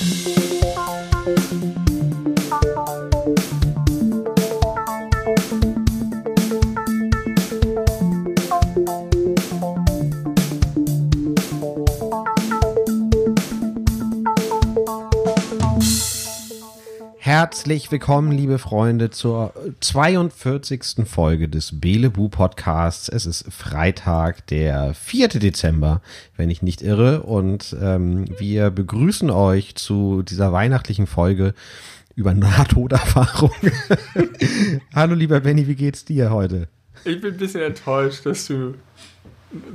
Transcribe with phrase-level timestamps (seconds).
[0.00, 1.67] Música
[17.68, 21.04] Herzlich willkommen, liebe Freunde, zur 42.
[21.04, 23.10] Folge des Belebu Podcasts.
[23.10, 25.28] Es ist Freitag, der 4.
[25.28, 26.00] Dezember,
[26.38, 27.24] wenn ich nicht irre.
[27.24, 31.52] Und ähm, wir begrüßen euch zu dieser weihnachtlichen Folge
[32.16, 33.52] über Nahtoderfahrung.
[34.94, 36.68] Hallo, lieber Benny, wie geht's dir heute?
[37.04, 38.76] Ich bin ein bisschen enttäuscht, dass du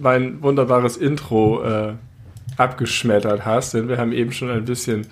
[0.02, 1.94] mein wunderbares Intro äh,
[2.58, 5.06] abgeschmettert hast, denn wir haben eben schon ein bisschen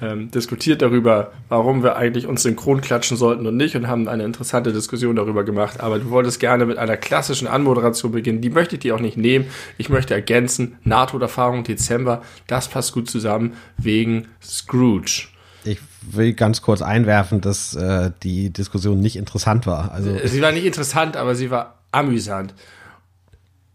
[0.00, 4.24] ähm, diskutiert darüber, warum wir eigentlich uns synchron klatschen sollten und nicht und haben eine
[4.24, 5.80] interessante Diskussion darüber gemacht.
[5.80, 8.40] Aber du wolltest gerne mit einer klassischen Anmoderation beginnen.
[8.40, 9.46] Die möchte ich dir auch nicht nehmen.
[9.78, 15.28] Ich möchte ergänzen, NATO-Erfahrung Dezember, das passt gut zusammen wegen Scrooge.
[15.64, 19.92] Ich will ganz kurz einwerfen, dass äh, die Diskussion nicht interessant war.
[19.92, 22.54] Also sie war nicht interessant, aber sie war amüsant.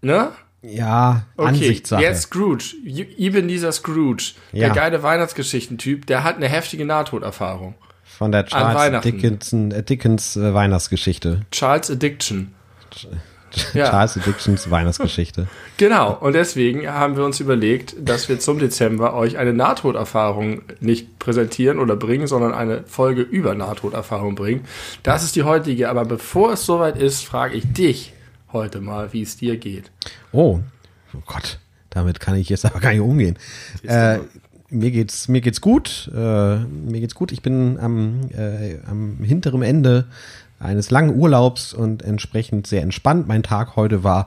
[0.02, 0.32] Ne?
[0.68, 2.02] Ja, okay, Ansichtssache.
[2.02, 4.68] Jetzt Scrooge, eben dieser Scrooge, ja.
[4.68, 7.76] der geile Weihnachtsgeschichtentyp, der hat eine heftige Nahtoderfahrung.
[8.04, 11.42] Von der Charles Dickinson, äh, Dickens äh, Weihnachtsgeschichte.
[11.52, 12.54] Charles Addiction.
[13.74, 13.90] Ja.
[13.90, 15.48] Charles Addictions Weihnachtsgeschichte.
[15.78, 21.20] Genau, und deswegen haben wir uns überlegt, dass wir zum Dezember euch eine Nahtoderfahrung nicht
[21.20, 24.66] präsentieren oder bringen, sondern eine Folge über Nahtoderfahrung bringen.
[25.04, 28.14] Das ist die heutige, aber bevor es soweit ist, frage ich dich,
[28.56, 29.92] heute mal, wie es dir geht.
[30.32, 30.62] Oh,
[31.14, 33.38] oh Gott, damit kann ich jetzt aber gar nicht umgehen.
[33.84, 34.20] Äh,
[34.70, 36.10] mir geht's mir geht's gut.
[36.16, 37.32] Äh, mir geht's gut.
[37.32, 40.06] Ich bin am, äh, am hinteren Ende
[40.58, 43.28] eines langen Urlaubs und entsprechend sehr entspannt.
[43.28, 44.26] Mein Tag heute war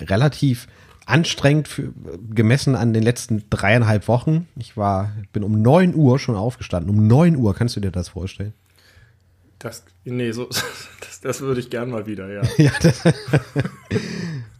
[0.00, 0.66] relativ
[1.06, 1.92] anstrengend für,
[2.30, 4.48] gemessen an den letzten dreieinhalb Wochen.
[4.56, 6.90] Ich war bin um neun Uhr schon aufgestanden.
[6.90, 8.54] Um neun Uhr kannst du dir das vorstellen?
[9.60, 10.48] Das, nee, so,
[11.22, 12.42] das, würde ich gern mal wieder, ja.
[12.56, 12.70] ja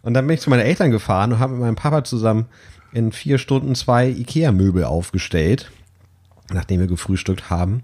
[0.01, 2.45] und dann bin ich zu meinen Eltern gefahren und habe mit meinem Papa zusammen
[2.91, 5.71] in vier Stunden zwei Ikea-Möbel aufgestellt,
[6.51, 7.83] nachdem wir gefrühstückt haben.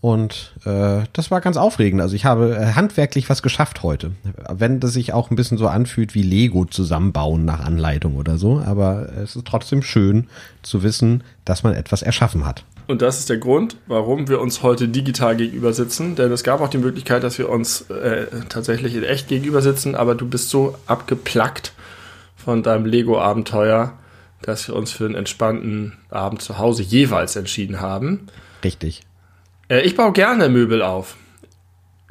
[0.00, 2.00] Und äh, das war ganz aufregend.
[2.00, 4.12] Also ich habe äh, handwerklich was geschafft heute.
[4.48, 8.60] Wenn das sich auch ein bisschen so anfühlt wie Lego zusammenbauen nach Anleitung oder so.
[8.64, 10.28] Aber es ist trotzdem schön
[10.62, 12.64] zu wissen, dass man etwas erschaffen hat.
[12.86, 16.14] Und das ist der Grund, warum wir uns heute digital gegenüber sitzen.
[16.14, 19.94] Denn es gab auch die Möglichkeit, dass wir uns äh, tatsächlich in echt gegenüber sitzen.
[19.94, 21.72] Aber du bist so abgeplackt
[22.36, 23.92] von deinem Lego-Abenteuer,
[24.42, 28.28] dass wir uns für einen entspannten Abend zu Hause jeweils entschieden haben.
[28.62, 29.02] Richtig.
[29.68, 31.16] Äh, ich baue gerne Möbel auf.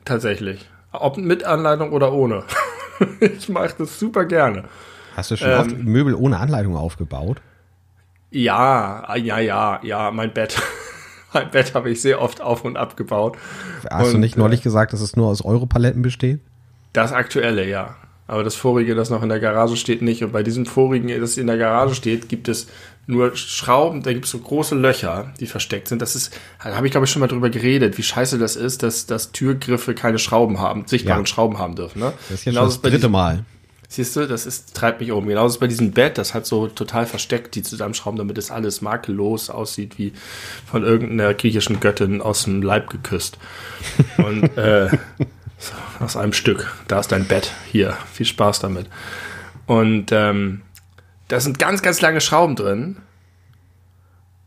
[0.03, 0.65] Tatsächlich.
[0.91, 2.43] Ob mit Anleitung oder ohne.
[3.19, 4.65] ich mache das super gerne.
[5.15, 7.41] Hast du schon ähm, oft Möbel ohne Anleitung aufgebaut?
[8.35, 10.61] Ja, ja, ja, ja, mein Bett.
[11.33, 13.37] mein Bett habe ich sehr oft auf und abgebaut.
[13.89, 16.41] Hast und, du nicht neulich äh, gesagt, dass es nur aus Europaletten besteht?
[16.91, 17.95] Das aktuelle, ja.
[18.27, 20.21] Aber das vorige, das noch in der Garage steht, nicht.
[20.21, 22.67] Und bei diesem vorigen, das in der Garage steht, gibt es
[23.07, 26.01] nur Schrauben, da gibt es so große Löcher, die versteckt sind.
[26.01, 28.83] Das ist, da habe ich glaube ich schon mal drüber geredet, wie scheiße das ist,
[28.83, 31.25] dass, dass Türgriffe keine Schrauben haben, sichtbaren ja.
[31.25, 31.99] Schrauben haben dürfen.
[31.99, 32.11] Ne?
[32.29, 33.45] Das ist ja schon das dritte Mal.
[33.87, 35.27] Siehst du, das ist, treibt mich um.
[35.27, 38.81] Genauso ist bei diesem Bett, das hat so total versteckt, die zusammenschrauben, damit es alles
[38.81, 40.13] makellos aussieht, wie
[40.65, 43.37] von irgendeiner griechischen Göttin aus dem Leib geküsst.
[44.17, 44.89] Und äh,
[45.57, 46.73] so, aus einem Stück.
[46.87, 47.51] Da ist dein Bett.
[47.71, 48.87] Hier, viel Spaß damit.
[49.67, 50.61] Und ähm,
[51.27, 52.97] da sind ganz, ganz lange Schrauben drin.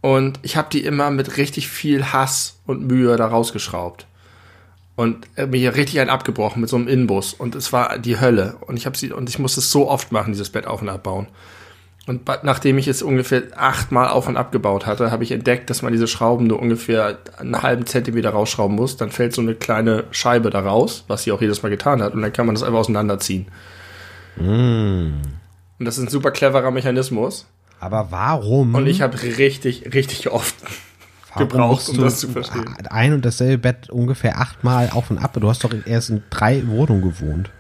[0.01, 4.08] Und ich habe die immer mit richtig viel Hass und Mühe da rausgeschraubt
[4.99, 8.77] und mir richtig einen abgebrochen mit so einem Inbus und es war die Hölle und
[8.77, 11.29] ich habe sie und ich musste es so oft machen dieses Bett auf und abbauen
[12.09, 15.93] und nachdem ich es ungefähr achtmal auf und abgebaut hatte, habe ich entdeckt, dass man
[15.93, 18.97] diese Schrauben nur ungefähr einen halben Zentimeter rausschrauben muss.
[18.97, 22.15] Dann fällt so eine kleine Scheibe da raus, was sie auch jedes Mal getan hat.
[22.15, 23.47] Und dann kann man das einfach auseinanderziehen.
[24.37, 25.21] Mm.
[25.79, 27.47] Und das ist ein super cleverer Mechanismus.
[27.79, 28.75] Aber warum?
[28.75, 30.57] Und ich habe richtig, richtig oft
[31.39, 32.75] gebraucht, um das zu verstehen.
[32.91, 35.37] Ein und dasselbe Bett ungefähr achtmal auf und ab.
[35.39, 37.51] Du hast doch erst in drei Wohnungen gewohnt.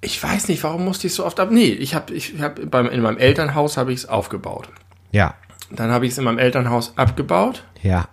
[0.00, 1.50] Ich weiß nicht, warum musste ich so oft ab?
[1.50, 4.68] Nee, ich habe ich hab beim, in meinem Elternhaus habe ich es aufgebaut.
[5.10, 5.34] Ja.
[5.70, 7.64] Dann habe ich es in meinem Elternhaus abgebaut.
[7.82, 8.08] Ja.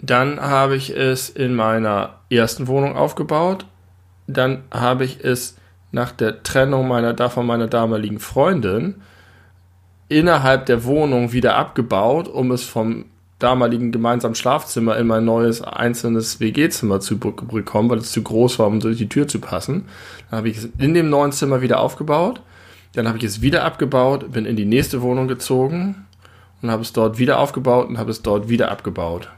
[0.00, 3.66] Dann habe ich es in meiner ersten Wohnung aufgebaut.
[4.26, 5.56] Dann habe ich es
[5.92, 9.02] nach der Trennung meiner da von meiner damaligen Freundin
[10.10, 13.06] innerhalb der Wohnung wieder abgebaut, um es vom
[13.38, 18.66] damaligen gemeinsamen Schlafzimmer in mein neues einzelnes WG-Zimmer zu bekommen, weil es zu groß war,
[18.66, 19.86] um durch die Tür zu passen.
[20.28, 22.42] Dann habe ich es in dem neuen Zimmer wieder aufgebaut.
[22.92, 26.06] Dann habe ich es wieder abgebaut, bin in die nächste Wohnung gezogen
[26.60, 29.28] und habe es dort wieder aufgebaut und habe es dort wieder abgebaut.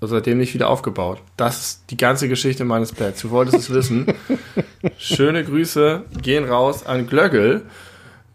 [0.00, 1.18] Und seitdem nicht wieder aufgebaut.
[1.36, 3.20] Das ist die ganze Geschichte meines Betts.
[3.20, 4.06] Du wolltest es wissen.
[4.96, 7.66] Schöne Grüße gehen raus an Glöggel,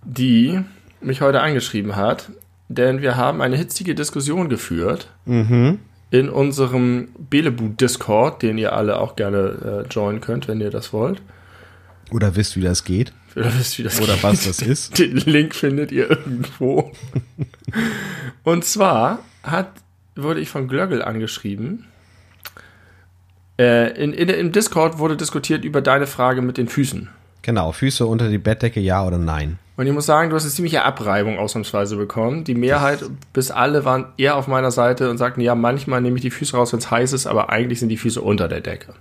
[0.03, 0.59] die
[1.05, 2.29] mich heute angeschrieben hat,
[2.69, 5.79] denn wir haben eine hitzige Diskussion geführt Mhm.
[6.11, 11.21] in unserem Belebu-Discord, den ihr alle auch gerne äh, joinen könnt, wenn ihr das wollt.
[12.11, 13.13] Oder wisst, wie das geht.
[13.35, 14.23] Oder wisst, wie das Oder geht.
[14.23, 14.99] was das ist.
[14.99, 16.91] Den Link findet ihr irgendwo.
[18.43, 19.71] Und zwar hat,
[20.15, 21.85] wurde ich von Glöggel angeschrieben.
[23.59, 27.09] Äh, in, in, Im Discord wurde diskutiert über deine Frage mit den Füßen.
[27.41, 29.59] Genau, Füße unter die Bettdecke, ja oder nein.
[29.75, 32.43] Und ich muss sagen, du hast eine ziemliche Abreibung ausnahmsweise bekommen.
[32.43, 33.03] Die Mehrheit
[33.33, 36.55] bis alle waren eher auf meiner Seite und sagten, ja, manchmal nehme ich die Füße
[36.55, 38.93] raus, wenn es heiß ist, aber eigentlich sind die Füße unter der Decke.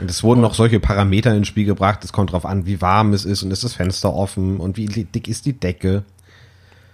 [0.00, 2.04] Und es wurden noch solche Parameter ins Spiel gebracht.
[2.04, 4.86] Es kommt drauf an, wie warm es ist und ist das Fenster offen und wie
[4.86, 6.02] dick ist die Decke.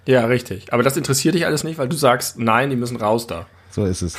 [0.07, 0.73] Ja, richtig.
[0.73, 3.47] Aber das interessiert dich alles nicht, weil du sagst, nein, die müssen raus da.
[3.71, 4.19] So ist es.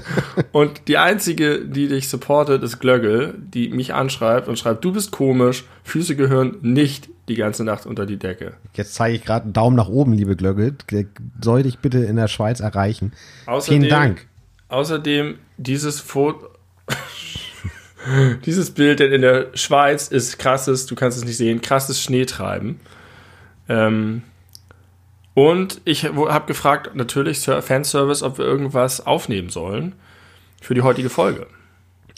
[0.52, 5.12] Und die einzige, die dich supportet, ist Glöggel, die mich anschreibt und schreibt, du bist
[5.12, 8.54] komisch, Füße gehören nicht die ganze Nacht unter die Decke.
[8.74, 10.74] Jetzt zeige ich gerade einen Daumen nach oben, liebe Glöcke.
[11.42, 13.12] Soll dich bitte in der Schweiz erreichen.
[13.46, 14.26] Außerdem, Vielen Dank.
[14.68, 16.48] Außerdem, dieses Foto,
[18.44, 22.80] dieses Bild denn in der Schweiz ist krasses, du kannst es nicht sehen, krasses Schneetreiben.
[23.68, 24.22] Ähm,
[25.34, 29.94] und ich habe gefragt, natürlich, Fanservice, ob wir irgendwas aufnehmen sollen
[30.60, 31.46] für die heutige Folge.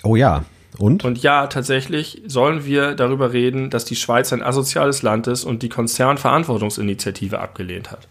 [0.03, 0.45] Oh ja.
[0.79, 1.05] Und?
[1.05, 5.63] Und ja, tatsächlich sollen wir darüber reden, dass die Schweiz ein asoziales Land ist und
[5.63, 8.09] die Konzernverantwortungsinitiative abgelehnt hat.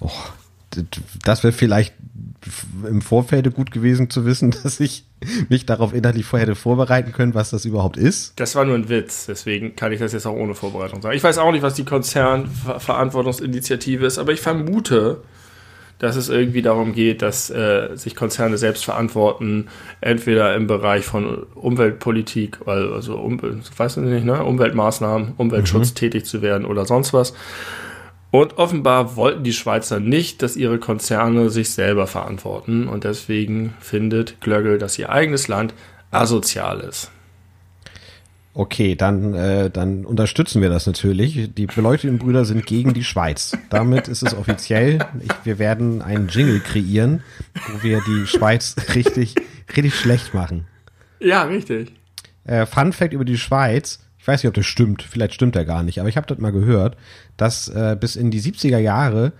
[0.00, 0.10] Oh,
[1.24, 1.94] das wäre vielleicht
[2.88, 5.04] im Vorfeld gut gewesen zu wissen, dass ich
[5.48, 8.34] mich darauf inhaltlich vorher hätte vorbereiten können, was das überhaupt ist.
[8.36, 11.16] Das war nur ein Witz, deswegen kann ich das jetzt auch ohne Vorbereitung sagen.
[11.16, 15.22] Ich weiß auch nicht, was die Konzernverantwortungsinitiative ist, aber ich vermute,
[15.98, 19.66] dass es irgendwie darum geht, dass äh, sich Konzerne selbst verantworten,
[20.00, 23.40] entweder im Bereich von Umweltpolitik, also um,
[23.76, 24.44] weißt du nicht, ne?
[24.44, 27.34] Umweltmaßnahmen, Umweltschutz tätig zu werden oder sonst was.
[28.30, 32.86] Und offenbar wollten die Schweizer nicht, dass ihre Konzerne sich selber verantworten.
[32.86, 35.72] Und deswegen findet Glöggel, dass ihr eigenes Land
[36.10, 37.10] asozial ist.
[38.58, 41.48] Okay, dann, äh, dann unterstützen wir das natürlich.
[41.54, 43.56] Die beleuchteten Brüder sind gegen die Schweiz.
[43.70, 44.98] Damit ist es offiziell.
[45.22, 47.22] Ich, wir werden einen Jingle kreieren,
[47.68, 49.36] wo wir die Schweiz richtig,
[49.76, 50.66] richtig schlecht machen.
[51.20, 51.92] Ja, richtig.
[52.42, 54.00] Äh, Fun Fact über die Schweiz.
[54.18, 55.04] Ich weiß nicht, ob das stimmt.
[55.04, 56.00] Vielleicht stimmt er gar nicht.
[56.00, 56.96] Aber ich habe das mal gehört,
[57.36, 59.34] dass äh, bis in die 70er Jahre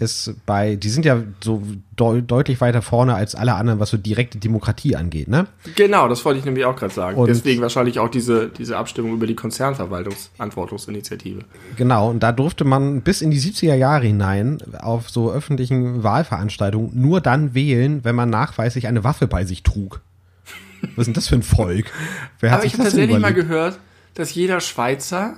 [0.00, 1.62] es bei, die sind ja so
[1.96, 5.46] deu deutlich weiter vorne als alle anderen, was so direkte Demokratie angeht, ne?
[5.76, 7.16] Genau, das wollte ich nämlich auch gerade sagen.
[7.18, 11.40] Und- Deswegen wahrscheinlich auch diese, diese Abstimmung über die Konzernverwaltungsverantwortungsinitiative.
[11.76, 16.90] Genau, und da durfte man bis in die 70er Jahre hinein auf so öffentlichen Wahlveranstaltungen
[16.94, 20.00] nur dann wählen, wenn man nachweislich eine Waffe bei sich trug.
[20.96, 21.86] Was ist denn das für ein Volk?
[22.40, 23.48] Wer Aber ich habe tatsächlich mal überlegt?
[23.48, 23.78] gehört,
[24.14, 25.34] dass jeder Schweizer,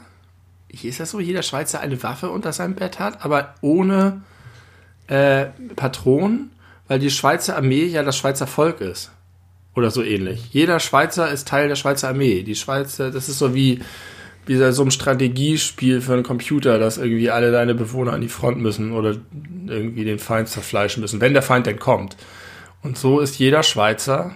[0.83, 4.23] ist das so, jeder Schweizer eine Waffe unter seinem Bett hat, aber ohne
[5.13, 6.51] äh, Patronen,
[6.89, 9.13] weil die Schweizer Armee ja das Schweizer Volk ist.
[9.75, 10.49] Oder so ähnlich.
[10.53, 12.43] Jeder Schweizer ist Teil der Schweizer Armee.
[12.43, 13.81] Die Schweizer, das ist so wie,
[14.47, 18.59] wie so ein Strategiespiel für einen Computer, dass irgendwie alle deine Bewohner an die Front
[18.59, 19.17] müssen oder
[19.67, 22.17] irgendwie den Feind zerfleischen müssen, wenn der Feind denn kommt.
[22.83, 24.33] Und so ist jeder Schweizer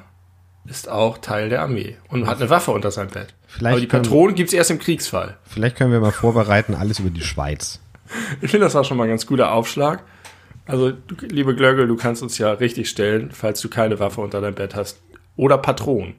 [0.66, 3.34] ist auch Teil der Armee und hat eine Waffe unter seinem Bett.
[3.46, 5.36] Vielleicht Aber die Patronen gibt's erst im Kriegsfall.
[5.44, 7.80] Vielleicht können wir mal vorbereiten, alles über die Schweiz.
[8.40, 10.02] Ich finde, das war schon mal ein ganz guter Aufschlag.
[10.66, 10.92] Also,
[11.22, 14.74] liebe Glöggel, du kannst uns ja richtig stellen, falls du keine Waffe unter deinem Bett
[14.74, 15.00] hast.
[15.36, 16.14] Oder Patronen.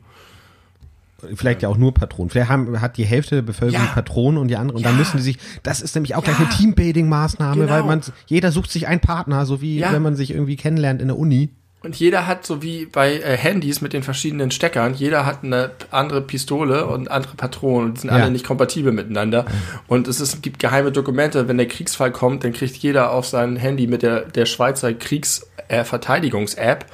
[1.33, 2.29] Vielleicht ja auch nur Patronen.
[2.29, 3.91] Vielleicht haben, hat die Hälfte der Bevölkerung Ja.
[3.91, 4.77] Patronen und die andere.
[4.77, 4.99] Und dann Ja.
[4.99, 6.45] müssen die sich, das ist nämlich auch gleich Ja.
[6.45, 7.69] eine Teambuilding-Maßnahme, Genau.
[7.71, 11.07] weil man, jeder sucht sich einen Partner, so wie wenn man sich irgendwie kennenlernt in
[11.07, 11.49] der Uni.
[11.83, 15.71] Und jeder hat, so wie bei äh, Handys mit den verschiedenen Steckern, jeder hat eine
[15.91, 17.89] andere Pistole und andere Patronen.
[17.89, 18.15] Und die sind Ja.
[18.17, 19.45] alle nicht kompatibel miteinander.
[19.87, 21.47] Und es ist, gibt geheime Dokumente.
[21.47, 26.85] Wenn der Kriegsfall kommt, dann kriegt jeder auf sein Handy mit der, der Schweizer Kriegsverteidigungs-App,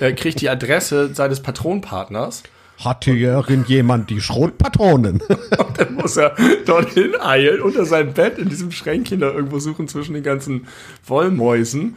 [0.00, 2.42] äh, kriegt die Adresse seines Patronpartners.
[2.78, 5.20] Hat hier irgendjemand die Schrotpatronen?
[5.58, 6.34] Und dann muss er
[6.64, 10.66] dorthin eilen, unter seinem Bett in diesem Schränkchen da irgendwo suchen zwischen den ganzen
[11.06, 11.96] Wollmäusen.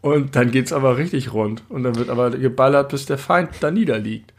[0.00, 1.62] Und dann geht's aber richtig rund.
[1.68, 4.32] Und dann wird aber geballert, bis der Feind da niederliegt.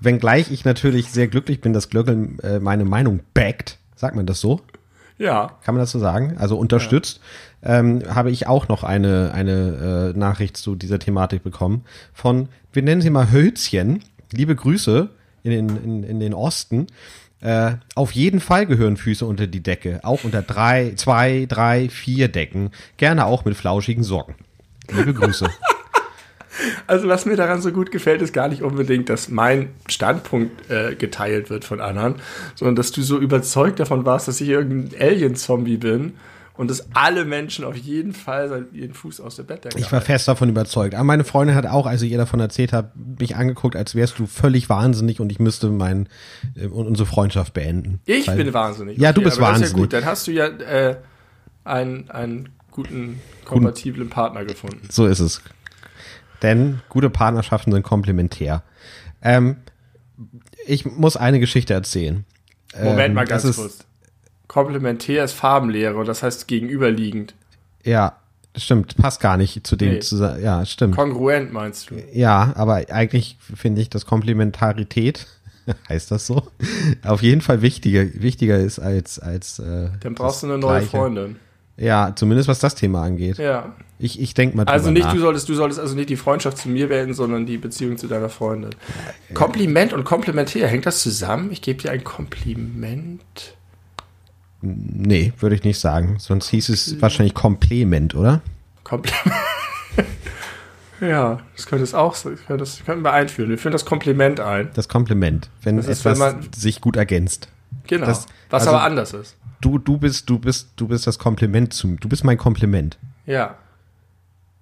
[0.00, 3.78] Wenngleich ich natürlich sehr glücklich bin, dass Glöckel äh, meine Meinung backt.
[3.94, 4.60] Sagt man das so?
[5.18, 5.56] Ja.
[5.64, 6.36] Kann man das so sagen?
[6.38, 7.20] Also unterstützt.
[7.62, 12.82] Ähm, habe ich auch noch eine, eine äh, Nachricht zu dieser Thematik bekommen von, wir
[12.82, 14.02] nennen sie mal Hölzchen.
[14.32, 15.08] Liebe Grüße
[15.44, 16.88] in den, in, in den Osten.
[17.40, 22.28] Äh, auf jeden Fall gehören Füße unter die Decke, auch unter drei, zwei, drei, vier
[22.28, 24.34] Decken, gerne auch mit flauschigen Socken.
[24.90, 25.46] Liebe Grüße.
[26.86, 30.94] Also was mir daran so gut gefällt, ist gar nicht unbedingt, dass mein Standpunkt äh,
[30.94, 32.16] geteilt wird von anderen,
[32.54, 36.14] sondern dass du so überzeugt davon warst, dass ich irgendein Alien-Zombie bin
[36.56, 40.28] und dass alle Menschen auf jeden Fall ihren Fuß aus der Bettdecke Ich war fest
[40.28, 40.94] davon überzeugt.
[40.94, 44.18] Aber meine Freundin hat auch, als ich ihr davon erzählt habe, mich angeguckt, als wärst
[44.20, 46.08] du völlig wahnsinnig und ich müsste mein,
[46.54, 48.00] äh, unsere Freundschaft beenden.
[48.04, 48.98] Ich Weil, bin wahnsinnig.
[48.98, 49.66] Ja, du bist aber das wahnsinnig.
[49.66, 50.96] Ist ja gut, dann hast du ja äh,
[51.64, 54.86] einen, einen guten, kompatiblen Partner gefunden.
[54.90, 55.40] So ist es.
[56.42, 58.62] Denn gute Partnerschaften sind komplementär.
[59.22, 59.56] Ähm,
[60.66, 62.24] ich muss eine Geschichte erzählen.
[62.76, 63.78] Moment Ähm, mal ganz kurz.
[64.48, 67.34] Komplementär ist Farbenlehre und das heißt gegenüberliegend.
[67.84, 68.16] Ja,
[68.56, 68.96] stimmt.
[68.96, 69.98] Passt gar nicht zu dem Nee.
[70.00, 70.42] zusammen.
[70.42, 70.96] Ja, stimmt.
[70.96, 71.94] Kongruent meinst du?
[72.12, 75.26] Ja, aber eigentlich finde ich, dass Komplementarität,
[75.88, 76.42] heißt das so,
[77.04, 80.88] auf jeden Fall wichtiger, wichtiger ist als, als äh, Dann brauchst du eine neue Gleiche.
[80.96, 81.36] Freundin.
[81.76, 83.38] Ja, zumindest was das Thema angeht.
[83.38, 83.72] Ja.
[83.98, 85.12] Ich, ich denke mal Also nicht, nach.
[85.14, 88.06] du solltest, du solltest also nicht die Freundschaft zu mir wählen, sondern die Beziehung zu
[88.06, 88.70] deiner Freundin.
[89.34, 91.50] Kompliment und komplementär, hängt das zusammen?
[91.50, 93.22] Ich gebe dir ein Kompliment.
[94.62, 96.16] Nee, würde ich nicht sagen.
[96.18, 98.40] Sonst hieß es wahrscheinlich Komplement, oder?
[98.82, 99.34] Kompliment.
[101.00, 102.38] ja, das könnte es auch sein.
[102.48, 103.50] Das könnten wir einführen.
[103.50, 104.70] Wir führen das Kompliment ein.
[104.74, 107.48] Das Kompliment, wenn Das ist, etwas wenn man- sich gut ergänzt.
[107.86, 108.06] Genau.
[108.06, 109.36] Das- was also- aber anders ist.
[109.64, 111.96] Du, du bist, du bist, du bist das Kompliment zu mir.
[111.96, 112.98] Du bist mein Kompliment.
[113.24, 113.56] Ja.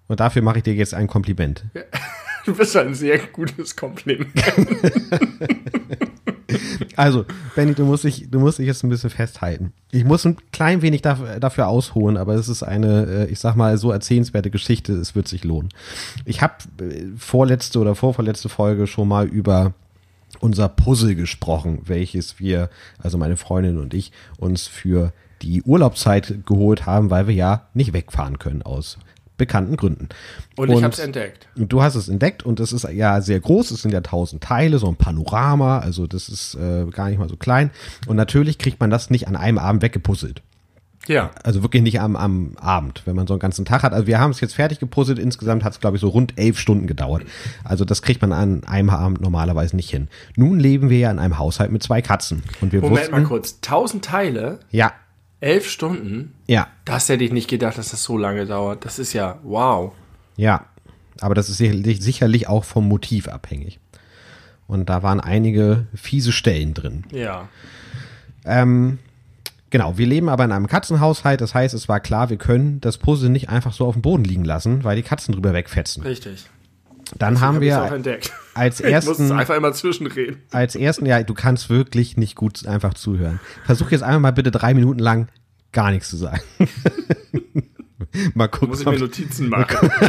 [0.06, 1.64] Und dafür mache ich dir jetzt ein Kompliment.
[2.44, 4.32] Du bist ein sehr gutes Kompliment.
[6.96, 9.72] Also, Benny, du musst dich, du musst dich jetzt ein bisschen festhalten.
[9.90, 13.54] Ich muss ein klein wenig dafür, dafür ausholen, aber es ist eine, äh, ich sag
[13.54, 15.70] mal, so erzählenswerte Geschichte, es wird sich lohnen.
[16.26, 16.54] Ich habe
[17.16, 19.72] vorletzte oder vorvorletzte Folge schon mal über
[20.42, 22.68] unser Puzzle gesprochen, welches wir,
[22.98, 27.92] also meine Freundin und ich, uns für die Urlaubszeit geholt haben, weil wir ja nicht
[27.92, 28.98] wegfahren können aus
[29.38, 30.08] bekannten Gründen.
[30.56, 31.48] Und, ich habe es entdeckt.
[31.56, 34.42] Und du hast es entdeckt und es ist ja sehr groß, es sind ja tausend
[34.42, 37.70] Teile, so ein Panorama, also das ist äh, gar nicht mal so klein.
[38.06, 40.42] Und natürlich kriegt man das nicht an einem Abend weggepuzzelt.
[41.08, 41.30] Ja.
[41.42, 43.92] Also wirklich nicht am, am Abend, wenn man so einen ganzen Tag hat.
[43.92, 46.58] Also wir haben es jetzt fertig gepuzzelt, insgesamt hat es, glaube ich, so rund elf
[46.58, 47.24] Stunden gedauert.
[47.64, 50.08] Also das kriegt man an einem Abend normalerweise nicht hin.
[50.36, 52.42] Nun leben wir ja in einem Haushalt mit zwei Katzen.
[52.60, 53.56] Und wir Moment wussten, mal kurz.
[53.62, 54.92] 1000 Teile, ja,
[55.40, 56.34] elf Stunden.
[56.46, 58.84] ja, Das hätte ich nicht gedacht, dass das so lange dauert.
[58.84, 59.92] Das ist ja wow.
[60.36, 60.66] Ja,
[61.20, 63.80] aber das ist sicherlich, sicherlich auch vom Motiv abhängig.
[64.68, 67.04] Und da waren einige fiese Stellen drin.
[67.10, 67.48] Ja.
[68.44, 68.98] Ähm,
[69.72, 71.40] genau, wir leben aber in einem Katzenhaushalt.
[71.40, 74.22] Das heißt, es war klar, wir können das Puzzle nicht einfach so auf dem Boden
[74.22, 76.04] liegen lassen, weil die Katzen drüber wegfetzen.
[76.04, 76.44] Richtig.
[77.18, 78.32] Dann haben Hab ich's auch wir entdeckt.
[78.54, 80.36] als ersten, einfach immer zwischenreden.
[80.52, 83.40] als ersten, ja, du kannst wirklich nicht gut einfach zuhören.
[83.66, 85.26] Versuch jetzt einmal mal bitte drei Minuten lang
[85.72, 86.40] gar nichts zu sagen.
[88.34, 89.90] mal gucken, Muss ich ob- mir Notizen machen.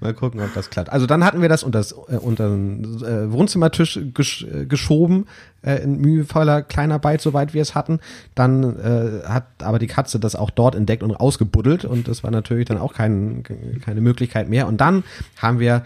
[0.00, 0.90] Mal gucken, ob das klappt.
[0.90, 5.26] Also dann hatten wir das unter, das, äh, unter den äh, Wohnzimmertisch gesch äh, geschoben,
[5.62, 8.00] äh, in mühevoller Kleinarbeit, soweit wir es hatten.
[8.34, 12.30] Dann äh, hat aber die Katze das auch dort entdeckt und ausgebuddelt und das war
[12.30, 13.42] natürlich dann auch kein,
[13.84, 14.66] keine Möglichkeit mehr.
[14.66, 15.04] Und dann
[15.38, 15.84] haben wir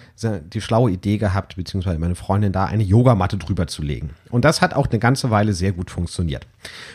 [0.52, 4.10] die schlaue Idee gehabt, beziehungsweise meine Freundin da eine Yogamatte drüber zu legen.
[4.30, 6.46] Und das hat auch eine ganze Weile sehr gut funktioniert.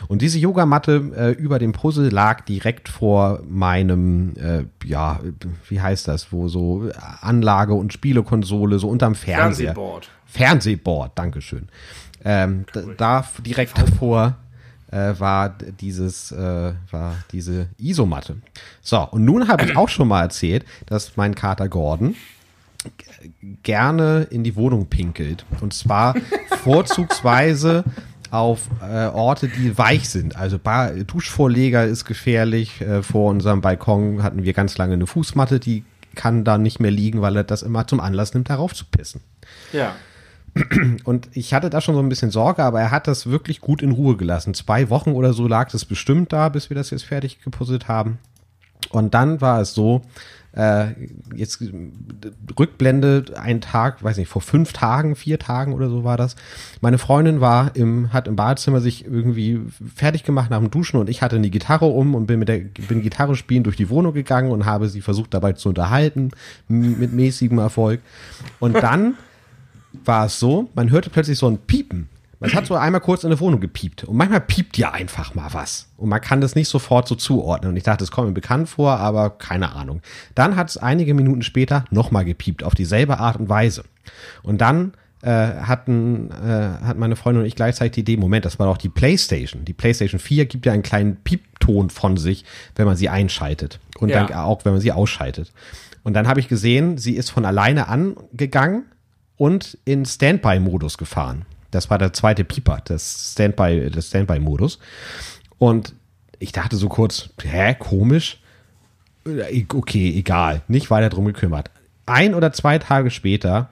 [0.08, 5.20] Und diese Yogamatte äh, über dem Puzzle lag direkt vor meinem, äh, ja,
[5.68, 9.74] wie heißt das, wo so Anlage und Spielekonsole so unterm Fernseher.
[9.74, 10.10] Fernsehboard.
[10.26, 11.68] Fernsehboard, Dankeschön.
[12.24, 14.36] Ähm, da, da direkt davor
[14.90, 15.50] äh, war
[15.80, 18.36] dieses, äh, war diese Isomatte.
[18.80, 22.14] So, und nun habe ich auch schon mal erzählt, dass mein Kater Gordon
[23.62, 25.44] gerne in die Wohnung pinkelt.
[25.60, 26.14] Und zwar
[26.62, 27.84] vorzugsweise
[28.30, 30.36] auf äh, Orte, die weich sind.
[30.36, 32.80] Also Bar Duschvorleger ist gefährlich.
[32.80, 36.90] Äh, vor unserem Balkon hatten wir ganz lange eine Fußmatte, die kann da nicht mehr
[36.90, 39.22] liegen, weil er das immer zum Anlass nimmt, darauf zu pissen.
[39.72, 39.94] Ja.
[41.04, 43.82] Und ich hatte da schon so ein bisschen Sorge, aber er hat das wirklich gut
[43.82, 44.54] in Ruhe gelassen.
[44.54, 48.18] Zwei Wochen oder so lag das bestimmt da, bis wir das jetzt fertig gepuzzelt haben.
[48.90, 50.02] Und dann war es so,
[50.54, 50.88] äh,
[51.34, 51.62] jetzt
[52.58, 56.36] Rückblende, ein Tag, weiß nicht, vor fünf Tagen, vier Tagen oder so war das.
[56.82, 59.60] Meine Freundin war im, hat im Badezimmer sich irgendwie
[59.94, 62.58] fertig gemacht nach dem Duschen und ich hatte eine Gitarre um und bin mit der,
[62.58, 66.32] bin Gitarre spielen durch die Wohnung gegangen und habe sie versucht dabei zu unterhalten,
[66.68, 68.00] mit mäßigem Erfolg.
[68.60, 69.14] Und dann
[70.04, 72.08] war es so, man hörte plötzlich so ein Piepen.
[72.44, 74.02] Es hat so einmal kurz in der Wohnung gepiept.
[74.02, 75.86] Und manchmal piept ja einfach mal was.
[75.96, 77.70] Und man kann das nicht sofort so zuordnen.
[77.70, 80.02] Und ich dachte, das kommt mir bekannt vor, aber keine Ahnung.
[80.34, 83.84] Dann hat es einige Minuten später nochmal gepiept, auf dieselbe Art und Weise.
[84.42, 88.58] Und dann äh, hatten, äh, hat meine Freundin und ich gleichzeitig die Idee, Moment, das
[88.58, 89.64] war doch die Playstation.
[89.64, 92.44] Die Playstation 4 gibt ja einen kleinen Piepton von sich,
[92.74, 93.78] wenn man sie einschaltet.
[94.00, 94.24] Und Ja.
[94.24, 95.52] dann auch, wenn man sie ausschaltet.
[96.02, 98.86] Und dann habe ich gesehen, sie ist von alleine angegangen
[99.36, 101.44] und in Standby-Modus gefahren.
[101.70, 104.78] Das war der zweite Pieper, das Standby, das Standby-Modus.
[105.58, 105.94] Und
[106.38, 108.40] ich dachte so kurz, hä, komisch.
[109.24, 111.70] Okay, egal, nicht weiter drum gekümmert.
[112.06, 113.70] Ein oder zwei Tage später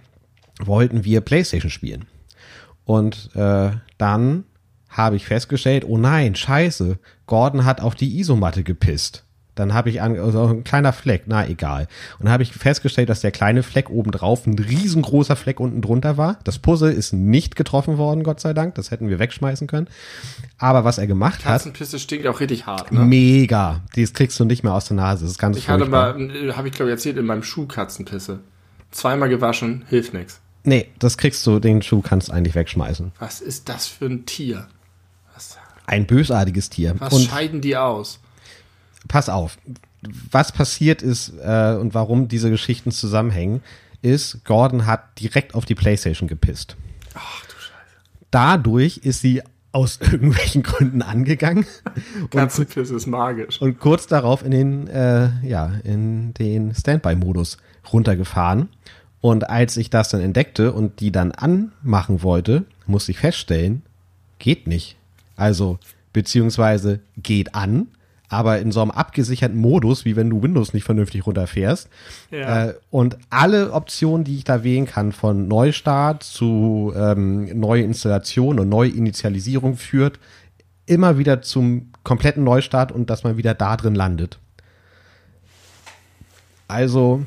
[0.61, 2.07] wollten wir PlayStation spielen.
[2.85, 4.45] Und äh, dann
[4.89, 9.25] habe ich festgestellt, oh nein, scheiße, Gordon hat auf die Isomatte gepisst.
[9.57, 11.89] Dann habe ich an, also ein kleiner Fleck, na egal.
[12.19, 16.17] Und dann habe ich festgestellt, dass der kleine Fleck obendrauf ein riesengroßer Fleck unten drunter
[16.17, 16.39] war.
[16.45, 18.75] Das Puzzle ist nicht getroffen worden, Gott sei Dank.
[18.77, 19.89] Das hätten wir wegschmeißen können.
[20.59, 23.01] Aber was er gemacht hat, Katzenpisse stinkt auch richtig hart, ne?
[23.05, 23.81] mega.
[23.97, 25.25] Das kriegst du nicht mehr aus der Nase.
[25.25, 26.17] Das ist ganz Ich hatte furchtbar.
[26.17, 28.41] mal, habe ich glaube ich erzählt, in meinem Schuh Katzenpisse.
[28.93, 30.41] Zweimal gewaschen, hilft nix.
[30.65, 33.13] Nee, das kriegst du, den Schuh kannst du eigentlich wegschmeißen.
[33.19, 34.67] Was ist das für ein Tier?
[35.35, 36.95] Was, Ein bösartiges Tier.
[36.99, 38.21] was Und scheiden die aus?
[39.09, 39.59] Pass auf,
[40.31, 43.63] was passiert ist äh, und warum diese Geschichten zusammenhängen,
[44.03, 46.77] ist, Gordon hat direkt auf die Playstation gepisst.
[47.15, 47.97] Ach du Scheiße.
[48.31, 49.43] Dadurch ist sie
[49.73, 51.67] aus irgendwelchen Gründen angegangen
[52.23, 53.61] und, Katzenpisse ist magisch.
[53.61, 57.59] und kurz darauf in den, äh, ja, in den Standby-Modus
[57.93, 58.69] runtergefahren.
[59.21, 63.83] Und als ich das dann entdeckte und die dann anmachen wollte, musste ich feststellen,
[64.39, 64.97] geht nicht.
[65.37, 65.79] Also,
[66.15, 67.89] beziehungsweise geht an,
[68.31, 71.89] aber in so einem abgesicherten Modus, wie wenn du Windows nicht vernünftig runterfährst.
[72.31, 72.67] Ja.
[72.67, 78.69] Äh, und alle Optionen, die ich da wählen kann, von Neustart zu ähm, Neuinstallation und
[78.69, 80.21] Neuinitialisierung führt,
[80.87, 84.39] immer wieder zum kompletten Neustart und dass man wieder da drin landet.
[86.69, 87.27] Also,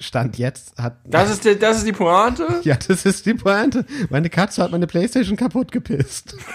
[0.00, 0.96] Stand jetzt hat.
[1.04, 2.46] Das ist, die, das ist die Pointe?
[2.62, 3.84] ja, das ist die Pointe.
[4.08, 6.36] Meine Katze hat meine Playstation kaputt gepisst.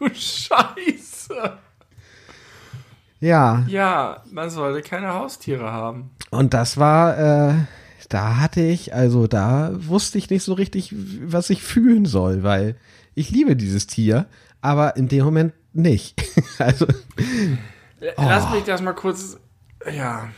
[0.00, 1.58] Du Scheiße.
[3.20, 6.10] Ja, Ja, man sollte keine Haustiere haben.
[6.30, 7.54] und das war, äh,
[8.08, 12.76] da hatte ich, also da wusste ich nicht so richtig, was ich fühlen soll, weil
[13.14, 14.26] ich liebe dieses Tier,
[14.62, 16.20] aber in dem Moment nicht.
[16.58, 16.86] also,
[18.16, 19.38] Lass mich das mal kurz.
[19.94, 20.28] Ja.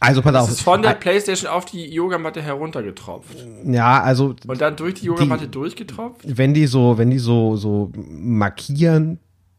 [0.00, 0.50] also pass Das auf.
[0.50, 3.36] ist von der Playstation auf die Yogamatte heruntergetropft.
[3.64, 6.22] ja, also Und dann durch die Yogamatte durchgetropft?
[6.24, 9.18] wenn die so, wenn die so, so markieren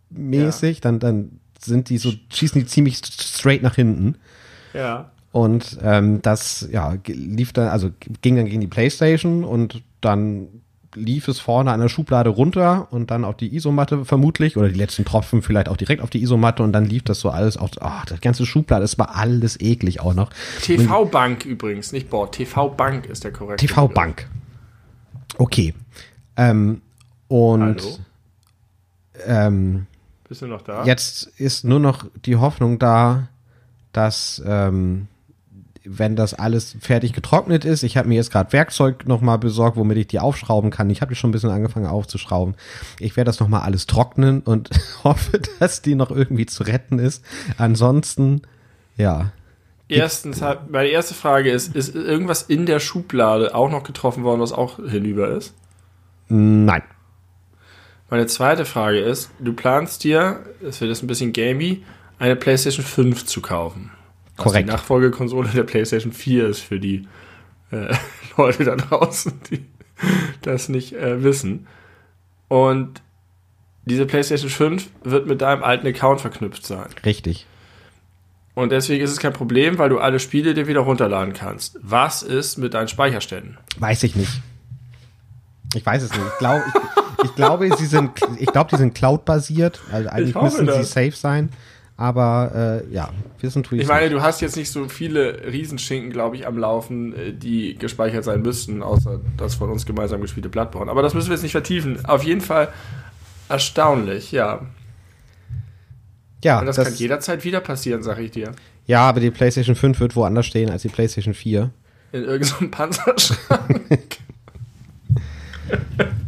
[0.10, 4.16] mäßig, dann, dann sind die so, schießen die ziemlich straight nach hinten.
[4.74, 5.12] Ja.
[5.32, 7.90] Und ähm, das, ja, lief dann, also
[8.22, 10.48] ging dann gegen die Playstation und dann
[10.96, 14.78] lief es vorne an der Schublade runter und dann auf die Isomatte vermutlich oder die
[14.78, 17.72] letzten Tropfen vielleicht auch direkt auf die Isomatte und dann lief das so alles auf,
[17.82, 20.30] ach, das ganze Schublade, das war alles eklig auch noch.
[20.62, 22.36] TV-Bank übrigens, nicht Board.
[22.36, 23.66] TV-Bank ist der korrekte.
[23.66, 24.28] TV-Bank.
[25.38, 25.74] Okay.
[26.38, 26.82] Ähm,
[27.28, 27.98] und Hallo?
[29.26, 29.88] ähm,
[30.28, 30.86] Bist du noch da?
[30.86, 33.28] Jetzt ist nur noch die Hoffnung da,
[33.94, 35.08] dass ähm,
[35.86, 39.98] wenn das alles fertig getrocknet ist, ich habe mir jetzt gerade Werkzeug nochmal besorgt, womit
[39.98, 40.90] ich die aufschrauben kann.
[40.90, 42.56] Ich habe die schon ein bisschen angefangen aufzuschrauben.
[43.00, 44.70] Ich werde das nochmal alles trocknen und
[45.04, 47.24] hoffe, dass die noch irgendwie zu retten ist.
[47.58, 48.42] Ansonsten,
[48.98, 49.32] ja,
[49.88, 54.52] Erstens, meine erste Frage ist, ist irgendwas in der Schublade auch noch getroffen worden, was
[54.52, 55.54] auch hinüber ist?
[56.28, 56.82] nein.
[58.10, 61.84] Meine zweite Frage ist, du planst dir, es wird jetzt ein bisschen gamey,
[62.20, 63.92] eine PlayStation 5 zu kaufen.
[64.38, 64.68] Korrekt.
[64.68, 67.08] die Nachfolgekonsole der PlayStation 4 ist für die
[67.72, 67.94] äh,
[68.38, 69.66] Leute da draußen, die
[70.42, 71.68] das nicht äh, wissen.
[72.48, 73.02] Und
[73.86, 76.88] diese PlayStation 5 wird mit deinem alten Account verknüpft sein.
[77.06, 77.48] Richtig.
[78.54, 81.78] Und deswegen ist es kein Problem, weil du alle Spiele dir wieder runterladen kannst.
[81.82, 83.58] Was ist mit deinen Speicherständen?
[83.78, 84.42] Weiß ich nicht.
[85.74, 86.26] Ich weiß es nicht.
[86.26, 86.64] Ich glaube,
[87.24, 89.82] ich, glaube, sie sind, ich glaube, die sind Cloud-basiert.
[89.92, 90.92] Also eigentlich müssen sie das.
[90.92, 91.50] safe sein.
[91.98, 96.12] Aber äh, ja, wissen tue ich Ich meine, du hast jetzt nicht so viele Riesenschinken,
[96.12, 100.50] glaube ich, am Laufen, äh, die gespeichert sein müssten, außer das von uns gemeinsam gespielte
[100.50, 100.92] Bloodborne.
[100.92, 102.06] Aber das müssen wir jetzt nicht vertiefen.
[102.06, 102.68] Auf jeden Fall
[103.48, 104.62] erstaunlich, ja.
[106.44, 108.52] Ja, Und das, das, kann jederzeit wieder passieren, sag ich dir.
[108.88, 111.72] ja, aber die PlayStation 5 wird woanders stehen als die PlayStation 4.
[112.12, 114.18] In irgendeinem Panzerschrank.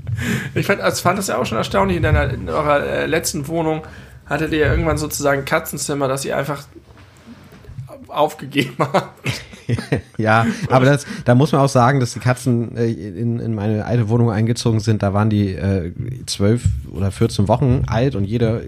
[0.53, 1.97] ich fand, also fand das ja auch schon erstaunlich.
[1.97, 3.84] In, deiner, in eurer äh, letzten Wohnung
[4.25, 6.63] hattet ihr irgendwann sozusagen Katzenzimmer, das ihr einfach
[8.10, 9.30] aufgegeben habt.
[10.17, 13.86] ja, aber das, da muss man auch sagen, dass die Katzen äh, in, in meine
[13.86, 15.04] alte Wohnung eingezogen sind.
[15.04, 15.91] Da waren die äh,
[16.26, 18.62] zwölf oder 14 Wochen alt und jeder,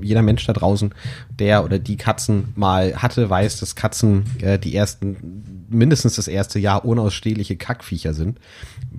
[0.00, 0.94] jeder Mensch da draußen,
[1.38, 6.58] der oder die Katzen mal hatte, weiß, dass Katzen äh, die ersten, mindestens das erste
[6.58, 8.38] Jahr unausstehliche Kackviecher sind.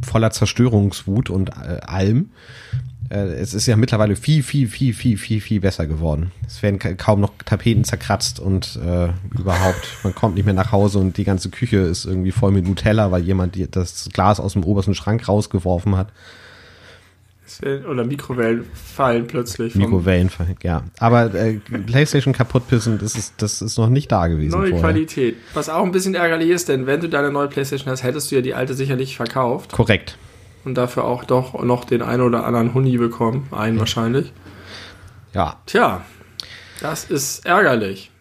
[0.02, 2.32] Voller Zerstörungswut und äh, allem
[2.72, 6.32] äh, es ist ja mittlerweile viel, viel, viel, viel, viel, viel besser geworden.
[6.48, 11.00] Es werden kaum noch Tapeten zerkratzt und äh, überhaupt, man kommt nicht mehr nach Hause
[11.00, 14.64] und die ganze Küche ist irgendwie voll mit Nutella, weil jemand das Glas aus dem
[14.64, 16.08] obersten Schrank rausgeworfen hat.
[17.62, 19.76] Oder Mikrowellen fallen plötzlich.
[19.76, 20.84] Mikrowellen fallen, ja.
[20.98, 24.58] Aber äh, PlayStation kaputt pissen, das ist, das ist noch nicht da gewesen.
[24.58, 24.90] Neue vorher.
[24.90, 25.36] Qualität.
[25.54, 28.36] Was auch ein bisschen ärgerlich ist, denn wenn du deine neue PlayStation hast, hättest du
[28.36, 29.72] ja die alte sicherlich verkauft.
[29.72, 30.18] Korrekt
[30.66, 33.48] und dafür auch doch noch den einen oder anderen Huni bekommen.
[33.52, 34.32] Einen wahrscheinlich.
[35.34, 35.58] Ja.
[35.66, 36.02] Tja,
[36.82, 38.12] das ist ärgerlich.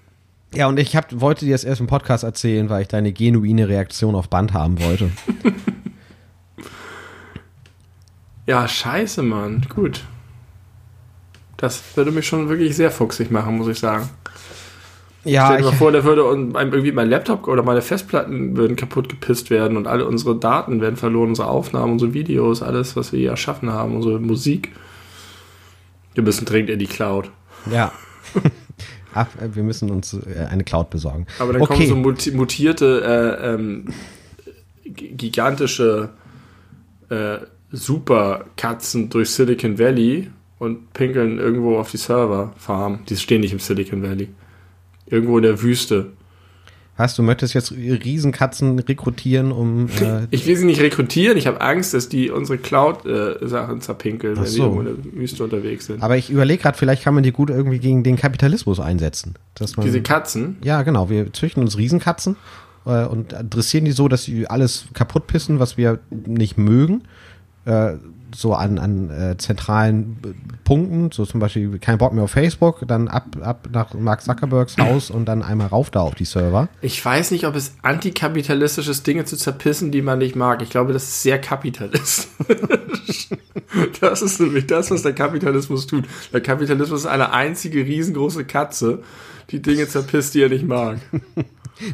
[0.55, 3.68] Ja, und ich hab, wollte dir das erst im Podcast erzählen, weil ich deine genuine
[3.68, 5.11] Reaktion auf Band haben wollte.
[8.46, 9.66] ja, scheiße, Mann.
[9.74, 10.05] Gut.
[11.57, 14.11] Das würde mich schon wirklich sehr fuchsig machen, muss ich sagen.
[15.25, 18.75] Ja, Stell dir mal vor, der würde und irgendwie mein Laptop oder meine Festplatten würden
[18.75, 23.13] kaputt gepisst werden und alle unsere Daten werden verloren, unsere Aufnahmen, unsere Videos, alles, was
[23.13, 24.73] wir hier erschaffen haben, unsere Musik.
[26.15, 27.31] Wir müssen dringend in die Cloud.
[27.71, 27.93] Ja.
[29.15, 31.27] Ach, wir müssen uns äh, eine Cloud besorgen.
[31.39, 31.87] Aber dann okay.
[31.87, 33.87] kommen so mutierte, äh, ähm,
[34.85, 36.11] gigantische
[37.11, 37.39] äh,
[37.71, 43.01] Superkatzen durch Silicon Valley und pinkeln irgendwo auf die Serverfarm.
[43.09, 44.29] Die stehen nicht im Silicon Valley.
[45.12, 46.07] Irgendwo in der Wüste.
[46.96, 49.88] Was, du möchtest jetzt Riesenkatzen rekrutieren, um.
[50.01, 54.37] Äh ich will sie nicht rekrutieren, ich habe Angst, dass die unsere Cloud-Sachen äh, zerpinkeln,
[54.37, 54.62] wenn so.
[54.64, 56.03] irgendwo in der Wüste unterwegs sind.
[56.03, 59.35] Aber ich überlege gerade, vielleicht kann man die gut irgendwie gegen den Kapitalismus einsetzen.
[59.55, 60.57] Dass man, Diese Katzen?
[60.62, 61.11] Ja, genau.
[61.11, 62.37] Wir züchten uns Riesenkatzen
[62.87, 67.03] äh, und dressieren die so, dass sie alles kaputt pissen, was wir nicht mögen.
[67.64, 67.94] Äh,
[68.35, 70.16] so an, an äh, zentralen
[70.64, 74.77] Punkten, so zum Beispiel kein Bock mehr auf Facebook, dann ab, ab nach Mark Zuckerbergs
[74.79, 76.68] Haus und dann einmal rauf da auf die Server.
[76.81, 80.62] Ich weiß nicht, ob es antikapitalistisch ist, Dinge zu zerpissen, die man nicht mag.
[80.62, 82.29] Ich glaube, das ist sehr kapitalistisch.
[84.01, 86.05] das ist nämlich das, was der Kapitalismus tut.
[86.33, 89.03] Der Kapitalismus ist eine einzige riesengroße Katze,
[89.51, 90.99] die Dinge zerpisst, die er nicht mag.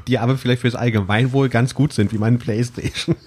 [0.07, 3.17] Die aber vielleicht fürs Allgemeinwohl ganz gut sind, wie meine Playstation.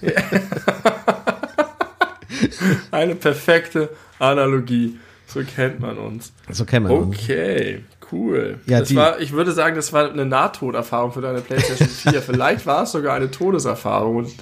[2.90, 4.98] Eine perfekte Analogie.
[5.26, 6.32] So kennt man uns.
[6.50, 7.18] So kennt man uns.
[7.18, 8.58] Okay, cool.
[8.66, 12.22] Ja, das war, ich würde sagen, das war eine Nahtoderfahrung für deine PlayStation 4.
[12.22, 14.34] Vielleicht war es sogar eine Todeserfahrung und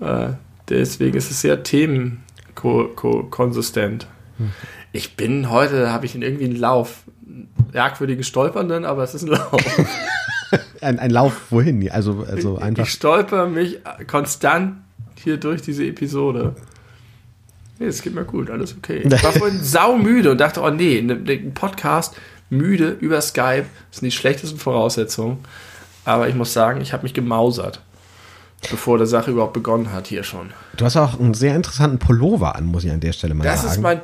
[0.00, 0.28] äh,
[0.68, 4.06] deswegen ist es sehr themenkonsistent.
[4.38, 4.50] Hm.
[4.92, 7.02] Ich bin heute, habe ich irgendwie einen Lauf.
[7.72, 9.60] Merkwürdigen Stolpernden, aber es ist ein Lauf.
[10.80, 11.90] ein, ein Lauf wohin?
[11.90, 12.84] Also, also einfach.
[12.84, 14.76] Ich stolper mich konstant
[15.22, 16.54] hier durch diese Episode.
[17.78, 19.02] Nee, es geht mir gut, alles okay.
[19.04, 22.16] Ich war vorhin saumüde und dachte, oh nee, ein ne, Podcast
[22.48, 25.38] müde über Skype sind die schlechtesten Voraussetzungen.
[26.04, 27.80] Aber ich muss sagen, ich habe mich gemausert,
[28.70, 30.50] bevor der Sache überhaupt begonnen hat hier schon.
[30.76, 33.62] Du hast auch einen sehr interessanten Pullover an, muss ich an der Stelle mal das
[33.62, 33.68] sagen.
[33.68, 34.00] Das ist mein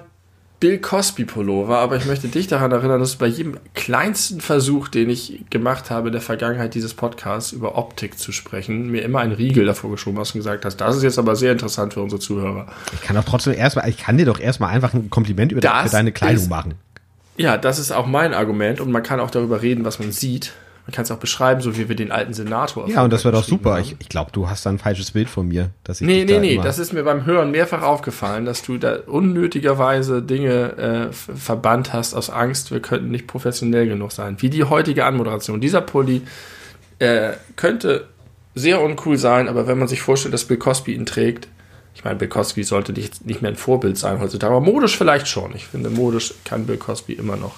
[0.63, 5.11] Bill Cosby Pullover, aber ich möchte dich daran erinnern, dass bei jedem kleinsten Versuch, den
[5.11, 9.33] ich gemacht habe in der Vergangenheit dieses Podcasts über Optik zu sprechen, mir immer einen
[9.33, 12.21] Riegel davor geschoben hast und gesagt hast, das ist jetzt aber sehr interessant für unsere
[12.21, 12.69] Zuhörer.
[12.93, 15.91] Ich kann doch trotzdem erstmal, ich kann dir doch erstmal einfach ein Kompliment über das
[15.91, 16.75] deine Kleidung ist, machen.
[17.37, 20.53] Ja, das ist auch mein Argument und man kann auch darüber reden, was man sieht.
[20.87, 22.89] Man kann es auch beschreiben, so wie wir den alten Senator.
[22.89, 23.75] Ja, und das wäre doch super.
[23.75, 23.83] Haben.
[23.83, 25.71] Ich, ich glaube, du hast da ein falsches Bild von mir.
[25.85, 26.61] Dass ich nee, nee, da nee.
[26.61, 32.15] Das ist mir beim Hören mehrfach aufgefallen, dass du da unnötigerweise Dinge äh, verbannt hast
[32.15, 34.37] aus Angst, wir könnten nicht professionell genug sein.
[34.41, 35.61] Wie die heutige Anmoderation.
[35.61, 36.23] Dieser Pulli
[36.99, 38.09] äh, könnte
[38.57, 41.47] sehr uncool sein, aber wenn man sich vorstellt, dass Bill Cosby ihn trägt,
[41.95, 45.29] ich meine, Bill Cosby sollte nicht, nicht mehr ein Vorbild sein heutzutage, aber modisch vielleicht
[45.29, 45.55] schon.
[45.55, 47.55] Ich finde, modisch kann Bill Cosby immer noch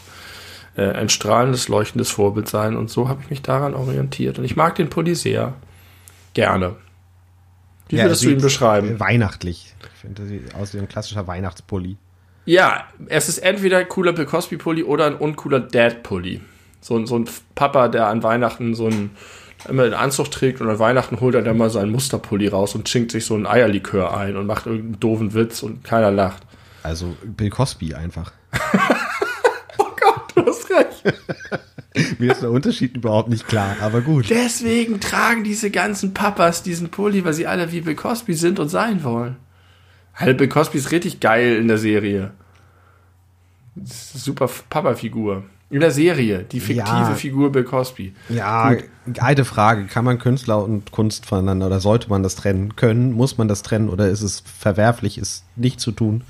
[0.76, 2.76] äh, ein strahlendes, leuchtendes Vorbild sein.
[2.76, 4.38] Und so habe ich mich daran orientiert.
[4.38, 5.54] Und ich mag den Pulli sehr
[6.34, 6.76] gerne.
[7.88, 8.98] Wie ja, würdest du ihn beschreiben?
[8.98, 9.74] Weihnachtlich.
[9.94, 11.96] Ich finde, sie aus wie ein klassischer Weihnachtspulli.
[12.46, 16.40] Ja, es ist entweder ein cooler Bill Cosby Pulli oder ein uncooler Dad Pulli.
[16.80, 19.10] So, so ein Papa, der an Weihnachten so ein
[19.68, 22.88] immer den Anzug trägt und an Weihnachten holt er dann mal seinen Musterpulli raus und
[22.88, 26.42] schinkt sich so ein Eierlikör ein und macht irgendeinen doofen Witz und keiner lacht.
[26.82, 28.32] Also Bill Cosby einfach.
[32.18, 34.28] Mir ist der Unterschied überhaupt nicht klar, aber gut.
[34.28, 38.68] Deswegen tragen diese ganzen Papas diesen Pulli, weil sie alle wie Bill Cosby sind und
[38.68, 39.36] sein wollen.
[40.14, 42.32] Halt, Bill Cosby ist richtig geil in der Serie.
[43.84, 45.44] Super Papa-Figur.
[45.70, 47.14] In der Serie, die fiktive Ja.
[47.14, 48.14] Figur Bill Cosby.
[48.28, 48.76] Ja,
[49.18, 49.86] alte Frage.
[49.86, 53.12] Kann man Künstler und Kunst voneinander oder sollte man das trennen können?
[53.12, 56.22] Muss man das trennen oder ist es verwerflich, es nicht zu tun?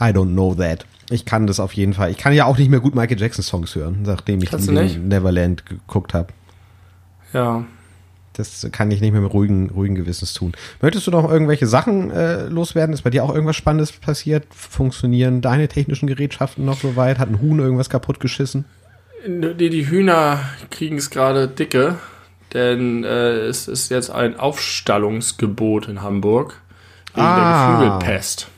[0.00, 0.84] I don't know that.
[1.10, 2.10] Ich kann das auf jeden Fall.
[2.10, 4.50] Ich kann ja auch nicht mehr gut Michael Jackson Songs hören, nachdem ich?
[4.50, 6.28] Neverland geguckt habe.
[7.32, 7.64] Ja.
[8.34, 10.52] Das kann ich nicht mehr mit ruhigen, ruhigen Gewissens tun.
[10.80, 12.94] Möchtest du noch irgendwelche Sachen äh, loswerden?
[12.94, 14.46] Ist bei dir auch irgendwas Spannendes passiert?
[14.54, 17.18] Funktionieren deine technischen Gerätschaften noch so weit?
[17.18, 18.64] Hat ein Huhn irgendwas kaputt geschissen?
[19.26, 20.38] Die, die Hühner
[20.70, 21.96] kriegen es gerade dicke,
[22.54, 26.60] denn äh, es ist jetzt ein Aufstallungsgebot in Hamburg
[27.14, 27.80] wegen Ah.
[27.80, 28.48] der Geflügelpest.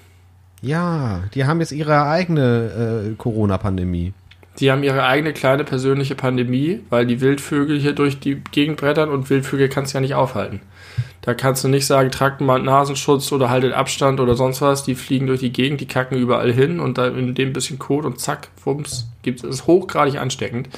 [0.62, 4.14] Ja, die haben jetzt ihre eigene äh, Corona-Pandemie.
[4.61, 9.11] Die haben ihre eigene kleine persönliche Pandemie, weil die Wildvögel hier durch die Gegend brettern
[9.11, 10.61] und Wildvögel kannst du ja nicht aufhalten.
[11.22, 14.83] Da kannst du nicht sagen, tragt mal einen Nasenschutz oder haltet Abstand oder sonst was.
[14.83, 18.05] Die fliegen durch die Gegend, die kacken überall hin und da in dem bisschen Kot
[18.05, 20.68] und zack, wumms, gibt es ist hochgradig ansteckend.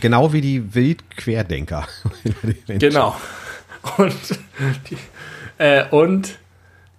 [0.00, 1.86] Genau wie die Wildquerdenker.
[2.66, 3.16] Genau.
[3.96, 4.14] Und,
[4.90, 4.96] die,
[5.58, 6.38] äh, und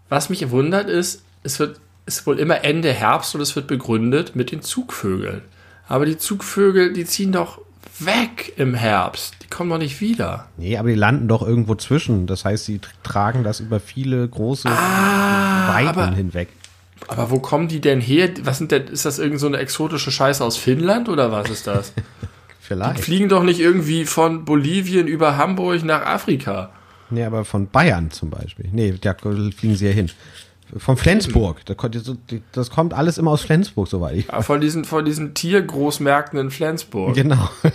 [0.08, 4.36] was mich wundert ist, es wird ist wohl immer Ende Herbst und es wird begründet
[4.36, 5.42] mit den Zugvögeln.
[5.88, 7.60] Aber die Zugvögel, die ziehen doch
[8.00, 9.36] weg im Herbst.
[9.44, 10.48] Die kommen doch nicht wieder.
[10.58, 12.28] Nee, aber die landen doch irgendwo zwischen.
[12.28, 16.50] Das heißt, sie tr- tragen das über viele große Weiten aber- hinweg.
[17.08, 18.30] Aber wo kommen die denn her?
[18.42, 21.68] Was sind denn, ist das irgend so eine exotische Scheiße aus Finnland oder was ist
[21.68, 21.94] das?
[22.60, 23.00] Vielleicht.
[23.02, 26.72] Fliegen doch nicht irgendwie von Bolivien über Hamburg nach Afrika.
[27.10, 28.68] Nee, aber von Bayern zum Beispiel.
[28.74, 30.10] Nee, da fliegen sie ja hin.
[30.76, 31.62] Von Flensburg.
[32.52, 34.34] Das kommt alles immer aus Flensburg, soweit ich.
[34.34, 37.16] Ah, Von diesen, von diesen Tiergroßmärkten in Flensburg.
[37.16, 37.50] Genau.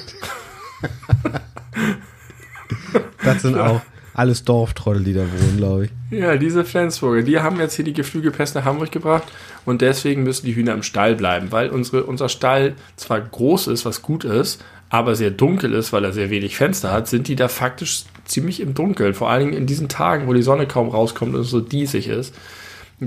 [3.24, 3.80] das sind auch
[4.14, 5.90] alles Dorftrottel, die da wohnen, glaube ich.
[6.10, 9.24] Ja, diese Flensburger, die haben jetzt hier die Geflügelpest nach Hamburg gebracht
[9.64, 13.86] und deswegen müssen die Hühner im Stall bleiben, weil unsere, unser Stall zwar groß ist,
[13.86, 17.36] was gut ist, aber sehr dunkel ist, weil er sehr wenig Fenster hat, sind die
[17.36, 19.14] da faktisch ziemlich im Dunkeln.
[19.14, 22.08] Vor allen Dingen in diesen Tagen, wo die Sonne kaum rauskommt und es so diesig
[22.08, 22.34] ist.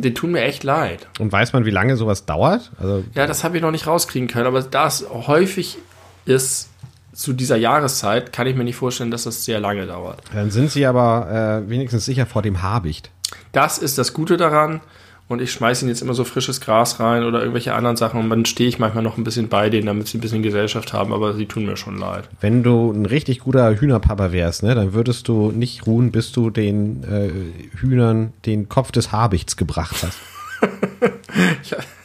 [0.01, 1.07] Die tun mir echt leid.
[1.19, 2.71] Und weiß man, wie lange sowas dauert?
[2.79, 5.77] Also, Ja, das habe ich noch nicht rauskriegen können, aber da es häufig
[6.25, 6.69] ist
[7.13, 10.21] zu dieser Jahreszeit, kann ich mir nicht vorstellen, dass das sehr lange dauert.
[10.33, 13.09] dann sind sie aber äh, wenigstens sicher vor dem Habicht.
[13.53, 14.81] Das ist das Gute daran.
[15.27, 18.19] Und ich schmeiße ihnen jetzt immer so frisches Gras rein oder irgendwelche anderen Sachen.
[18.19, 20.93] Und dann stehe ich manchmal noch ein bisschen bei denen, damit sie ein bisschen Gesellschaft
[20.93, 21.13] haben.
[21.13, 22.29] Aber sie tun mir schon leid.
[22.41, 26.51] Wenn du ein richtig guter Hühnerpapa wärst, ne, dann würdest du nicht ruhen, bis du
[26.51, 27.31] den äh,
[27.77, 30.19] Hühnern den Kopf des Habichts gebracht hast.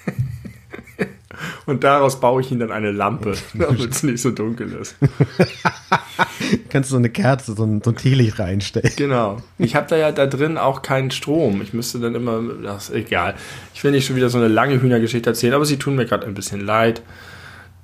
[1.71, 4.97] Und daraus baue ich ihnen dann eine Lampe, damit es nicht so dunkel ist.
[6.69, 8.91] Kannst du so eine Kerze, so ein, so ein Teelicht reinstellen.
[8.97, 9.41] Genau.
[9.57, 11.63] Ich habe da ja da drin auch keinen Strom.
[11.63, 13.37] Ich müsste dann immer, das ist egal.
[13.73, 16.27] Ich will nicht schon wieder so eine lange Hühnergeschichte erzählen, aber sie tun mir gerade
[16.27, 17.03] ein bisschen leid.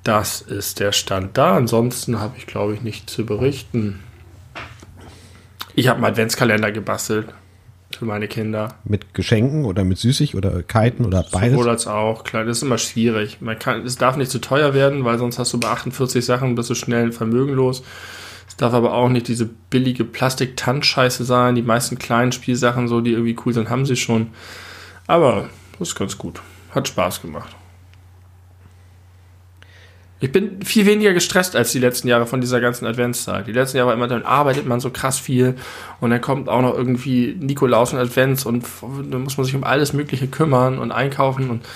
[0.03, 1.57] Das ist der Stand da.
[1.57, 4.01] Ansonsten habe ich, glaube ich, nichts zu berichten.
[5.77, 7.29] Ich habe einen Adventskalender gebastelt
[7.97, 8.75] für meine Kinder.
[8.85, 11.53] Mit Geschenken oder mit Süßig oder Kiten oder beides.
[11.53, 12.25] Sowohl als auch.
[12.25, 13.39] Klar, das ist immer schwierig.
[13.41, 16.55] Man kann, es darf nicht zu teuer werden, weil sonst hast du bei 48 Sachen
[16.55, 17.83] bist du schnell vermögenlos.
[18.49, 21.55] Es darf aber auch nicht diese billige Plastik-Tanzscheiße sein.
[21.55, 24.29] Die meisten kleinen Spielsachen, so, die irgendwie cool sind, haben sie schon.
[25.07, 26.41] Aber das ist ganz gut.
[26.71, 27.55] Hat Spaß gemacht.
[30.19, 33.47] Ich bin viel weniger gestresst als die letzten Jahre von dieser ganzen Adventszeit.
[33.47, 35.57] Die letzten Jahre war immer, dann arbeitet man so krass viel
[36.01, 38.65] und dann kommt auch noch irgendwie Nikolaus und Advents und
[39.11, 41.67] dann muss man sich um alles Mögliche kümmern und einkaufen und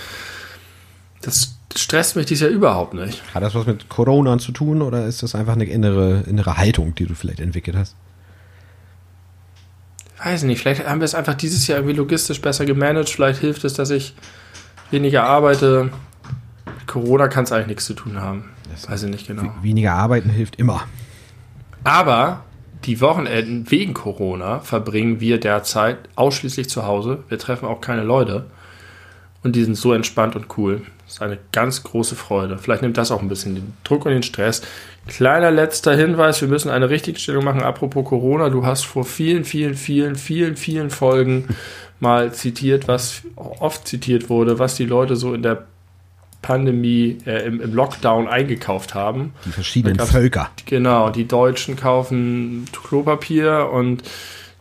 [1.20, 3.22] das stresst mich dieses Jahr überhaupt nicht.
[3.34, 6.94] Hat das was mit Corona zu tun oder ist das einfach eine innere, innere Haltung,
[6.94, 7.94] die du vielleicht entwickelt hast?
[10.22, 13.08] Weiß nicht, vielleicht haben wir es einfach dieses Jahr irgendwie logistisch besser gemanagt.
[13.08, 14.14] Vielleicht hilft es, dass ich
[14.90, 15.90] weniger arbeite.
[16.90, 18.50] Corona kann es eigentlich nichts zu tun haben.
[18.88, 19.52] Weiß ich nicht genau.
[19.62, 20.82] Weniger arbeiten hilft immer.
[21.84, 22.42] Aber
[22.84, 27.22] die Wochenenden wegen Corona verbringen wir derzeit ausschließlich zu Hause.
[27.28, 28.46] Wir treffen auch keine Leute.
[29.44, 30.82] Und die sind so entspannt und cool.
[31.04, 32.58] Das ist eine ganz große Freude.
[32.58, 34.62] Vielleicht nimmt das auch ein bisschen den Druck und den Stress.
[35.06, 37.62] Kleiner letzter Hinweis, wir müssen eine Richtigstellung machen.
[37.62, 41.48] Apropos Corona, du hast vor vielen, vielen, vielen, vielen, vielen Folgen
[42.00, 45.66] mal zitiert, was oft zitiert wurde, was die Leute so in der
[46.42, 49.34] Pandemie, äh, im, im Lockdown eingekauft haben.
[49.44, 50.50] Die verschiedenen Völker.
[50.66, 54.02] Genau, die Deutschen kaufen Klopapier und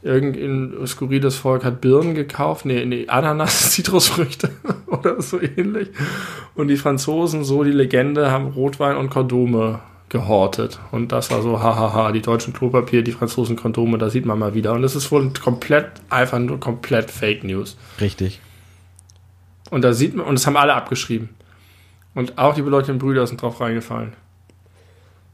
[0.01, 4.51] irgendein skurriles Volk hat Birnen gekauft, nee, nee, Ananas, Zitrusfrüchte
[4.87, 5.89] oder so ähnlich.
[6.55, 10.79] Und die Franzosen, so die Legende, haben Rotwein und Kondome gehortet.
[10.91, 14.53] Und das war so, hahaha, die deutschen Klopapier, die Franzosen Kondome, da sieht man mal
[14.53, 14.73] wieder.
[14.73, 17.77] Und das ist wohl komplett, einfach nur komplett Fake News.
[18.01, 18.41] Richtig.
[19.69, 21.29] Und da sieht man, und das haben alle abgeschrieben.
[22.15, 24.13] Und auch die beleuchteten Brüder sind drauf reingefallen.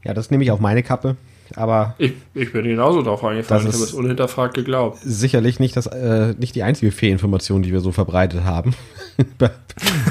[0.04, 1.16] Ja, das nehme ich auf meine Kappe.
[1.54, 3.64] Aber Ich, ich bin genauso drauf eingefallen.
[3.66, 4.98] Das Ich habe ist- es unhinterfragt geglaubt.
[5.02, 8.74] sicherlich nicht, das, äh, nicht die einzige Fehlinformation, die wir so verbreitet haben.
[9.38, 9.50] Bin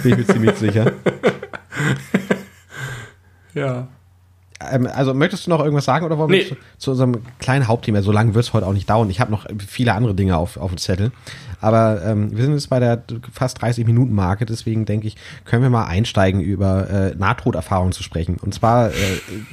[0.03, 0.91] ich mir ziemlich sicher.
[3.53, 3.87] Ja.
[4.71, 6.45] Ähm, also möchtest du noch irgendwas sagen oder wollen wir Nee.
[6.45, 8.01] zu, zu unserem kleinen Hauptthema?
[8.01, 9.09] So lange wird es heute auch nicht dauern.
[9.09, 11.11] Ich habe noch viele andere Dinge auf, auf dem Zettel.
[11.61, 15.63] Aber ähm, wir sind jetzt bei der fast 30 Minuten Marke, deswegen denke ich, können
[15.63, 18.37] wir mal einsteigen, über äh, Nahtoderfahrungen zu sprechen.
[18.41, 18.93] Und zwar äh,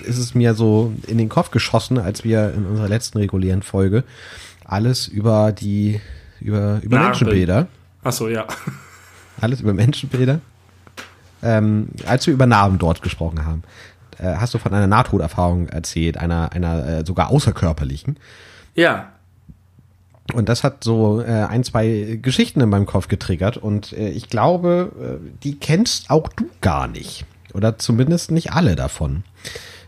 [0.05, 4.05] ist es mir so in den Kopf geschossen, als wir in unserer letzten regulären Folge
[4.65, 6.01] alles über die
[6.41, 7.11] über, über Narben.
[7.11, 7.67] Menschenbilder
[8.05, 8.47] Achso, ja.
[9.41, 10.41] alles über Menschenbilder.
[11.45, 13.63] Ähm, als wir über Narben dort gesprochen haben,
[14.23, 18.19] äh, hast du von einer Nahtoderfahrung erzählt, einer, einer äh, sogar außerkörperlichen.
[18.75, 19.09] Ja.
[20.33, 23.57] Und das hat so äh, ein, zwei Geschichten in meinem Kopf getriggert.
[23.57, 27.25] Und äh, ich glaube, äh, die kennst auch du gar nicht.
[27.53, 29.25] Oder zumindest nicht alle davon.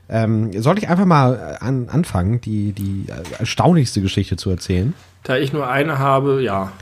[0.09, 3.07] Ähm, soll ich einfach mal äh, an, anfangen, die, die
[3.39, 4.93] erstaunlichste Geschichte zu erzählen?
[5.23, 6.73] Da ich nur eine habe, ja.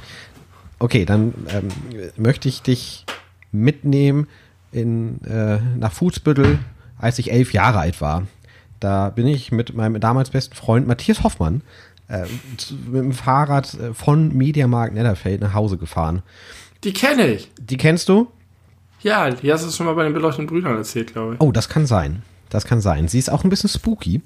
[0.81, 1.69] Okay, dann ähm,
[2.17, 3.05] möchte ich dich
[3.53, 4.27] mitnehmen
[4.73, 6.59] in, äh, nach Fußbüttel,
[7.03, 8.27] als ich elf Jahre alt war.
[8.81, 11.61] Da bin ich mit meinem damals besten Freund Matthias Hoffmann
[12.09, 16.23] äh, mit dem Fahrrad äh, von Mediamarkt Netterfeld nach Hause gefahren.
[16.85, 17.51] Die kenne ich.
[17.61, 18.29] Die kennst du?
[19.01, 21.41] Ja, die hast du schon mal bei den beleuchteten Brüdern erzählt, glaube ich.
[21.41, 22.23] Oh, das kann sein.
[22.51, 23.09] Das kann sein.
[23.09, 24.21] Sie ist auch ein bisschen spooky.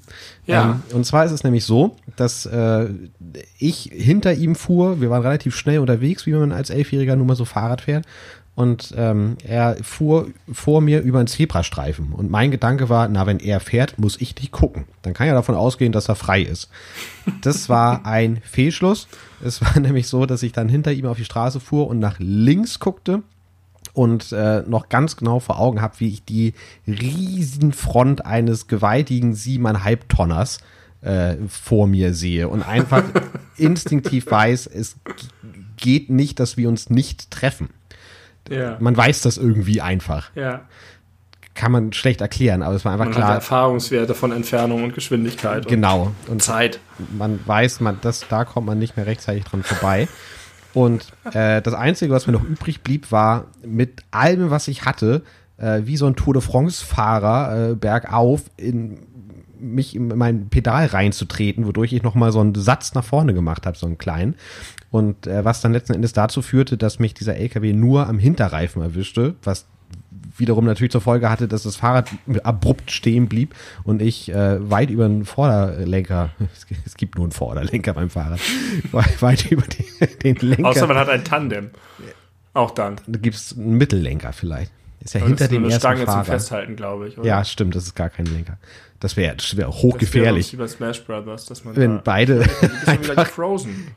[0.45, 0.71] Ja.
[0.71, 2.89] Ähm, und zwar ist es nämlich so, dass äh,
[3.57, 5.01] ich hinter ihm fuhr.
[5.01, 8.05] Wir waren relativ schnell unterwegs, wie man als Elfjähriger nur mal so Fahrrad fährt.
[8.57, 12.11] Und ähm, er fuhr vor mir über einen Zebrastreifen.
[12.11, 14.85] Und mein Gedanke war, na, wenn er fährt, muss ich nicht gucken.
[15.03, 16.71] Dann kann ja davon ausgehen, dass er frei ist.
[17.41, 19.09] Das war ein Fehlschluss.
[19.45, 22.15] Es war nämlich so, dass ich dann hinter ihm auf die Straße fuhr und nach
[22.17, 23.21] links guckte
[23.93, 26.55] und äh, noch ganz genau vor Augen habe, wie ich die
[26.87, 30.61] Riesenfront eines gewaltigen siebeneinhalb Tonners
[31.01, 33.03] äh, vor mir sehe und einfach
[33.55, 34.95] instinktiv weiß, es
[35.75, 37.69] geht nicht, dass wir uns nicht treffen.
[38.49, 38.77] Ja.
[38.79, 40.29] Man weiß das irgendwie einfach.
[40.35, 40.61] Ja.
[41.53, 43.35] Kann man schlecht erklären, aber es war einfach Man hat klar.
[43.35, 46.11] Erfahrungswerte von Entfernung und Geschwindigkeit und Genau.
[46.27, 46.79] Und Zeit.
[47.17, 50.07] man weiß, man, das, da kommt man nicht mehr rechtzeitig dran vorbei.
[50.73, 55.23] Und äh, das Einzige, was mir noch übrig blieb, war mit allem, was ich hatte,
[55.57, 58.99] äh, wie so ein Tour de France-Fahrer äh, bergauf in
[59.59, 63.75] mich in mein Pedal reinzutreten, wodurch ich nochmal so einen Satz nach vorne gemacht habe,
[63.75, 64.35] so einen kleinen.
[64.89, 68.81] Und äh, was dann letzten Endes dazu führte, dass mich dieser LKW nur am Hinterreifen
[68.81, 69.65] erwischte, was
[70.37, 72.09] wiederum natürlich zur Folge hatte, dass das Fahrrad
[72.43, 76.29] abrupt stehen blieb und ich äh, weit über den Vorderlenker,
[76.85, 78.39] es gibt nur einen Vorderlenker beim Fahrrad,
[79.21, 81.71] weit über den, den Lenker, Außer man hat ein Tandem.
[82.53, 82.95] Auch dann.
[83.05, 84.71] da gibt es einen Mittellenker vielleicht.
[84.99, 86.25] Ist ja Aber hinter das ist dem eine ersten Stange zum Fahrer.
[86.25, 87.17] Festhalten, glaube ich.
[87.17, 87.27] Oder?
[87.27, 88.57] Ja, stimmt, das ist gar kein Lenker.
[88.99, 92.41] Das wäre wär Das wäre hochgefährlich, Wie bei Smash Brothers, dass man wenn da beide
[92.61, 93.87] ein bisschen wieder gefrozen.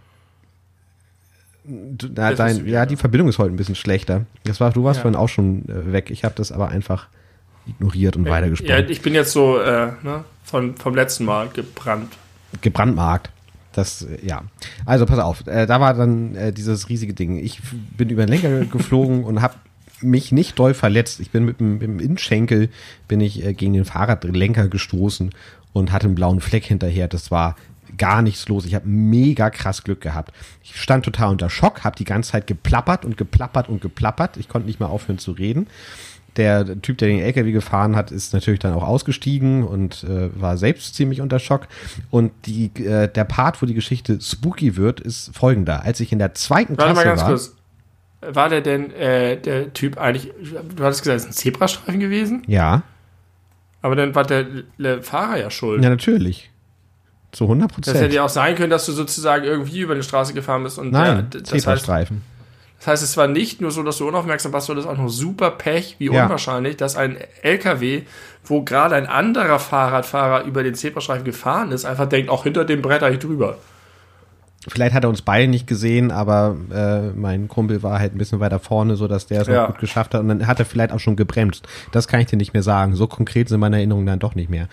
[2.15, 4.27] Na, dein, ja, die Verbindung ist heute ein bisschen schlechter.
[4.45, 5.03] Das war, du warst Ja.
[5.03, 6.11] vorhin auch schon äh, weg.
[6.11, 7.07] Ich habe das aber einfach
[7.67, 8.71] ignoriert und weitergesprochen.
[8.71, 12.13] Ja, ich bin jetzt so äh, ne, von, vom letzten Mal gebrannt.
[12.63, 13.31] gebrandmarkt.
[13.73, 14.43] Das, äh, ja.
[14.87, 17.37] Also pass auf, äh, da war dann äh, dieses riesige Ding.
[17.39, 17.61] Ich
[17.97, 19.55] bin über den Lenker geflogen und habe
[20.03, 21.21] mich nicht doll verletzt.
[21.21, 22.71] Ich bin mit dem, mit dem Innenschenkel
[23.07, 25.31] bin ich äh, gegen den Fahrradlenker gestoßen
[25.73, 27.07] und hatte einen blauen Fleck hinterher.
[27.07, 27.55] Das war
[27.97, 28.65] gar nichts los.
[28.65, 30.33] Ich habe mega krass Glück gehabt.
[30.63, 34.37] Ich stand total unter Schock, habe die ganze Zeit geplappert und geplappert und geplappert.
[34.37, 35.67] Ich konnte nicht mehr aufhören zu reden.
[36.37, 40.57] Der Typ, der den LKW gefahren hat, ist natürlich dann auch ausgestiegen und äh, war
[40.57, 41.67] selbst ziemlich unter Schock.
[42.11, 45.83] Und die, äh, der Part, wo die Geschichte spooky wird, ist folgender.
[45.85, 47.57] Als ich in der zweiten Warte Klasse mal ganz war, kurz.
[48.23, 50.31] War der denn, äh, der Typ eigentlich,
[50.77, 52.43] du hattest gesagt, es ist ein Zebrastreifen gewesen?
[52.47, 52.83] ja,
[53.83, 54.47] Aber dann war der,
[54.79, 55.83] der Fahrer ja schuld.
[55.83, 56.51] ja natürlich,
[57.33, 58.13] zu 100 das hätte Prozent.
[58.15, 61.29] ja auch sein können, dass du sozusagen irgendwie über die Straße gefahren bist und Nein,
[61.31, 62.23] der, das, heißt, Zebrastreifen.
[62.79, 65.03] das heißt, es war nicht nur so, dass du unaufmerksam warst, sondern es ist auch
[65.03, 66.25] noch super Pech, wie Ja.
[66.25, 68.03] unwahrscheinlich, dass ein LKW,
[68.45, 72.83] wo gerade ein anderer Fahrradfahrer über den Zebrastreifen gefahren ist, einfach denkt, auch hinter dem
[72.83, 73.59] Bretter ich drüber.
[74.69, 78.41] Vielleicht hat er uns beide nicht gesehen, aber äh, mein Kumpel war halt ein bisschen
[78.41, 79.63] weiter vorne, so dass der es Ja.
[79.63, 80.21] noch gut geschafft hat.
[80.21, 81.67] Und dann hat er vielleicht auch schon gebremst.
[81.93, 82.95] Das kann ich dir nicht mehr sagen.
[82.95, 84.69] So konkret sind meine Erinnerungen dann doch nicht mehr.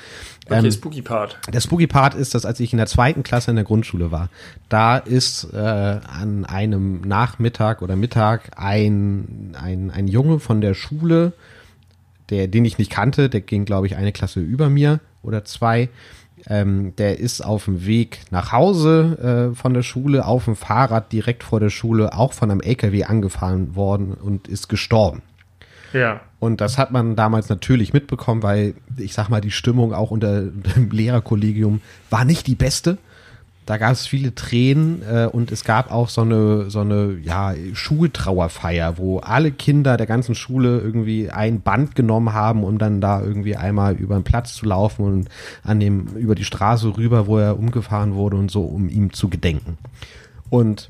[0.50, 1.40] Okay, Ähm, Spooky Part.
[1.54, 4.28] Der Spooky Part ist, dass als ich in der zweiten Klasse in der Grundschule war,
[4.68, 11.32] da ist äh, an einem Nachmittag oder Mittag ein, ein, ein Junge von der Schule,
[12.30, 15.88] der, den ich nicht kannte, der ging, glaube ich, eine Klasse über mir oder zwei.
[16.50, 21.12] Ähm, der ist auf dem Weg nach Hause äh, von der Schule auf dem Fahrrad
[21.12, 25.22] direkt vor der Schule auch von einem LKW angefahren worden und ist gestorben.
[25.94, 26.22] Ja.
[26.40, 30.42] Und das hat man damals natürlich mitbekommen, weil ich sag mal, die Stimmung auch unter
[30.76, 32.98] dem Lehrerkollegium war nicht die beste.
[33.68, 37.54] Da gab es viele Tränen äh, und es gab auch so eine, so eine ja,
[37.74, 43.22] Schultrauerfeier, wo alle Kinder der ganzen Schule irgendwie ein Band genommen haben, um dann da
[43.22, 45.30] irgendwie einmal über den Platz zu laufen und
[45.64, 49.28] an dem, über die Straße rüber, wo er umgefahren wurde und so, um ihm zu
[49.28, 49.78] gedenken.
[50.50, 50.90] Und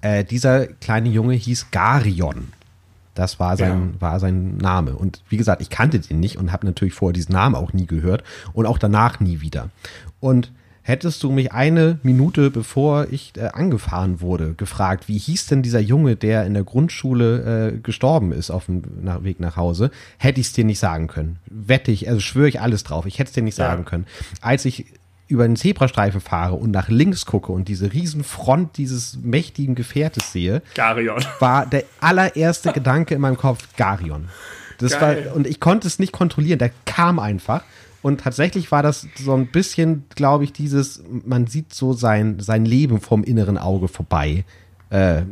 [0.00, 2.52] äh, dieser kleine Junge hieß Garion.
[3.16, 4.00] Das war sein, ja.
[4.00, 4.94] war sein Name.
[4.94, 7.86] Und wie gesagt, ich kannte den nicht und habe natürlich vorher diesen Namen auch nie
[7.86, 9.70] gehört und auch danach nie wieder.
[10.20, 10.52] Und
[10.86, 15.80] hättest du mich eine Minute bevor ich äh, angefahren wurde gefragt, wie hieß denn dieser
[15.80, 20.40] Junge, der in der Grundschule äh, gestorben ist auf dem nach, Weg nach Hause, hätte
[20.40, 21.38] ich es dir nicht sagen können.
[21.46, 23.04] Wette ich, also schwöre ich alles drauf.
[23.06, 23.66] Ich hätte es dir nicht ja.
[23.66, 24.06] sagen können.
[24.40, 24.86] Als ich
[25.26, 30.30] über den Zebrastreifen fahre und nach links gucke und diese riesen Front dieses mächtigen Gefährtes
[30.30, 31.24] sehe, Garion.
[31.40, 34.28] war der allererste Gedanke in meinem Kopf Garion.
[34.78, 35.26] Das Geil.
[35.26, 37.64] war und ich konnte es nicht kontrollieren, der kam einfach
[38.06, 42.64] und tatsächlich war das so ein bisschen, glaube ich, dieses man sieht so sein sein
[42.64, 44.44] Leben vom inneren Auge vorbei.
[44.88, 45.22] Äh,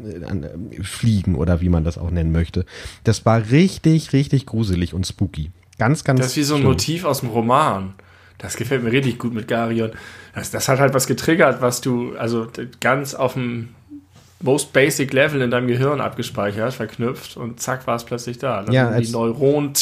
[0.82, 2.66] fliegen oder wie man das auch nennen möchte.
[3.04, 5.52] Das war richtig, richtig gruselig und spooky.
[5.78, 6.18] Ganz, ganz.
[6.18, 6.72] Das ist wie so ein schlimm.
[6.72, 7.94] Motiv aus dem Roman.
[8.38, 9.92] Das gefällt mir richtig gut mit Garion.
[10.34, 12.48] Das, das hat halt was getriggert, was du, also
[12.80, 13.68] ganz auf dem
[14.44, 18.62] most basic Level in deinem Gehirn abgespeichert, verknüpft und zack war es plötzlich da.
[18.62, 19.72] Dann ja, als, die Neuronen.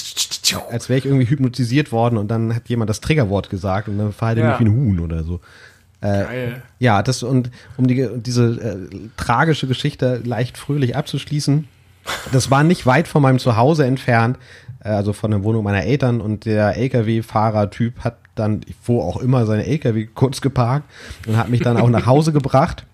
[0.71, 4.13] Als wäre ich irgendwie hypnotisiert worden und dann hat jemand das Triggerwort gesagt und dann
[4.13, 4.51] verhalte ich ja.
[4.53, 5.41] mich wie ein Huhn oder so.
[6.01, 6.63] Äh, Geil.
[6.79, 11.69] Ja, das und um die, diese äh, tragische Geschichte leicht fröhlich abzuschließen.
[12.33, 14.39] Das war nicht weit von meinem Zuhause entfernt,
[14.85, 19.47] äh, also von der Wohnung meiner Eltern und der LKW-Fahrer-Typ hat dann, wo auch immer,
[19.47, 20.89] seine LKW kurz geparkt
[21.27, 22.87] und hat mich dann auch nach Hause gebracht.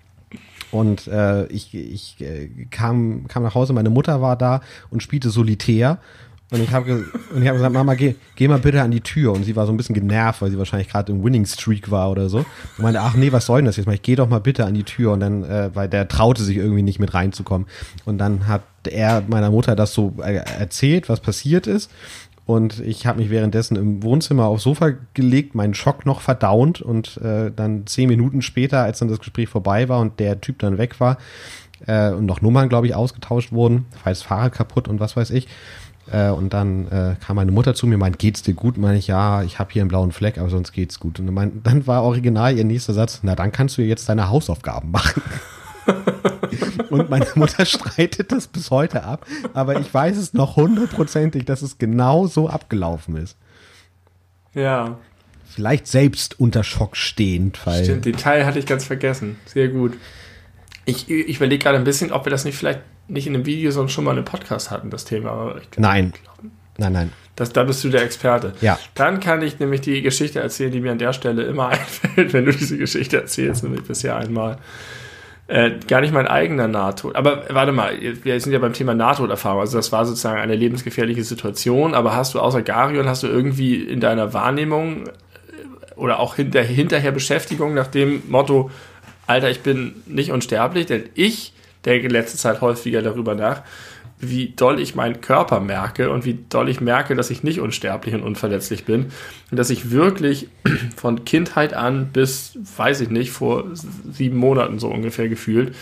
[0.71, 4.61] Und äh, ich, ich äh, kam, kam nach Hause, meine Mutter war da
[4.91, 5.99] und spielte Solitär.
[6.51, 7.05] Und ich habe
[7.35, 9.33] und ich hab gesagt, Mama, geh, geh mal bitte an die Tür.
[9.33, 12.11] Und sie war so ein bisschen genervt, weil sie wahrscheinlich gerade im Winning Streak war
[12.11, 12.39] oder so.
[12.39, 13.95] Und meinte, ach nee, was soll denn das jetzt mal?
[13.95, 15.12] Ich geh doch mal bitte an die Tür.
[15.12, 17.66] Und dann, äh, weil der traute sich irgendwie nicht mit reinzukommen.
[18.07, 21.91] Und dann hat er meiner Mutter das so äh, erzählt, was passiert ist.
[22.49, 27.18] Und ich habe mich währenddessen im Wohnzimmer aufs Sofa gelegt, meinen Schock noch verdaunt und
[27.18, 30.78] äh, dann zehn Minuten später, als dann das Gespräch vorbei war und der Typ dann
[30.78, 31.18] weg war
[31.86, 35.46] äh, und noch Nummern, glaube ich, ausgetauscht wurden, falls Fahrrad kaputt und was weiß ich.
[36.11, 38.78] Äh, und dann äh, kam meine Mutter zu mir, meint, geht's dir gut?
[38.78, 41.20] Meine ich, ja, ich habe hier einen blauen Fleck, aber sonst geht's gut.
[41.20, 44.90] Und mein, dann war original ihr nächster Satz, na dann kannst du jetzt deine Hausaufgaben
[44.92, 45.20] machen.
[46.90, 51.62] Und meine Mutter streitet das bis heute ab, aber ich weiß es noch hundertprozentig, dass
[51.62, 53.36] es genau so abgelaufen ist.
[54.55, 54.99] Ja.
[55.46, 57.64] Vielleicht selbst unter Schock stehend.
[57.66, 59.38] Weil Stimmt, den Teil hatte ich ganz vergessen.
[59.46, 59.96] Sehr gut.
[60.84, 63.70] Ich, ich überlege gerade ein bisschen, ob wir das nicht vielleicht nicht in einem Video,
[63.70, 65.57] sondern schon mal in einem Podcast hatten, das Thema.
[65.76, 66.12] Nein.
[66.76, 67.12] Nein, nein.
[67.36, 68.53] Das, da bist du der Experte.
[68.61, 68.78] Ja.
[68.94, 72.44] Dann kann ich nämlich die Geschichte erzählen, die mir an der Stelle immer einfällt, wenn
[72.44, 74.59] du diese Geschichte erzählst, nämlich bisher einmal.
[75.49, 77.16] Äh, gar nicht mein eigener Nahtod.
[77.16, 79.61] Aber warte mal, wir sind ja beim Thema Nahtoderfahrung.
[79.61, 81.94] Also das war sozusagen eine lebensgefährliche Situation.
[81.94, 85.11] Aber hast du außer Garion, hast du irgendwie in deiner Wahrnehmung äh,
[85.96, 88.70] oder auch hinter, hinterher Beschäftigung nach dem Motto,
[89.26, 91.55] Alter, ich bin nicht unsterblich, denn ich
[91.86, 93.62] denke letzte Zeit häufiger darüber nach,
[94.21, 98.14] wie doll ich meinen Körper merke und wie doll ich merke, dass ich nicht unsterblich
[98.14, 99.07] und unverletzlich bin.
[99.51, 100.49] Und dass ich wirklich
[100.97, 103.64] von Kindheit an bis, weiß ich nicht, vor
[104.11, 105.75] sieben Monaten so ungefähr gefühlt,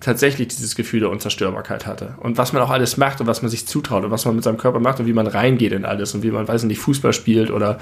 [0.00, 2.14] tatsächlich dieses Gefühl der Unzerstörbarkeit hatte.
[2.20, 4.44] Und was man auch alles macht und was man sich zutraut und was man mit
[4.44, 6.80] seinem Körper macht und wie man reingeht in alles und wie man, weiß ich nicht,
[6.80, 7.78] Fußball spielt oder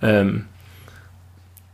[0.00, 0.44] ähm,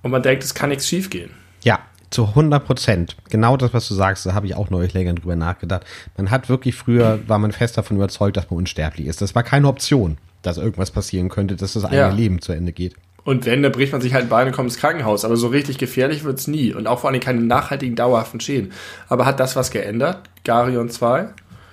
[0.03, 1.31] und man denkt, es kann nichts schiefgehen.
[1.63, 1.81] Ja,
[2.15, 3.17] zu 100 Prozent.
[3.29, 5.85] Genau das, was du sagst, da habe ich auch neulich länger drüber nachgedacht.
[6.17, 9.21] Man hat wirklich früher, war man fest davon überzeugt, dass man unsterblich ist.
[9.21, 12.11] Das war keine Option, dass irgendwas passieren könnte, dass das eigene ja.
[12.11, 12.95] Leben zu Ende geht.
[13.25, 15.25] Und wenn, dann bricht man sich halt ein Bein und kommt ins Krankenhaus.
[15.25, 16.73] Aber so richtig gefährlich wird es nie.
[16.73, 18.73] Und auch vor allem keine nachhaltigen, dauerhaften Schäden.
[19.09, 20.19] Aber hat das was geändert?
[20.45, 21.29] Garion 2?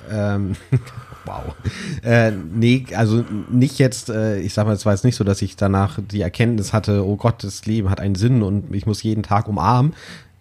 [0.09, 0.55] Ähm,
[1.25, 1.53] wow.
[2.03, 5.41] Äh, nee, also nicht jetzt, äh, ich sag mal, es war jetzt nicht so, dass
[5.41, 9.03] ich danach die Erkenntnis hatte, oh Gott, das Leben hat einen Sinn und ich muss
[9.03, 9.93] jeden Tag umarmen.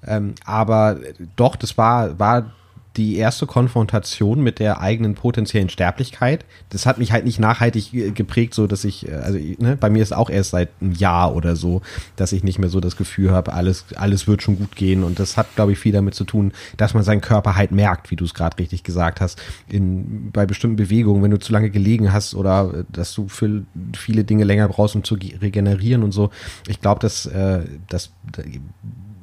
[0.06, 0.98] Ähm, aber
[1.36, 2.52] doch, das war, war
[2.96, 6.44] die erste Konfrontation mit der eigenen potenziellen Sterblichkeit.
[6.70, 9.90] Das hat mich halt nicht nachhaltig äh, geprägt, so dass ich, äh, also ne, bei
[9.90, 11.82] mir ist auch erst seit einem Jahr oder so,
[12.16, 15.04] dass ich nicht mehr so das Gefühl habe, alles, alles wird schon gut gehen.
[15.04, 18.10] Und das hat, glaube ich, viel damit zu tun, dass man seinen Körper halt merkt,
[18.10, 21.70] wie du es gerade richtig gesagt hast, in, bei bestimmten Bewegungen, wenn du zu lange
[21.70, 23.62] gelegen hast oder äh, dass du für
[23.96, 26.30] viele Dinge länger brauchst, um zu regenerieren und so.
[26.66, 28.10] Ich glaube, dass, äh, dass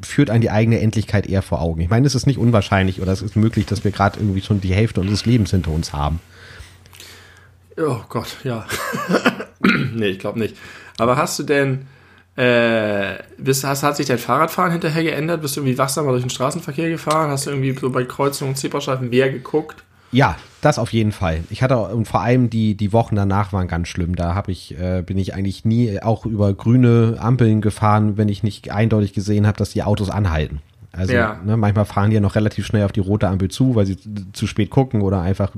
[0.02, 1.82] führt an die eigene Endlichkeit eher vor Augen.
[1.82, 4.62] Ich meine, es ist nicht unwahrscheinlich oder es ist möglich, dass wir gerade irgendwie schon
[4.62, 6.20] die Hälfte unseres Lebens hinter uns haben.
[7.78, 8.66] Oh Gott, ja.
[9.94, 10.56] nee, ich glaube nicht.
[10.98, 11.88] Aber hast du denn,
[12.36, 15.42] äh, bist, hast, hat sich dein Fahrradfahren hinterher geändert?
[15.42, 17.30] Bist du irgendwie wachsamer durch den Straßenverkehr gefahren?
[17.30, 19.84] Hast du irgendwie so bei Kreuzungen und Zebrastreifen mehr geguckt?
[20.12, 21.44] Ja, das auf jeden Fall.
[21.50, 24.16] Ich hatte und vor allem die die Wochen danach waren ganz schlimm.
[24.16, 28.42] Da habe ich äh, bin ich eigentlich nie auch über grüne Ampeln gefahren, wenn ich
[28.44, 30.62] nicht eindeutig gesehen habe, dass die Autos anhalten.
[30.94, 31.40] Also Ja.
[31.46, 33.98] ne, manchmal fahren die ja noch relativ schnell auf die rote Ampel zu, weil sie
[34.34, 35.52] zu spät gucken oder einfach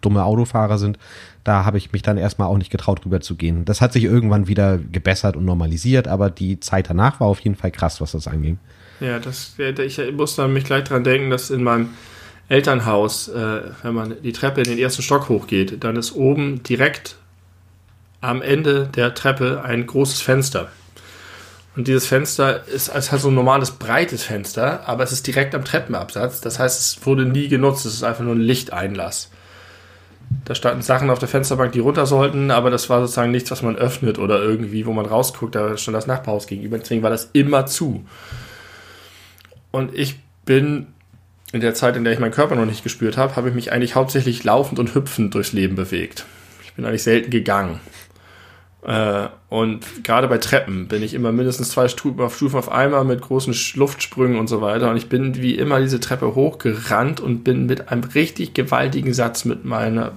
[0.00, 0.98] dumme Autofahrer sind.
[1.44, 3.64] Da habe ich mich dann erstmal auch nicht getraut, rüber zu gehen.
[3.64, 7.56] Das hat sich irgendwann wieder gebessert und normalisiert, aber die Zeit danach war auf jeden
[7.56, 8.58] Fall krass, was das anging.
[9.00, 11.90] Ja, das, ich muss da mich gleich dran denken, dass in meinem
[12.48, 17.16] Elternhaus, äh, wenn man die Treppe in den ersten Stock hochgeht, dann ist oben direkt
[18.20, 20.68] am Ende der Treppe ein großes Fenster.
[21.76, 25.64] Und dieses Fenster ist halt so ein normales breites Fenster, aber es ist direkt am
[25.64, 26.40] Treppenabsatz.
[26.40, 27.84] Das heißt, es wurde nie genutzt.
[27.84, 29.30] Es ist einfach nur ein Lichteinlass.
[30.44, 33.62] Da standen Sachen auf der Fensterbank, die runter sollten, aber das war sozusagen nichts, was
[33.62, 35.54] man öffnet oder irgendwie, wo man rausguckt.
[35.54, 36.78] Da stand das Nachbarhaus gegenüber.
[36.78, 38.06] Deswegen war das immer zu.
[39.70, 40.86] Und ich bin
[41.56, 43.72] in der Zeit, in der ich meinen Körper noch nicht gespürt habe, habe ich mich
[43.72, 46.24] eigentlich hauptsächlich laufend und hüpfend durchs Leben bewegt.
[46.64, 47.80] Ich bin eigentlich selten gegangen.
[48.82, 53.54] Äh, und gerade bei Treppen bin ich immer mindestens zwei Stufen auf, einmal mit großen
[53.74, 54.90] Luftsprüngen und so weiter.
[54.90, 59.44] Und ich bin wie immer diese Treppe hochgerannt und bin mit einem richtig gewaltigen Satz
[59.44, 60.12] mit meiner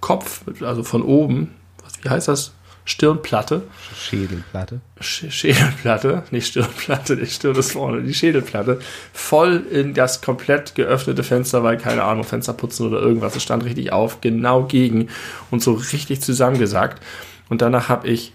[0.00, 2.52] Kopf, also von oben, was, wie heißt das?
[2.84, 3.62] Stirnplatte.
[3.96, 4.80] Schädelplatte.
[5.00, 8.78] Sch- Schädelplatte, nicht Stirnplatte, die Stirn ist vorne, die Schädelplatte,
[9.12, 13.64] voll in das komplett geöffnete Fenster, weil keine Ahnung, Fenster putzen oder irgendwas, es stand
[13.64, 15.08] richtig auf, genau gegen
[15.50, 17.02] und so richtig zusammengesackt.
[17.48, 18.32] Und danach habe ich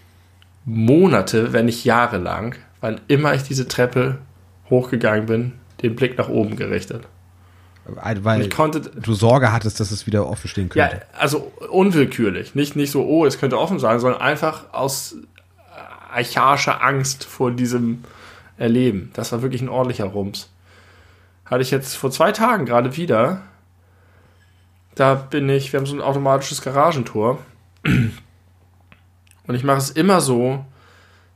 [0.64, 4.18] Monate, wenn nicht Jahre lang, wann immer ich diese Treppe
[4.68, 7.02] hochgegangen bin, den Blick nach oben gerichtet.
[7.84, 11.06] Weil Ich konnte, du Sorge hattest, dass es wieder offen stehen ja, könnte.
[11.18, 12.54] also unwillkürlich.
[12.54, 15.16] Nicht, nicht so, oh, es könnte offen sein, sondern einfach aus
[15.56, 18.04] äh, archaischer Angst vor diesem
[18.58, 19.10] Erleben.
[19.14, 20.50] Das war wirklich ein ordentlicher Rums.
[21.46, 23.42] Hatte ich jetzt vor zwei Tagen gerade wieder.
[24.94, 27.38] Da bin ich, wir haben so ein automatisches Garagentor.
[27.84, 30.64] Und ich mache es immer so,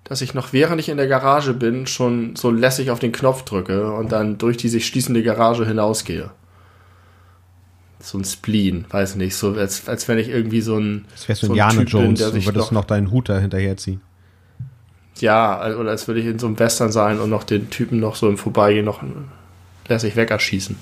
[0.05, 3.43] dass ich noch während ich in der Garage bin, schon so lässig auf den Knopf
[3.43, 6.31] drücke und dann durch die sich schließende Garage hinausgehe.
[8.01, 11.07] So ein Spleen, weiß nicht, so als, als wenn ich irgendwie so ein.
[11.13, 13.39] Das wärst du so Typ bin, Jones der und sich würdest noch deinen Hut da
[13.39, 14.03] hinterherziehen.
[15.21, 18.17] Ja, oder als würde ich in so einem Western sein und noch den Typen noch
[18.17, 19.03] so im Vorbeigehen noch
[19.89, 20.77] lässig wegerschießen.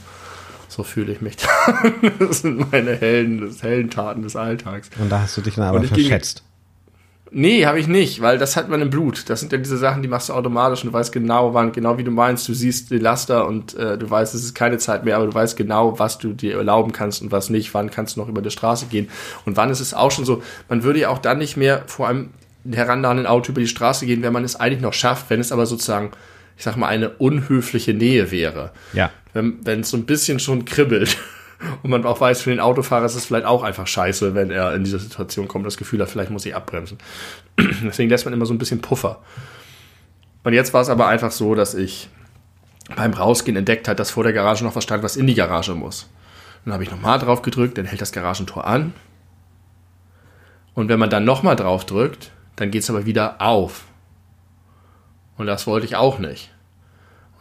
[0.68, 1.36] So fühle ich mich.
[2.18, 4.88] das sind meine Helden, das Heldentaten des Alltags.
[4.98, 6.42] Und da hast du dich dann aber ich ging- verschätzt.
[7.34, 9.30] Nee, habe ich nicht, weil das hat man im Blut.
[9.30, 11.96] Das sind ja diese Sachen, die machst du automatisch und du weißt genau, wann, genau
[11.96, 15.06] wie du meinst, du siehst die Laster und äh, du weißt, es ist keine Zeit
[15.06, 18.16] mehr, aber du weißt genau, was du dir erlauben kannst und was nicht, wann kannst
[18.16, 19.08] du noch über die Straße gehen.
[19.46, 22.06] Und wann ist es auch schon so, man würde ja auch dann nicht mehr vor
[22.06, 22.30] einem
[22.70, 25.64] herannahenden Auto über die Straße gehen, wenn man es eigentlich noch schafft, wenn es aber
[25.64, 26.10] sozusagen,
[26.58, 28.72] ich sag mal, eine unhöfliche Nähe wäre.
[28.92, 29.10] Ja.
[29.32, 31.16] Wenn wenn es so ein bisschen schon kribbelt
[31.82, 34.74] und man auch weiß, für den Autofahrer ist es vielleicht auch einfach scheiße, wenn er
[34.74, 36.98] in diese Situation kommt, das Gefühl hat, vielleicht muss ich abbremsen.
[37.84, 39.20] Deswegen lässt man immer so ein bisschen Puffer.
[40.44, 42.08] Und jetzt war es aber einfach so, dass ich
[42.96, 45.74] beim Rausgehen entdeckt hat, dass vor der Garage noch was stand, was in die Garage
[45.74, 46.08] muss.
[46.64, 48.92] Dann habe ich nochmal drauf gedrückt, dann hält das Garagentor an.
[50.74, 53.84] Und wenn man dann nochmal drauf drückt, dann geht es aber wieder auf.
[55.36, 56.51] Und das wollte ich auch nicht.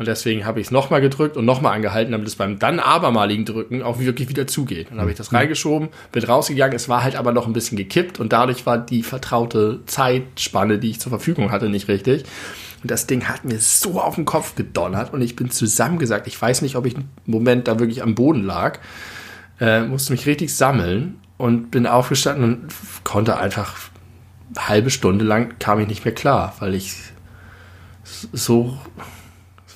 [0.01, 3.45] Und deswegen habe ich es nochmal gedrückt und nochmal angehalten, damit es beim dann abermaligen
[3.45, 4.87] Drücken auch wirklich wieder zugeht.
[4.89, 8.19] Dann habe ich das reingeschoben, bin rausgegangen, es war halt aber noch ein bisschen gekippt
[8.19, 12.23] und dadurch war die vertraute Zeitspanne, die ich zur Verfügung hatte, nicht richtig.
[12.81, 16.25] Und das Ding hat mir so auf den Kopf gedonnert und ich bin zusammengesagt.
[16.25, 18.79] Ich weiß nicht, ob ich einen Moment da wirklich am Boden lag.
[19.59, 22.73] Äh, musste mich richtig sammeln und bin aufgestanden und
[23.03, 23.75] konnte einfach
[24.55, 26.95] eine halbe Stunde lang kam ich nicht mehr klar, weil ich
[28.03, 28.79] so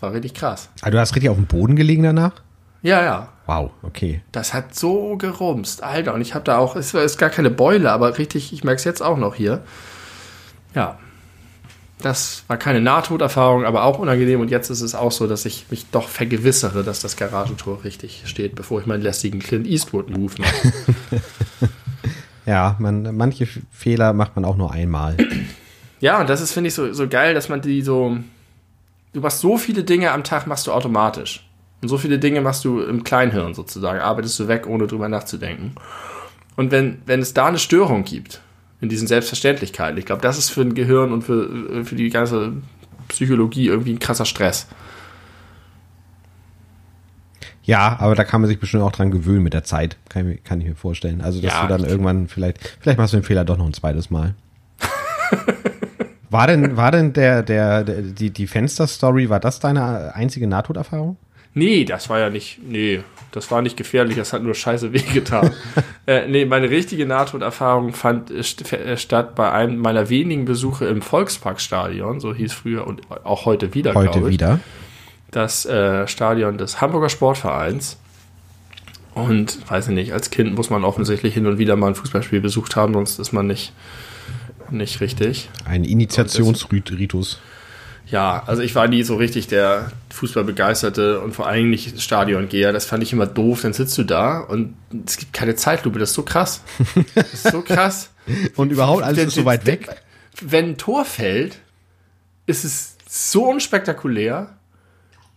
[0.06, 0.70] war richtig krass.
[0.82, 2.34] Ah, du hast richtig auf dem Boden gelegen danach?
[2.82, 3.30] Ja, ja.
[3.48, 4.22] Wow, okay.
[4.32, 6.14] Das hat so gerumst, Alter.
[6.14, 8.84] Und ich habe da auch, es ist gar keine Beule, aber richtig, ich merke es
[8.84, 9.64] jetzt auch noch hier.
[10.74, 10.98] Ja.
[12.02, 14.42] Das war keine Nahtoderfahrung, aber auch unangenehm.
[14.42, 18.24] Und jetzt ist es auch so, dass ich mich doch vergewissere, dass das Garagentor richtig
[18.26, 20.74] steht, bevor ich meinen lästigen Clint Eastwood-Move mache.
[22.46, 25.18] Ja, man, manche Fehler macht man auch nur einmal.
[26.00, 28.18] Ja, und das ist, finde ich, so, so geil, dass man die so.
[29.16, 31.48] Du machst so viele Dinge am Tag, machst du automatisch.
[31.82, 35.76] Und so viele Dinge machst du im Kleinhirn sozusagen, arbeitest du weg, ohne drüber nachzudenken.
[36.58, 38.42] Und wenn, wenn es da eine Störung gibt,
[38.82, 42.54] in diesen Selbstverständlichkeiten, ich glaube, das ist für ein Gehirn und für, für die ganze
[43.08, 44.68] Psychologie irgendwie ein krasser Stress.
[47.64, 50.44] Ja, aber da kann man sich bestimmt auch dran gewöhnen mit der Zeit, kann, ich-
[50.44, 51.22] kann ich mir vorstellen.
[51.22, 53.74] Also, dass Ja, du dann irgendwann vielleicht, vielleicht machst du den Fehler doch noch ein
[53.74, 54.36] zweites Mal.
[56.38, 61.18] war denn, war denn der, der, der die, die Fenster-Story, war das deine einzige Nahtoderfahrung?
[61.58, 65.52] Nee, das war ja nicht, nee, das war nicht gefährlich, das hat nur scheiße wehgetan.
[66.06, 68.66] äh, nee, meine richtige Nahtoderfahrung fand st
[68.98, 73.94] statt bei einem meiner wenigen Besuche im Volksparkstadion, so hieß früher und auch heute wieder,
[73.94, 74.60] Heute wieder.
[75.32, 77.98] Das äh, Stadion des Hamburger Sportvereins.
[79.14, 82.42] Und weiß ich nicht, als Kind muss man offensichtlich hin und wieder mal ein Fußballspiel
[82.42, 83.72] besucht haben, sonst ist man nicht,
[84.72, 85.50] nicht richtig.
[85.66, 87.40] Ein Initiationsritus.
[88.08, 92.72] Ja, also ich war nie so richtig der Fußballbegeisterte und vor allem nicht Stadiongeher.
[92.72, 93.62] Das fand ich immer doof.
[93.64, 94.76] Dann sitzt du da und
[95.08, 95.98] es gibt keine Zeitlupe.
[95.98, 96.62] Das ist so krass.
[97.16, 98.12] Das ist so krass.
[98.56, 99.88] Und überhaupt alles Der- ist so weit weg.
[100.42, 101.60] Wenn ein Tor fällt,
[102.48, 104.55] ist es so unspektakulär,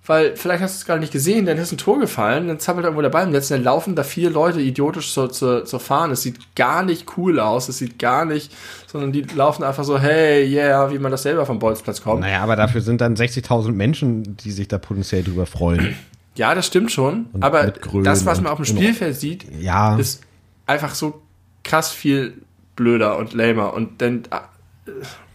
[0.08, 2.84] weil vielleicht hast du es gar nicht gesehen, dann ist ein Tor gefallen, dann zappelt
[2.84, 6.14] irgendwo der Ball im Netz, dann laufen da vier Leute idiotisch zur, zur, zur Fahne.
[6.14, 8.52] Es sieht gar nicht cool aus, es sieht gar nicht,
[8.86, 12.22] sondern die laufen einfach so, hey, yeah, wie man das selber vom Bolzplatz kommt.
[12.22, 15.94] Naja, aber dafür sind dann 60.000 Menschen, die sich da potenziell drüber freuen.
[16.36, 17.26] Ja, das stimmt schon.
[17.40, 19.96] aber mit Grölen das, was man und- auf dem und- Spielfeld sieht, Ja.
[19.96, 20.22] ist
[20.66, 21.20] einfach so
[21.64, 22.34] krass viel
[22.76, 23.74] blöder und lamer.
[23.74, 24.22] Und dann,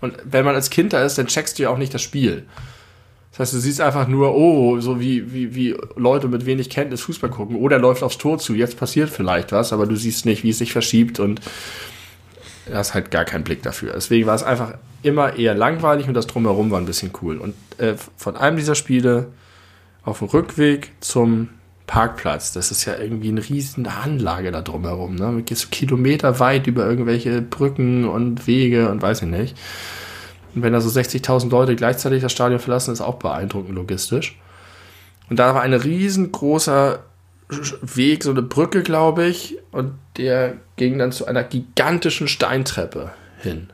[0.02, 2.46] und wenn man als Kind da ist, dann checkst du ja auch nicht das Spiel.
[3.34, 7.02] Das heißt, du siehst einfach nur, oh, so wie, wie, wie Leute mit wenig Kenntnis
[7.02, 7.56] Fußball gucken.
[7.56, 10.60] Oder läuft aufs Tor zu, jetzt passiert vielleicht was, aber du siehst nicht, wie es
[10.60, 11.42] sich verschiebt und
[12.68, 13.94] du hast halt gar keinen Blick dafür.
[13.96, 17.38] Deswegen war es einfach immer eher langweilig und das Drumherum war ein bisschen cool.
[17.38, 19.30] Und äh, von einem dieser Spiele
[20.04, 21.50] auf dem Rückweg zum
[21.88, 25.16] Parkplatz, das ist ja irgendwie eine riesen Anlage da drumherum.
[25.16, 25.32] Ne?
[25.38, 29.58] Du gehst so kilometerweit über irgendwelche Brücken und Wege und weiß ich nicht.
[30.56, 34.38] Und wenn da so 60.000 Leute gleichzeitig das Stadion verlassen, ist auch beeindruckend logistisch.
[35.30, 37.00] Und da war ein riesengroßer
[37.82, 43.70] Weg, so eine Brücke, glaube ich, und der ging dann zu einer gigantischen Steintreppe hin.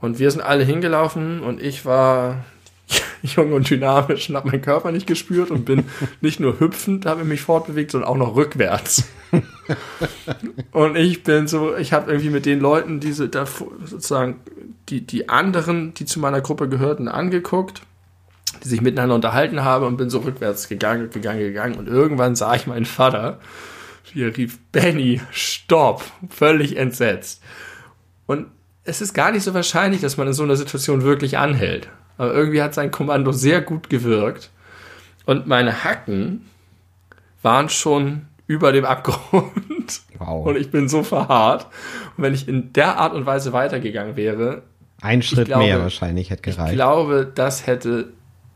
[0.00, 2.44] Und wir sind alle hingelaufen und ich war
[3.22, 5.84] jung und dynamisch und habe meinen Körper nicht gespürt und bin
[6.20, 9.08] nicht nur hüpfend, habe mich fortbewegt, sondern auch noch rückwärts.
[10.72, 14.40] und ich bin so, ich habe irgendwie mit den Leuten, diese da sozusagen
[14.88, 17.82] die, die anderen, die zu meiner Gruppe gehörten, angeguckt,
[18.64, 22.54] die sich miteinander unterhalten haben und bin so rückwärts gegangen, gegangen, gegangen und irgendwann sah
[22.54, 23.38] ich meinen Vater,
[24.14, 27.42] wie er rief, Benny, stopp, völlig entsetzt.
[28.26, 28.46] Und
[28.84, 31.90] es ist gar nicht so wahrscheinlich, dass man in so einer Situation wirklich anhält.
[32.18, 34.50] Aber irgendwie hat sein Kommando sehr gut gewirkt.
[35.24, 36.44] Und meine Hacken
[37.42, 40.00] waren schon über dem Abgrund.
[40.18, 40.46] Wow.
[40.46, 41.66] Und ich bin so verharrt.
[42.16, 44.62] Und wenn ich in der Art und Weise weitergegangen wäre,
[45.00, 46.74] Ein Schritt glaube- mehr wahrscheinlich hätte ich gereicht.
[46.74, 48.08] glaube, das hätte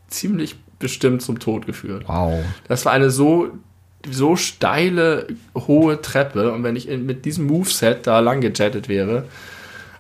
[0.09, 2.05] ziemlich bestimmt zum Tod geführt.
[2.09, 2.45] wow.
[2.67, 3.51] Das war eine so,
[4.11, 6.53] so steile, hohe Treppe.
[6.53, 9.27] Und wenn ich mit diesem Moveset da lang gejettet wäre,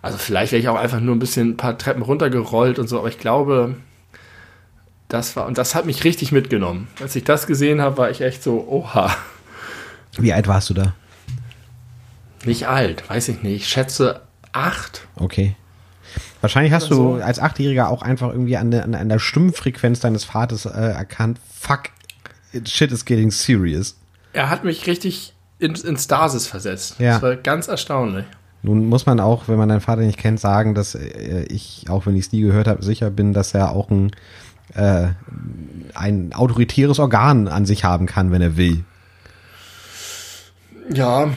[0.02, 2.98] also vielleicht wäre ich auch einfach nur ein bisschen ein paar Treppen runtergerollt und so,
[2.98, 3.76] aber ich glaube,
[5.08, 6.88] das war, und das hat mich richtig mitgenommen.
[7.00, 9.14] Als ich das gesehen habe, war ich echt so, oha,
[10.18, 10.94] Wie alt warst du da?
[12.44, 15.06] nicht alt, weiß ich nicht, ich schätze acht.
[15.14, 15.54] Okay.
[16.40, 20.24] Wahrscheinlich hast Oder du als Achtjähriger auch einfach irgendwie an der, an der Stimmfrequenz deines
[20.24, 21.84] Vaters äh, erkannt, fuck,
[22.66, 23.96] shit is getting serious.
[24.32, 26.96] Er hat mich richtig in, in Stasis versetzt.
[26.98, 27.12] Ja.
[27.12, 28.24] Das war ganz erstaunlich.
[28.62, 32.06] Nun muss man auch, wenn man deinen Vater nicht kennt, sagen, dass äh, ich, auch
[32.06, 34.12] wenn ich es nie gehört habe, sicher bin, dass er auch ein,
[34.74, 35.08] äh,
[35.94, 38.84] ein autoritäres Organ an sich haben kann, wenn er will.
[40.92, 41.30] Ja,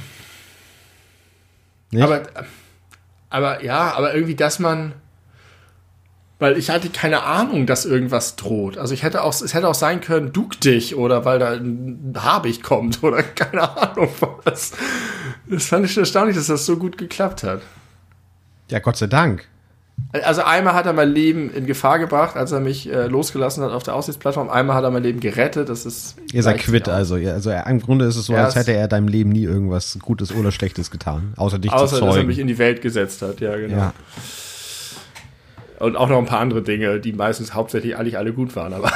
[1.92, 2.04] Nicht?
[2.04, 2.24] Aber,
[3.30, 4.94] aber ja, aber irgendwie, dass man,
[6.40, 8.78] weil ich hatte keine Ahnung, dass irgendwas droht.
[8.78, 12.14] Also ich hätte auch, es hätte auch sein können, duck dich oder weil da ein
[12.18, 14.10] Habicht kommt oder keine Ahnung
[14.44, 14.74] was.
[15.50, 17.62] Das fand ich schon erstaunlich, dass das so gut geklappt hat.
[18.70, 19.48] ja, Gott sei Dank.
[20.12, 23.72] Also einmal hat er mein Leben in Gefahr gebracht, als er mich äh, losgelassen hat
[23.72, 24.50] auf der Aussichtsplattform.
[24.50, 25.70] Einmal hat er mein Leben gerettet.
[25.70, 27.16] Das ist Ihr seid quitt, also.
[27.16, 29.98] Ja, also im Grunde ist es so, Ja, als hätte er deinem Leben nie irgendwas
[30.02, 32.28] Gutes oder Schlechtes getan, außer dich Außer, zu dass er zeugen.
[32.28, 33.40] mich in die Welt gesetzt hat.
[33.40, 33.78] Ja, genau.
[33.78, 33.94] ja.
[35.80, 38.92] Und auch noch ein paar andere Dinge, die meistens hauptsächlich eigentlich alle gut waren, aber,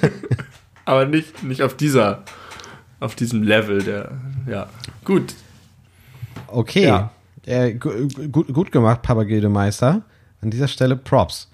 [0.84, 2.22] aber nicht, nicht auf dieser,
[3.00, 4.12] auf diesem Level der,
[4.46, 4.66] ja.
[5.04, 5.34] Gut.
[6.48, 6.86] Okay.
[6.86, 7.10] Ja.
[7.46, 10.02] Äh, gu- gut, gut gemacht, Papa Gildemeister.
[10.42, 11.48] An dieser Stelle Props.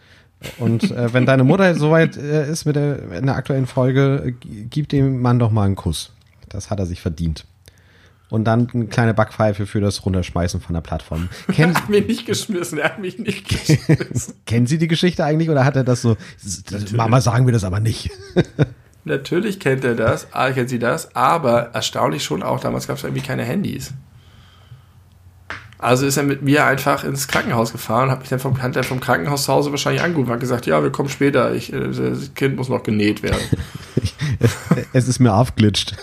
[0.58, 4.32] Und äh, wenn deine Mutter soweit äh, ist mit der, in der aktuellen Folge, äh,
[4.70, 6.12] gib dem Mann doch mal einen Kuss.
[6.48, 7.44] Das hat er sich verdient.
[8.30, 11.28] Und dann eine kleine Backpfeife für das Runterschmeißen von der Plattform.
[11.48, 14.34] Er Kennen, hat mich nicht geschmissen, er hat mich nicht geschmissen.
[14.46, 16.16] kennen Sie die Geschichte eigentlich oder hat er das so?
[16.94, 18.10] Mama sagen wir das aber nicht.
[19.04, 23.04] Natürlich kennt er das, ah, kennt sie das, aber erstaunlich schon auch, damals gab es
[23.04, 23.94] irgendwie keine Handys.
[25.78, 28.84] Also ist er mit mir einfach ins Krankenhaus gefahren, hat mich dann vom, hat dann
[28.84, 32.34] vom Krankenhaus zu Hause wahrscheinlich angerufen, hat gesagt, ja, wir kommen später, ich, äh, das
[32.34, 33.40] Kind muss noch genäht werden.
[34.92, 35.96] es ist mir aufglitscht.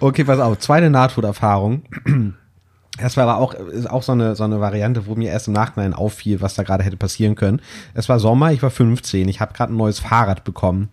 [0.00, 1.82] Okay, pass auf, zweite Nahtoderfahrung.
[3.00, 5.54] Das war aber auch, ist auch so eine, so eine Variante, wo mir erst im
[5.54, 7.60] Nachhinein auffiel, was da gerade hätte passieren können.
[7.94, 10.88] Es war Sommer, ich war 15, ich habe gerade ein neues Fahrrad bekommen,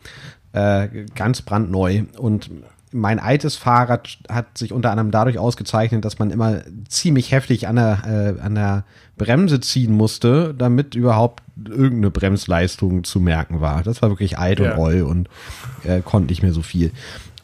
[0.54, 2.04] äh, ganz brandneu.
[2.18, 2.52] Und
[2.92, 7.76] mein altes Fahrrad hat sich unter anderem dadurch ausgezeichnet, dass man immer ziemlich heftig an
[7.76, 8.84] der, äh, an der
[9.18, 13.84] Bremse ziehen musste, damit überhaupt irgendeine Bremsleistung zu merken war.
[13.84, 14.72] Das war wirklich alt ja.
[14.72, 15.30] und roll und
[15.84, 16.92] äh, konnte nicht mehr so viel.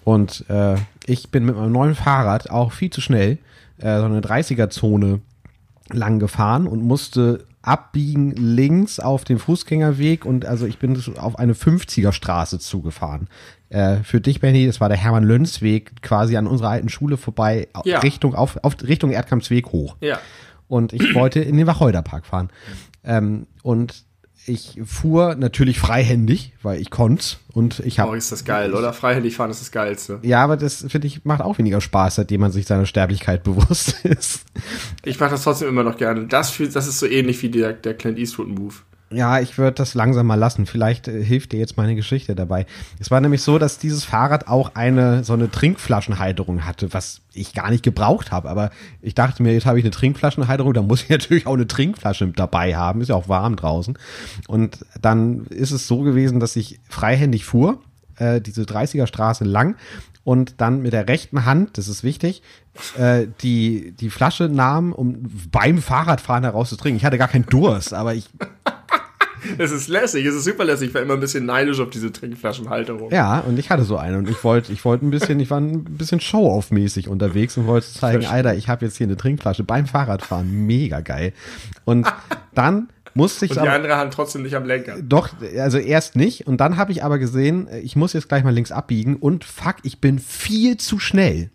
[0.04, 0.76] Und äh,
[1.06, 3.38] ich bin mit meinem neuen Fahrrad auch viel zu schnell
[3.78, 5.22] äh, so eine 30er-Zone
[5.92, 11.54] lang gefahren und musste abbiegen links auf den Fußgängerweg und also ich bin auf eine
[11.54, 13.28] 50er Straße zugefahren.
[13.70, 18.00] Äh, für dich, Benny, das war der Hermann-Löns-Weg quasi an unserer alten Schule vorbei, ja.
[18.00, 19.96] Richtung, auf, auf Richtung Erdkampsweg hoch.
[20.02, 20.20] Ja.
[20.68, 22.50] Und ich wollte in den Wacholderpark fahren.
[23.04, 24.06] Ähm, und
[24.46, 28.12] ich fuhr natürlich freihändig, weil ich konnte und ich habe.
[28.12, 28.94] Oh, ist das geil, oder?
[28.94, 30.20] Freihändig fahren ist das Geilste.
[30.24, 34.04] Ja, aber das finde ich macht auch weniger Spaß, seitdem man sich seiner Sterblichkeit bewusst
[34.04, 34.46] ist.
[35.04, 36.26] Ich mache das trotzdem immer noch gerne.
[36.28, 38.76] Das, das ist so ähnlich wie der, der Clint Eastwood Move
[39.12, 40.66] ja, ich würde das langsam mal lassen.
[40.66, 42.66] Vielleicht äh, hilft dir jetzt meine Geschichte dabei.
[43.00, 47.54] Es war nämlich so, dass dieses Fahrrad auch eine so eine Trinkflaschenhalterung hatte, was ich
[47.54, 48.50] gar nicht gebraucht habe.
[48.50, 51.68] Aber ich dachte mir, jetzt habe ich eine Trinkflaschenhalterung, da muss ich natürlich auch eine
[51.68, 53.02] Trinkflasche dabei haben.
[53.02, 53.98] Ist ja auch warm draußen.
[54.48, 57.80] Und dann ist es so gewesen, dass ich freihändig fuhr,
[58.18, 59.76] äh, diese 30er Straße lang
[60.24, 62.44] und dann mit der rechten Hand, das ist wichtig,
[62.98, 66.98] äh, die, die Flasche nahm, um beim Fahrradfahren heraus zu trinken.
[66.98, 68.30] Ich hatte gar keinen Durst, aber ich
[69.58, 70.90] es ist lässig, es ist super lässig.
[70.90, 73.12] Ich war immer ein bisschen neidisch auf diese Trinkflaschenhalterung.
[73.12, 75.60] Ja, und ich hatte so eine und ich wollte ich wollte ein bisschen, ich war
[75.60, 79.86] ein bisschen Show-off-mäßig unterwegs und wollte zeigen, Alter, ich habe jetzt hier eine Trinkflasche beim
[79.86, 81.34] Fahrradfahren, mega geil.
[81.86, 82.08] Und
[82.54, 84.96] dann musste ich und die aber, andere Hand trotzdem nicht am Lenker.
[85.02, 88.54] Doch, also erst nicht und dann habe ich aber gesehen, ich muss jetzt gleich mal
[88.54, 91.50] links abbiegen und fuck, ich bin viel zu schnell.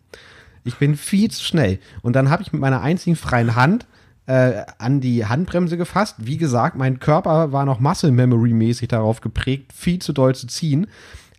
[0.64, 1.78] Ich bin viel zu schnell.
[2.02, 3.86] Und dann habe ich mit meiner einzigen freien Hand
[4.26, 6.16] äh, an die Handbremse gefasst.
[6.18, 10.46] Wie gesagt, mein Körper war noch Muscle Memory mäßig darauf geprägt, viel zu doll zu
[10.46, 10.88] ziehen.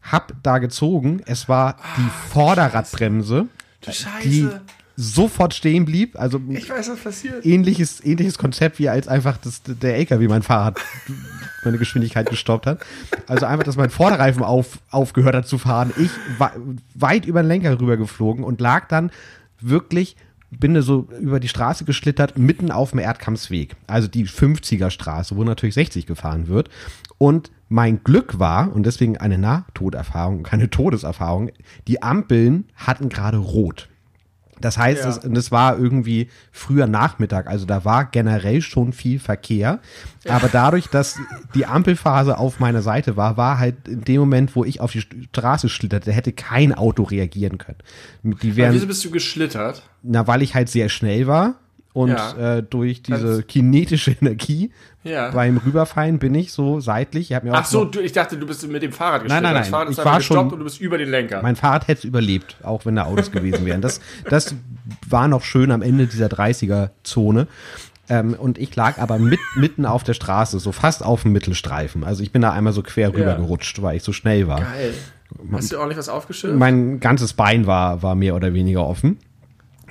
[0.01, 1.21] Hab da gezogen.
[1.25, 3.47] Es war die ah, Vorderradbremse,
[3.81, 4.29] du Scheiße.
[4.29, 4.49] die
[4.95, 6.19] sofort stehen blieb.
[6.19, 7.45] Also ich weiß, was passiert.
[7.45, 10.79] Ähnliches, ähnliches Konzept wie als einfach das, der LKW mein Fahrrad
[11.63, 12.85] meine Geschwindigkeit gestoppt hat.
[13.27, 15.93] Also einfach, dass mein Vorderreifen auf, aufgehört hat zu fahren.
[15.97, 16.09] Ich
[16.39, 16.53] war
[16.95, 19.11] weit über den Lenker rüber geflogen und lag dann
[19.59, 20.15] wirklich
[20.49, 23.75] bin da so über die Straße geschlittert, mitten auf dem Erdkampsweg.
[23.85, 26.69] Also die 50er Straße, wo natürlich 60 gefahren wird.
[27.17, 31.51] Und mein Glück war, und deswegen eine Nahtoderfahrung, keine Todeserfahrung,
[31.87, 33.89] die Ampeln hatten gerade rot.
[34.61, 35.09] Das heißt, ja.
[35.09, 39.79] es, es war irgendwie früher Nachmittag, also da war generell schon viel Verkehr.
[40.27, 41.19] Aber dadurch, dass
[41.55, 45.01] die Ampelphase auf meiner Seite war, war halt in dem Moment, wo ich auf die
[45.01, 47.77] Straße schlitterte, hätte kein Auto reagieren können.
[48.23, 49.83] Die wären, wieso bist du geschlittert?
[50.03, 51.55] Na, weil ich halt sehr schnell war
[51.97, 52.57] und ja.
[52.57, 54.69] äh, durch diese kinetische Energie
[55.03, 55.31] ja.
[55.31, 57.31] beim Rüberfallen bin ich so seitlich.
[57.31, 59.41] Ich mir Ach so, du, ich dachte, du bist mit dem Fahrrad gestürzt.
[59.41, 59.61] Nein, nein, nein.
[59.63, 61.41] Das Fahrrad ich war schon, und du bist über den Lenker.
[61.41, 63.81] Mein Fahrrad hätte es überlebt, auch wenn da Autos gewesen wären.
[63.81, 64.53] Das, das
[65.09, 67.47] war noch schön am Ende dieser 30er-Zone.
[68.09, 72.03] Ähm, und ich lag aber mit, mitten auf der Straße, so fast auf dem Mittelstreifen.
[72.03, 73.37] Also ich bin da einmal so quer rüber ja.
[73.37, 74.61] gerutscht, weil ich so schnell war.
[74.61, 74.93] Geil.
[75.51, 76.59] Hast du ordentlich was aufgeschüttet?
[76.59, 79.17] Mein ganzes Bein war, war mehr oder weniger offen.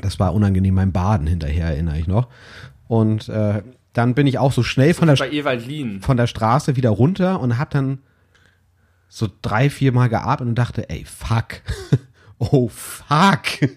[0.01, 2.29] Das war unangenehm beim Baden hinterher, erinnere ich noch.
[2.89, 7.41] Und äh, dann bin ich auch so schnell von der, von der Straße wieder runter
[7.41, 7.99] und hab dann
[9.09, 11.63] so drei, vier Mal geatmet und dachte, ey, fuck.
[12.39, 13.71] oh, fuck.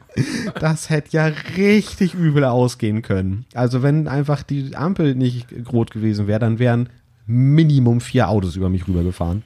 [0.60, 3.46] Das hätte ja richtig übel ausgehen können.
[3.54, 6.90] Also wenn einfach die Ampel nicht rot gewesen wäre, dann wären
[7.26, 9.44] Minimum vier Autos über mich rübergefahren.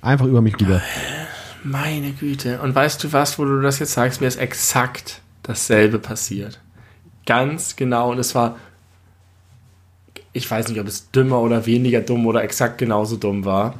[0.00, 0.80] Einfach über mich rüber.
[1.64, 2.60] Meine Güte.
[2.62, 4.20] Und weißt du was, wo du das jetzt sagst?
[4.20, 6.60] Mir ist exakt dasselbe passiert.
[7.24, 8.10] Ganz genau.
[8.10, 8.56] Und es war,
[10.32, 13.74] ich weiß nicht, ob es dümmer oder weniger dumm oder exakt genauso dumm war.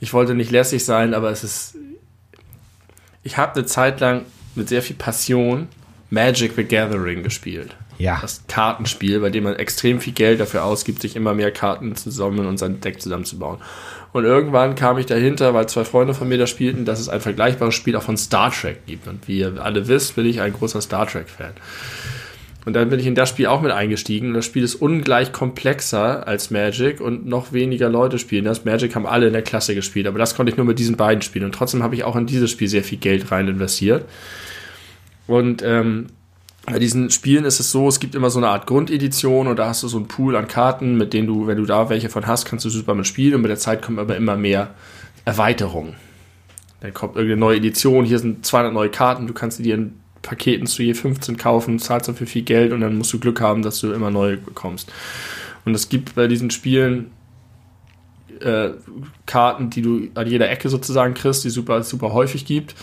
[0.00, 1.76] Ich wollte nicht lässig sein, aber es ist.
[3.22, 4.22] Ich habe eine Zeit lang
[4.54, 5.68] mit sehr viel Passion
[6.08, 7.76] Magic the Gathering gespielt.
[7.98, 8.18] Ja.
[8.20, 12.10] Das Kartenspiel, bei dem man extrem viel Geld dafür ausgibt, sich immer mehr Karten zu
[12.10, 13.58] sammeln und sein Deck zusammenzubauen.
[14.12, 17.20] Und irgendwann kam ich dahinter, weil zwei Freunde von mir da spielten, dass es ein
[17.20, 19.06] vergleichbares Spiel auch von Star Trek gibt.
[19.06, 21.52] Und wie ihr alle wisst, bin ich ein großer Star Trek-Fan.
[22.66, 24.34] Und dann bin ich in das Spiel auch mit eingestiegen.
[24.34, 28.64] Das Spiel ist ungleich komplexer als Magic und noch weniger Leute spielen das.
[28.64, 31.22] Magic haben alle in der Klasse gespielt, aber das konnte ich nur mit diesen beiden
[31.22, 31.46] spielen.
[31.46, 34.04] Und trotzdem habe ich auch in dieses Spiel sehr viel Geld rein investiert.
[35.26, 36.08] Und ähm,
[36.70, 39.68] bei diesen Spielen ist es so, es gibt immer so eine Art Grundedition und da
[39.68, 42.26] hast du so einen Pool an Karten, mit denen du, wenn du da welche von
[42.26, 44.74] hast, kannst du super mit spielen und mit der Zeit kommen aber immer mehr
[45.24, 45.94] Erweiterungen.
[46.80, 50.66] Dann kommt irgendeine neue Edition, hier sind 200 neue Karten, du kannst dir in Paketen
[50.66, 53.80] zu je 15 kaufen, zahlst dafür viel Geld und dann musst du Glück haben, dass
[53.80, 54.92] du immer neue bekommst.
[55.64, 57.10] Und es gibt bei diesen Spielen
[58.40, 58.70] äh,
[59.26, 62.74] Karten, die du an jeder Ecke sozusagen kriegst, die super, super häufig gibt.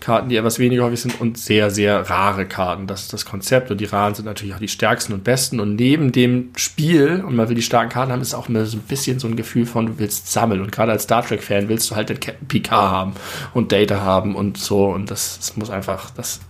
[0.00, 2.86] Karten, die etwas weniger häufig sind und sehr, sehr rare Karten.
[2.86, 5.58] Das ist das Konzept und die raren sind natürlich auch die stärksten und besten.
[5.58, 8.76] Und neben dem Spiel, und man will die starken Karten haben, ist auch immer so
[8.76, 10.60] ein bisschen so ein Gefühl von, du willst sammeln.
[10.60, 13.12] Und gerade als Star Trek-Fan willst du halt den Captain Picard haben
[13.54, 14.86] und Data haben und so.
[14.86, 16.40] Und das, das muss einfach, das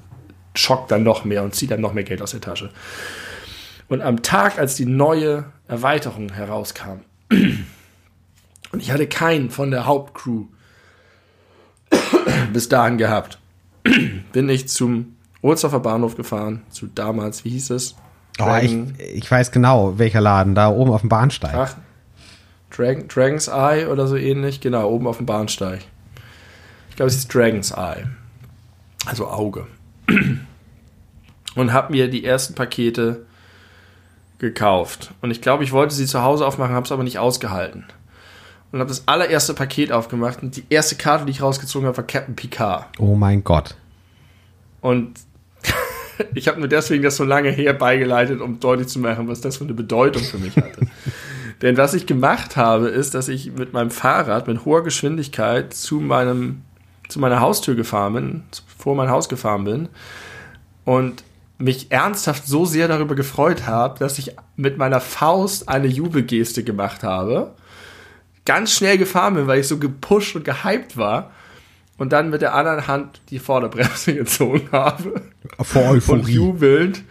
[0.55, 2.71] schockt dann noch mehr und zieht dann noch mehr Geld aus der Tasche.
[3.89, 10.47] Und am Tag, als die neue Erweiterung herauskam, und ich hatte keinen von der Hauptcrew
[12.53, 13.39] bis dahin gehabt,
[14.33, 17.95] bin ich zum Ohlsdorfer Bahnhof gefahren, zu damals, wie hieß es?
[18.39, 21.55] Oh, ich, ich weiß genau, welcher Laden, da oben auf dem Bahnsteig.
[21.55, 21.75] Ach,
[22.71, 25.81] Dragon, Dragon's Eye oder so ähnlich, genau, oben auf dem Bahnsteig.
[26.91, 28.07] Ich glaube, es ist Dragon's Eye.
[29.07, 29.67] Also Auge.
[31.55, 33.25] Und habe mir die ersten Pakete
[34.39, 35.15] gekauft.
[35.23, 37.85] Und ich glaube, ich wollte sie zu Hause aufmachen, habe es aber nicht ausgehalten
[38.73, 42.05] und habe das allererste Paket aufgemacht und die erste Karte, die ich rausgezogen habe, war
[42.05, 42.87] Captain Picard.
[42.99, 43.77] Oh mein Gott.
[44.81, 45.21] Und
[46.35, 49.57] ich habe mir deswegen das so lange her beigeleitet, um deutlich zu machen, was das
[49.57, 50.87] für eine Bedeutung für mich hatte.
[51.63, 56.01] Denn was ich gemacht habe, ist, dass ich mit meinem Fahrrad mit hoher Geschwindigkeit zu
[56.01, 56.63] meinem
[57.09, 58.43] zu meiner Haustür gefahren bin,
[58.79, 59.89] vor mein Haus gefahren bin
[60.85, 61.23] und
[61.59, 67.03] mich ernsthaft so sehr darüber gefreut habe, dass ich mit meiner Faust eine Jubelgeste gemacht
[67.03, 67.55] habe
[68.47, 71.33] ganz schnell gefahren bin, weil ich so gepusht und gehypt war
[71.99, 75.21] und dann mit der anderen Hand die Vorderbremse gezogen habe.
[75.61, 76.21] Vor Euphorie.
[76.21, 77.03] Und jubelnd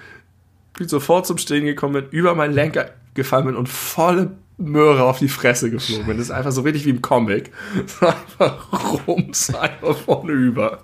[0.78, 5.20] bin sofort zum Stehen gekommen bin, über meinen Lenker gefallen bin und volle Möhre auf
[5.20, 6.18] die Fresse geflogen bin.
[6.18, 7.52] Das ist einfach so richtig wie im Comic.
[8.00, 10.80] einfach rums, einfach vorne über.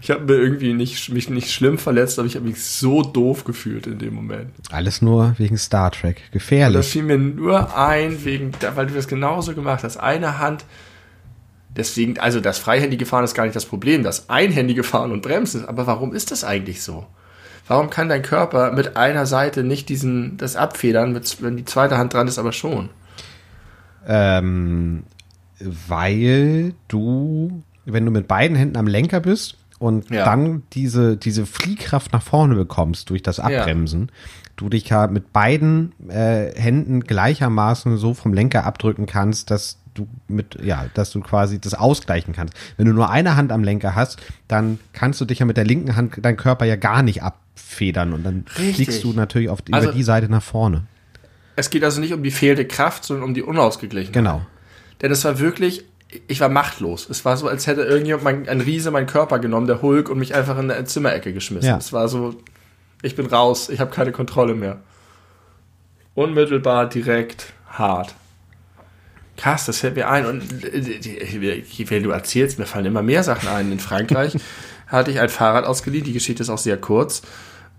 [0.00, 3.44] Ich habe mir irgendwie nicht, mich nicht schlimm verletzt, aber ich habe mich so doof
[3.44, 4.50] gefühlt in dem Moment.
[4.70, 6.22] Alles nur wegen Star Trek.
[6.30, 6.76] Gefährlich.
[6.76, 9.96] Und das fiel mir nur ein, wegen, weil du das genauso gemacht hast.
[9.96, 10.64] Eine Hand,
[11.68, 14.04] deswegen, also das freihändige Fahren ist gar nicht das Problem.
[14.04, 15.66] Das einhändige Fahren und Bremsen.
[15.66, 17.06] Aber warum ist das eigentlich so?
[17.66, 21.98] Warum kann dein Körper mit einer Seite nicht diesen, das abfedern, mit, wenn die zweite
[21.98, 22.88] Hand dran ist, aber schon?
[24.08, 25.04] Ähm,
[25.60, 30.24] weil du, wenn du mit beiden Händen am Lenker bist und ja.
[30.24, 34.50] dann diese, diese Fliehkraft nach vorne bekommst durch das Abbremsen, ja.
[34.56, 40.08] du dich ja mit beiden äh, Händen gleichermaßen so vom Lenker abdrücken kannst, dass du
[40.28, 42.54] mit, ja, dass du quasi das ausgleichen kannst.
[42.76, 45.64] Wenn du nur eine Hand am Lenker hast, dann kannst du dich ja mit der
[45.64, 48.76] linken Hand deinen Körper ja gar nicht abfedern und dann Richtig.
[48.76, 50.84] fliegst du natürlich auf, also, über die Seite nach vorne.
[51.58, 54.12] Es geht also nicht um die fehlende Kraft, sondern um die Unausgeglichenheit.
[54.12, 54.42] Genau.
[55.02, 55.84] Denn es war wirklich,
[56.28, 57.10] ich war machtlos.
[57.10, 60.20] Es war so, als hätte irgendjemand, mein, ein Riese meinen Körper genommen, der Hulk, und
[60.20, 61.68] mich einfach in eine Zimmerecke geschmissen.
[61.68, 61.76] Ja.
[61.76, 62.36] Es war so,
[63.02, 64.78] ich bin raus, ich habe keine Kontrolle mehr.
[66.14, 68.14] Unmittelbar, direkt, hart.
[69.36, 70.26] Krass, das fällt mir ein.
[70.26, 73.72] Und wenn du erzählst, mir fallen immer mehr Sachen ein.
[73.72, 74.36] In Frankreich
[74.86, 77.22] hatte ich ein Fahrrad ausgeliehen, die Geschichte ist auch sehr kurz.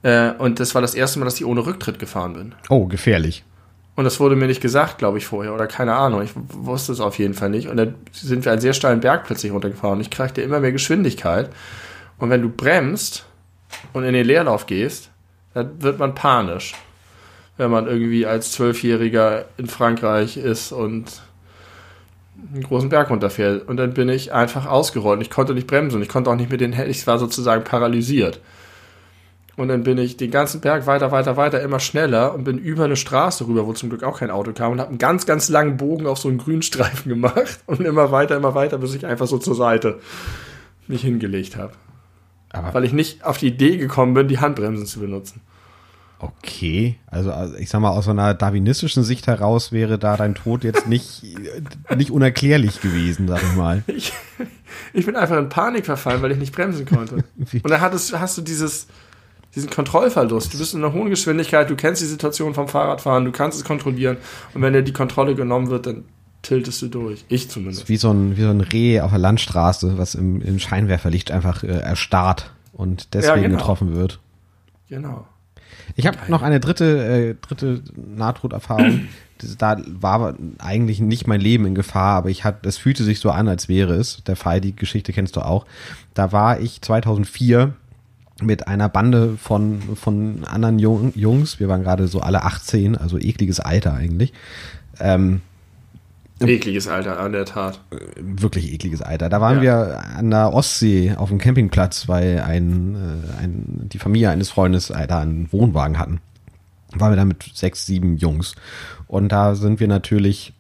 [0.04, 2.56] Äh, und das war das erste Mal, dass ich ohne Rücktritt gefahren bin.
[2.68, 3.46] Oh, gefährlich.
[4.00, 6.22] Und das wurde mir nicht gesagt, glaube ich, vorher oder keine Ahnung.
[6.22, 7.68] Ich wusste es auf jeden Fall nicht.
[7.68, 10.00] Und dann sind wir einen sehr steilen Berg plötzlich runtergefahren.
[10.00, 11.50] Ich kriegte immer mehr Geschwindigkeit.
[12.18, 13.26] Und wenn du bremst
[13.92, 15.10] und in den Leerlauf gehst,
[15.54, 16.76] dann wird man panisch.
[17.58, 21.22] Wenn man irgendwie als Zwölfjähriger in Frankreich ist und
[22.54, 23.68] einen großen Berg runterfährt.
[23.68, 25.18] Und dann bin ich einfach ausgerollt.
[25.18, 25.98] Und ich konnte nicht bremsen.
[25.98, 26.92] Und ich konnte auch nicht mit den Händen.
[26.92, 28.40] Ich war sozusagen paralysiert.
[29.60, 32.86] Und dann bin ich den ganzen Berg weiter, weiter, weiter, immer schneller und bin über
[32.86, 35.50] eine Straße rüber, wo zum Glück auch kein Auto kam und habe einen ganz, ganz
[35.50, 39.28] langen Bogen auf so einen Grünstreifen gemacht und immer weiter, immer weiter, bis ich einfach
[39.28, 40.00] so zur Seite
[40.88, 41.74] mich hingelegt habe.
[42.52, 45.42] Aber Weil ich nicht auf die Idee gekommen bin, die Handbremsen zu benutzen.
[46.20, 50.36] Okay, also, also ich sag mal, aus so einer darwinistischen Sicht heraus wäre da dein
[50.36, 51.24] Tod jetzt nicht,
[51.98, 53.84] nicht unerklärlich gewesen, sag ich mal.
[53.88, 54.14] Ich,
[54.94, 57.16] ich bin einfach in Panik verfallen, weil ich nicht bremsen konnte.
[57.36, 58.88] Und dann hattest, hast du dieses,
[59.56, 60.54] diesen Kontrollverlust.
[60.54, 63.64] Du bist in einer hohen Geschwindigkeit, du kennst die Situation vom Fahrradfahren, du kannst es
[63.64, 64.18] kontrollieren
[64.54, 66.06] und wenn dir die Kontrolle genommen wird, dann
[66.42, 67.26] tiltest du durch.
[67.28, 67.90] Ich zumindest.
[67.90, 71.64] Wie so ein, wie so ein Reh auf der Landstraße, was im, im Scheinwerferlicht einfach
[71.64, 73.58] äh, erstarrt und deswegen ja, genau.
[73.58, 74.20] getroffen wird.
[74.88, 75.28] Genau.
[75.96, 79.08] Ich habe noch eine dritte, äh, dritte Nahtoderfahrung.
[79.58, 83.32] da war eigentlich nicht mein Leben in Gefahr, aber ich hatte, es fühlte sich so
[83.32, 84.24] an, als wäre es.
[84.26, 85.66] Der Fall, die Geschichte kennst du auch.
[86.14, 87.74] Da war ich 2004
[88.42, 91.60] mit einer Bande von, von anderen Jungs.
[91.60, 94.34] Wir waren gerade so alle 18, also ekliges Alter eigentlich.
[95.00, 95.42] Ähm,
[96.42, 97.82] Ekliges Alter, an der Tat.
[98.18, 99.28] Wirklich ekliges Alter.
[99.28, 99.62] Da waren ja.
[99.62, 104.88] wir an der Ostsee auf dem Campingplatz, weil ein, äh, ein, die Familie eines Freundes
[104.88, 106.22] da einen Wohnwagen hatten.
[106.94, 108.56] Waren wir da mit sechs, sieben Jungs.
[109.08, 110.54] Und da sind wir natürlich,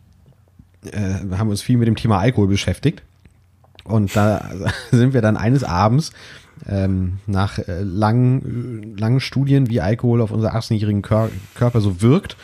[0.83, 3.03] äh, haben uns viel mit dem Thema Alkohol beschäftigt.
[3.85, 4.49] Und da
[4.91, 6.11] sind wir dann eines Abends
[6.67, 12.37] ähm, nach äh, langen, langen Studien, wie Alkohol auf unser 18-jährigen Kör Körper so wirkt,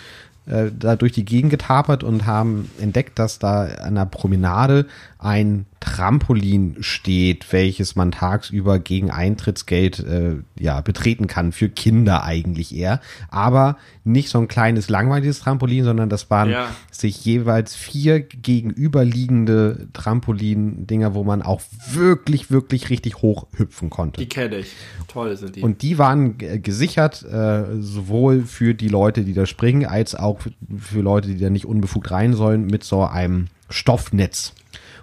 [0.45, 4.85] äh, da durch die Gegend getapert und haben entdeckt, dass da an der Promenade
[5.17, 12.75] ein Trampolin steht, welches man tagsüber gegen Eintrittsgeld äh, ja betreten kann für Kinder eigentlich
[12.75, 16.67] eher, aber nicht so ein kleines langweiliges Trampolin, sondern das waren ja.
[16.91, 21.61] sich jeweils vier gegenüberliegende Trampolin-Dinger, wo man auch
[21.91, 24.19] wirklich wirklich richtig hoch hüpfen konnte.
[24.19, 24.73] Die kenne ich.
[25.07, 25.61] Toll sind die.
[25.61, 30.39] Und die waren gesichert äh, sowohl für die Leute, die da springen, als auch
[30.79, 34.53] für Leute, die da nicht unbefugt rein sollen, mit so einem Stoffnetz.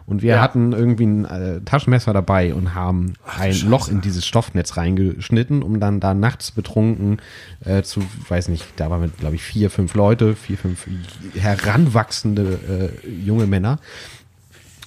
[0.06, 0.40] Und wir ja.
[0.40, 3.68] hatten irgendwie ein äh, Taschenmesser dabei und haben Ach, ein Scheiße.
[3.68, 7.20] Loch in dieses Stoffnetz reingeschnitten, um dann da nachts betrunken
[7.64, 10.86] äh, zu, weiß nicht, da waren wir, glaube ich, vier, fünf Leute, vier, fünf
[11.36, 13.78] heranwachsende äh, junge Männer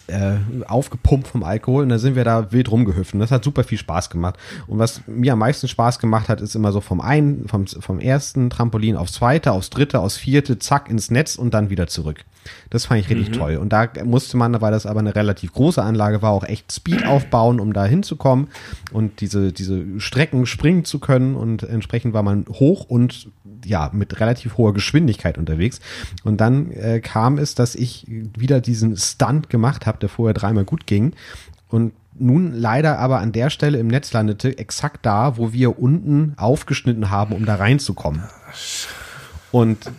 [0.08, 0.36] äh,
[0.68, 3.78] aufgepumpt vom Alkohol und dann sind wir da wild rumgehüpft und das hat super viel
[3.78, 4.38] Spaß gemacht.
[4.68, 8.00] Und was mir am meisten Spaß gemacht hat, ist immer so vom einen, vom, vom
[8.00, 12.26] ersten Trampolin aufs zweite, aufs dritte, aufs vierte, zack ins Netz und dann wieder zurück.
[12.70, 13.34] Das fand ich richtig mhm.
[13.34, 13.58] toll.
[13.58, 17.06] Und da musste man, weil das aber eine relativ große Anlage war, auch echt Speed
[17.06, 18.48] aufbauen, um da hinzukommen
[18.92, 21.36] und diese, diese Strecken springen zu können.
[21.36, 23.30] Und entsprechend war man hoch und
[23.66, 25.80] ja, mit relativ hoher Geschwindigkeit unterwegs.
[26.24, 30.66] Und dann äh, kam es, dass ich wieder diesen Stunt gemacht habe, der vorher dreimal
[30.66, 31.14] gut ging.
[31.70, 36.34] Und nun leider aber an der Stelle im Netz landete, exakt da, wo wir unten
[36.38, 38.24] aufgeschnitten haben, um da reinzukommen.
[39.52, 39.92] Und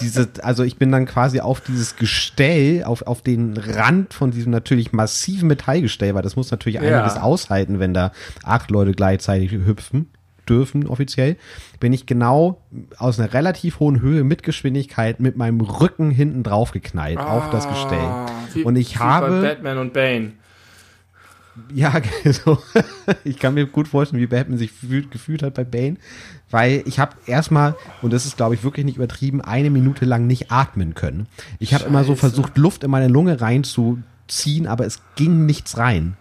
[0.00, 4.50] diese, also ich bin dann quasi auf dieses Gestell, auf, auf den Rand von diesem
[4.52, 6.82] natürlich massiven Metallgestell, weil das muss natürlich ja.
[6.82, 8.12] einiges aushalten, wenn da
[8.42, 10.08] acht Leute gleichzeitig hüpfen
[10.52, 11.36] dürfen offiziell,
[11.80, 12.60] bin ich genau
[12.98, 17.50] aus einer relativ hohen Höhe mit Geschwindigkeit mit meinem Rücken hinten drauf geknallt ah, auf
[17.50, 17.98] das Gestell.
[17.98, 20.32] Ah, wie, und ich habe Batman und Bane.
[21.74, 22.58] Ja, so.
[23.24, 25.96] ich kann mir gut vorstellen, wie Batman sich gefühlt, gefühlt hat bei Bane,
[26.50, 30.26] weil ich habe erstmal, und das ist glaube ich wirklich nicht übertrieben, eine Minute lang
[30.26, 31.26] nicht atmen können.
[31.58, 36.16] Ich habe immer so versucht, Luft in meine Lunge reinzuziehen, aber es ging nichts rein.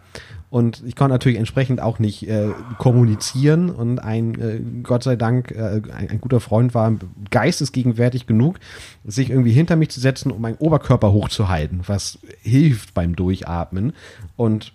[0.52, 3.70] Und ich konnte natürlich entsprechend auch nicht äh, kommunizieren.
[3.70, 6.94] Und ein, äh, Gott sei Dank, äh, ein, ein, guter Freund war
[7.30, 8.60] geistesgegenwärtig genug,
[9.06, 13.94] sich irgendwie hinter mich zu setzen, um meinen Oberkörper hochzuhalten, was hilft beim Durchatmen.
[14.36, 14.74] Und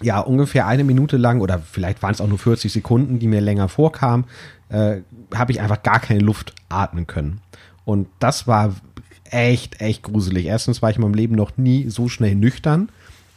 [0.00, 3.42] ja, ungefähr eine Minute lang oder vielleicht waren es auch nur 40 Sekunden, die mir
[3.42, 4.24] länger vorkamen,
[4.70, 5.02] äh,
[5.34, 7.42] habe ich einfach gar keine Luft atmen können.
[7.84, 8.74] Und das war
[9.24, 10.46] echt, echt gruselig.
[10.46, 12.88] Erstens war ich in meinem Leben noch nie so schnell nüchtern.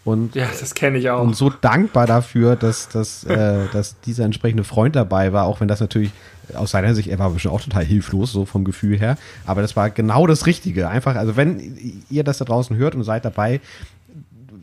[0.05, 1.21] Und, ja, das kenne ich auch.
[1.21, 5.67] Und so dankbar dafür, dass, dass, äh, dass dieser entsprechende Freund dabei war, auch wenn
[5.67, 6.11] das natürlich
[6.53, 9.17] aus seiner Sicht, er war bestimmt auch total hilflos, so vom Gefühl her.
[9.47, 10.89] Aber das war genau das Richtige.
[10.89, 11.75] Einfach, also wenn
[12.11, 13.61] ihr das da draußen hört und seid dabei,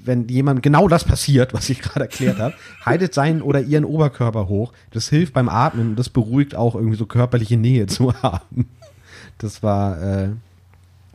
[0.04, 4.48] wenn jemand genau das passiert, was ich gerade erklärt habe, haltet seinen oder ihren Oberkörper
[4.48, 4.72] hoch.
[4.92, 8.68] Das hilft beim Atmen und das beruhigt auch irgendwie so körperliche Nähe zu haben.
[9.38, 10.28] Das war, äh,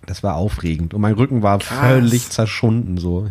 [0.05, 0.93] das war aufregend.
[0.93, 1.79] Und mein Rücken war Krass.
[1.79, 3.27] völlig zerschunden, so.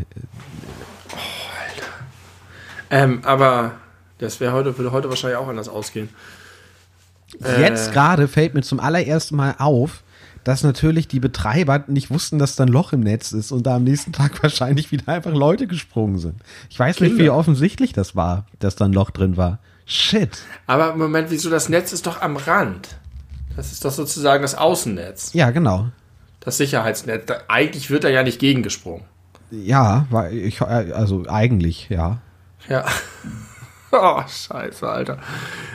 [2.96, 3.72] Ähm, aber
[4.18, 6.08] das wäre heute, würde heute wahrscheinlich auch anders ausgehen.
[7.58, 10.02] Jetzt äh, gerade fällt mir zum allerersten Mal auf,
[10.44, 13.76] dass natürlich die Betreiber nicht wussten, dass da ein Loch im Netz ist und da
[13.76, 16.36] am nächsten Tag wahrscheinlich wieder einfach Leute gesprungen sind.
[16.70, 17.12] Ich weiß Kinder.
[17.12, 19.58] nicht, wie offensichtlich das war, dass da ein Loch drin war.
[19.84, 20.38] Shit.
[20.66, 22.96] Aber im Moment, wieso das Netz ist doch am Rand?
[23.56, 25.32] Das ist doch sozusagen das Außennetz.
[25.34, 25.88] Ja, genau.
[26.40, 27.26] Das Sicherheitsnetz.
[27.26, 29.04] Da, eigentlich wird er ja nicht gegengesprungen.
[29.50, 32.20] Ja, ich, also eigentlich, ja.
[32.68, 32.84] Ja.
[33.92, 35.18] Oh, scheiße, Alter.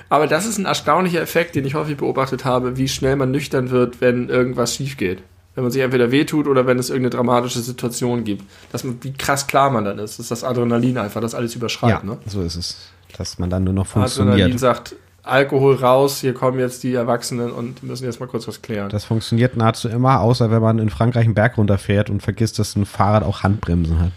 [0.10, 3.72] Aber das ist ein erstaunlicher Effekt, den ich häufig beobachtet habe, wie schnell man nüchtern
[3.72, 5.24] wird, wenn irgendwas schief geht.
[5.56, 8.44] Wenn man sich entweder wehtut oder wenn es irgendeine dramatische Situation gibt.
[8.72, 10.20] Dass man, wie krass klar man dann ist.
[10.20, 12.04] Das ist das Adrenalin einfach, das alles überschreibt.
[12.04, 12.18] Ja, ne?
[12.26, 12.90] so ist es.
[13.18, 14.36] Dass man dann nur noch funktioniert.
[14.36, 18.62] Adrenalin sagt, Alkohol raus, hier kommen jetzt die Erwachsenen und müssen jetzt mal kurz was
[18.62, 18.90] klären.
[18.90, 22.76] Das funktioniert nahezu immer, außer wenn man in Frankreich einen Berg runterfährt und vergisst, dass
[22.76, 24.12] ein Fahrrad auch Handbremsen hat.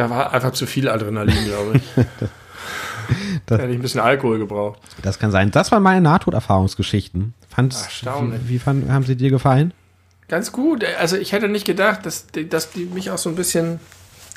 [0.00, 1.82] Da war einfach zu viel Adrenalin, glaube ich.
[3.44, 4.80] da hätte ich ein bisschen Alkohol gebraucht.
[5.02, 5.50] Das kann sein.
[5.50, 7.34] Das waren meine Nahtoderfahrungsgeschichten.
[7.50, 8.40] Fand's, Erstaunlich.
[8.46, 9.74] Wie, wie fand, haben sie dir gefallen?
[10.26, 10.86] Ganz gut.
[10.98, 13.78] Also ich hätte nicht gedacht, dass, dass die mich auch so ein bisschen,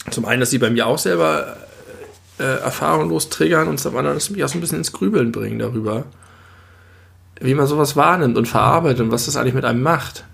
[0.10, 1.56] zum einen, dass sie bei mir auch selber
[2.40, 5.32] äh, erfahrungslos triggern und zum anderen, dass sie mich auch so ein bisschen ins Grübeln
[5.32, 6.04] bringen darüber,
[7.40, 10.26] wie man sowas wahrnimmt und verarbeitet und was das eigentlich mit einem macht.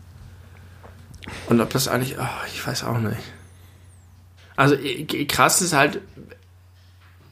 [1.50, 3.22] Und ob das eigentlich, oh, ich weiß auch nicht.
[4.60, 4.76] Also
[5.30, 6.02] krass ist halt,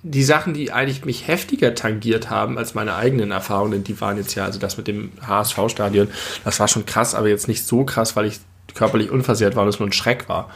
[0.02, 4.34] die Sachen, die eigentlich mich heftiger tangiert haben als meine eigenen Erfahrungen, die waren jetzt
[4.36, 6.08] ja, also das mit dem HSV-Stadion,
[6.46, 8.40] das war schon krass, aber jetzt nicht so krass, weil ich
[8.76, 10.50] körperlich unversehrt war und es nur ein Schreck war.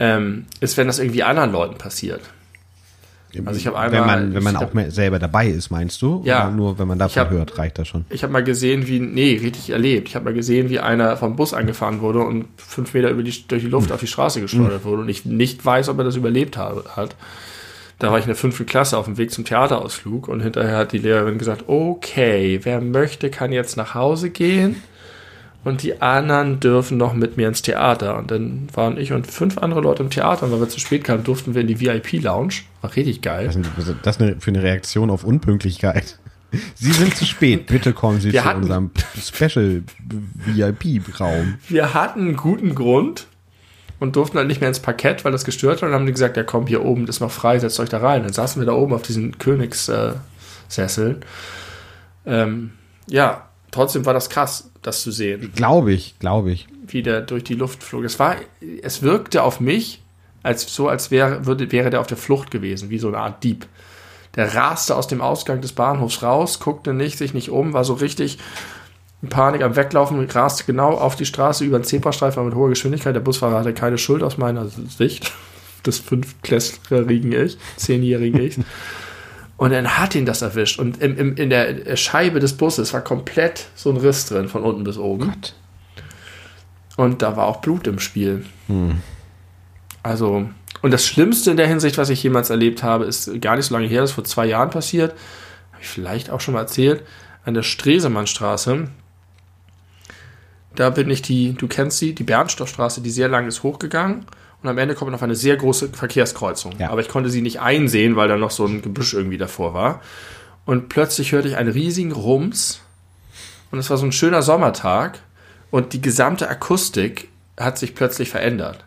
[0.00, 2.22] Ähm, ist, wenn das irgendwie anderen Leuten passiert.
[3.44, 6.22] Also ich habe einmal, wenn man, wenn man auch hab, selber dabei ist, meinst du?
[6.24, 6.46] Ja.
[6.46, 8.04] Oder nur wenn man davon hab, hört, reicht das schon.
[8.10, 10.08] Ich habe mal gesehen, wie, nee, richtig erlebt.
[10.08, 13.46] Ich habe mal gesehen, wie einer vom Bus angefahren wurde und fünf Meter über die,
[13.46, 13.94] durch die Luft hm.
[13.94, 14.84] auf die Straße geschleudert hm.
[14.84, 17.16] wurde und ich nicht weiß, ob er das überlebt hat.
[17.98, 20.92] Da war ich in der fünften Klasse auf dem Weg zum Theaterausflug und hinterher hat
[20.92, 24.76] die Lehrerin gesagt, okay, wer möchte, kann jetzt nach Hause gehen
[25.62, 28.16] und die anderen dürfen noch mit mir ins Theater.
[28.16, 31.04] Und dann waren ich und fünf andere Leute im Theater und weil wir zu spät
[31.04, 32.54] kamen, durften wir in die VIP-Lounge.
[32.80, 33.46] War richtig geil.
[33.46, 36.18] Das ist eine, für eine Reaktion auf Unpünktlichkeit.
[36.74, 37.66] Sie sind zu spät.
[37.66, 38.90] Bitte kommen Sie wir zu hatten, unserem
[39.20, 39.82] Special
[40.46, 41.58] VIP-Raum.
[41.68, 43.26] Wir hatten einen guten Grund
[44.00, 45.88] und durften dann nicht mehr ins Parkett, weil das gestört war.
[45.88, 48.22] Und haben die gesagt, ja komm, hier oben ist noch frei, setzt euch da rein.
[48.22, 51.18] Dann saßen wir da oben auf diesen Königssesseln.
[52.26, 52.70] ähm,
[53.06, 55.52] ja, trotzdem war das krass, das zu sehen.
[55.54, 56.66] Glaube ich, glaube ich.
[56.86, 58.04] Wie der durch die Luft flog.
[58.04, 58.36] Es war,
[58.82, 60.02] es wirkte auf mich,
[60.42, 63.44] als so, als wäre, würde, wäre der auf der Flucht gewesen, wie so eine Art
[63.44, 63.66] Dieb.
[64.36, 67.94] Der raste aus dem Ausgang des Bahnhofs raus, guckte nicht, sich nicht um, war so
[67.94, 68.38] richtig
[69.22, 73.14] in Panik am Weglaufen, raste genau auf die Straße über den Zebrastreifen mit hoher Geschwindigkeit.
[73.14, 75.32] Der Busfahrer hatte keine Schuld aus meiner Sicht.
[75.82, 78.58] Das fünftklässrigen Ich, zehnjährigen Ich.
[79.60, 80.78] Und dann hat ihn das erwischt.
[80.78, 84.62] Und im, im, in der Scheibe des Busses war komplett so ein Riss drin, von
[84.62, 85.26] unten bis oben.
[85.26, 85.54] Gott.
[86.96, 88.46] Und da war auch Blut im Spiel.
[88.68, 89.02] Hm.
[90.02, 90.48] Also,
[90.80, 93.74] und das Schlimmste in der Hinsicht, was ich jemals erlebt habe, ist gar nicht so
[93.74, 95.12] lange her, das ist vor zwei Jahren passiert.
[95.72, 97.02] Habe ich vielleicht auch schon mal erzählt.
[97.44, 98.88] An der Stresemannstraße
[100.74, 104.24] da bin ich die, du kennst sie, die Bernstoffstraße, die sehr lang ist, hochgegangen.
[104.62, 106.74] Und am Ende kommt auf eine sehr große Verkehrskreuzung.
[106.78, 106.90] Ja.
[106.90, 110.02] Aber ich konnte sie nicht einsehen, weil da noch so ein Gebüsch irgendwie davor war.
[110.66, 112.80] Und plötzlich hörte ich einen riesigen Rums.
[113.70, 115.20] Und es war so ein schöner Sommertag.
[115.70, 118.84] Und die gesamte Akustik hat sich plötzlich verändert.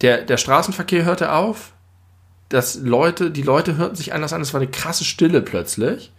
[0.00, 1.72] Der, der Straßenverkehr hörte auf.
[2.48, 4.40] Das Leute, die Leute hörten sich anders an.
[4.40, 6.12] Es war eine krasse Stille plötzlich.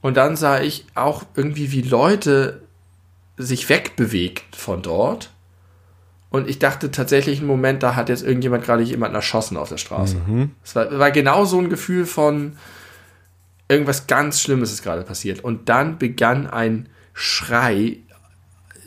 [0.00, 2.62] Und dann sah ich auch irgendwie, wie Leute
[3.36, 5.30] sich wegbewegt von dort.
[6.32, 9.76] Und ich dachte tatsächlich einen Moment, da hat jetzt irgendjemand gerade jemanden erschossen auf der
[9.76, 10.16] Straße.
[10.26, 10.52] Mhm.
[10.64, 12.56] Es war, war genau so ein Gefühl von
[13.68, 15.44] irgendwas ganz Schlimmes ist gerade passiert.
[15.44, 17.98] Und dann begann ein Schrei,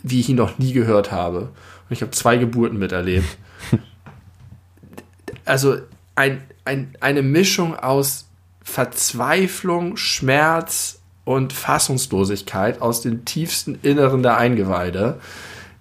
[0.01, 1.41] wie ich ihn noch nie gehört habe.
[1.41, 3.37] Und ich habe zwei Geburten miterlebt.
[5.45, 5.77] also
[6.15, 8.25] ein, ein, eine Mischung aus
[8.63, 15.19] Verzweiflung, Schmerz und Fassungslosigkeit aus dem tiefsten Inneren der Eingeweide.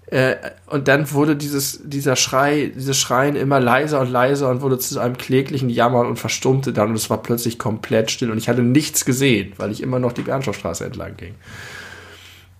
[0.07, 0.37] Äh,
[0.67, 4.99] und dann wurde dieses, dieser Schrei, dieses Schreien immer leiser und leiser und wurde zu
[4.99, 8.63] einem kläglichen Jammern und verstummte dann und es war plötzlich komplett still und ich hatte
[8.63, 11.35] nichts gesehen, weil ich immer noch die Bernstoffstraße entlang ging.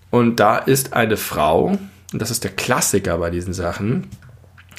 [0.09, 1.77] Und da ist eine Frau,
[2.13, 4.07] und das ist der Klassiker bei diesen Sachen,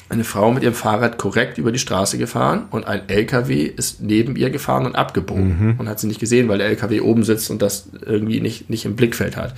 [0.09, 4.35] eine Frau mit ihrem Fahrrad korrekt über die Straße gefahren und ein LKW ist neben
[4.35, 5.75] ihr gefahren und abgebogen mhm.
[5.77, 8.85] und hat sie nicht gesehen, weil der LKW oben sitzt und das irgendwie nicht, nicht
[8.85, 9.53] im Blickfeld hat.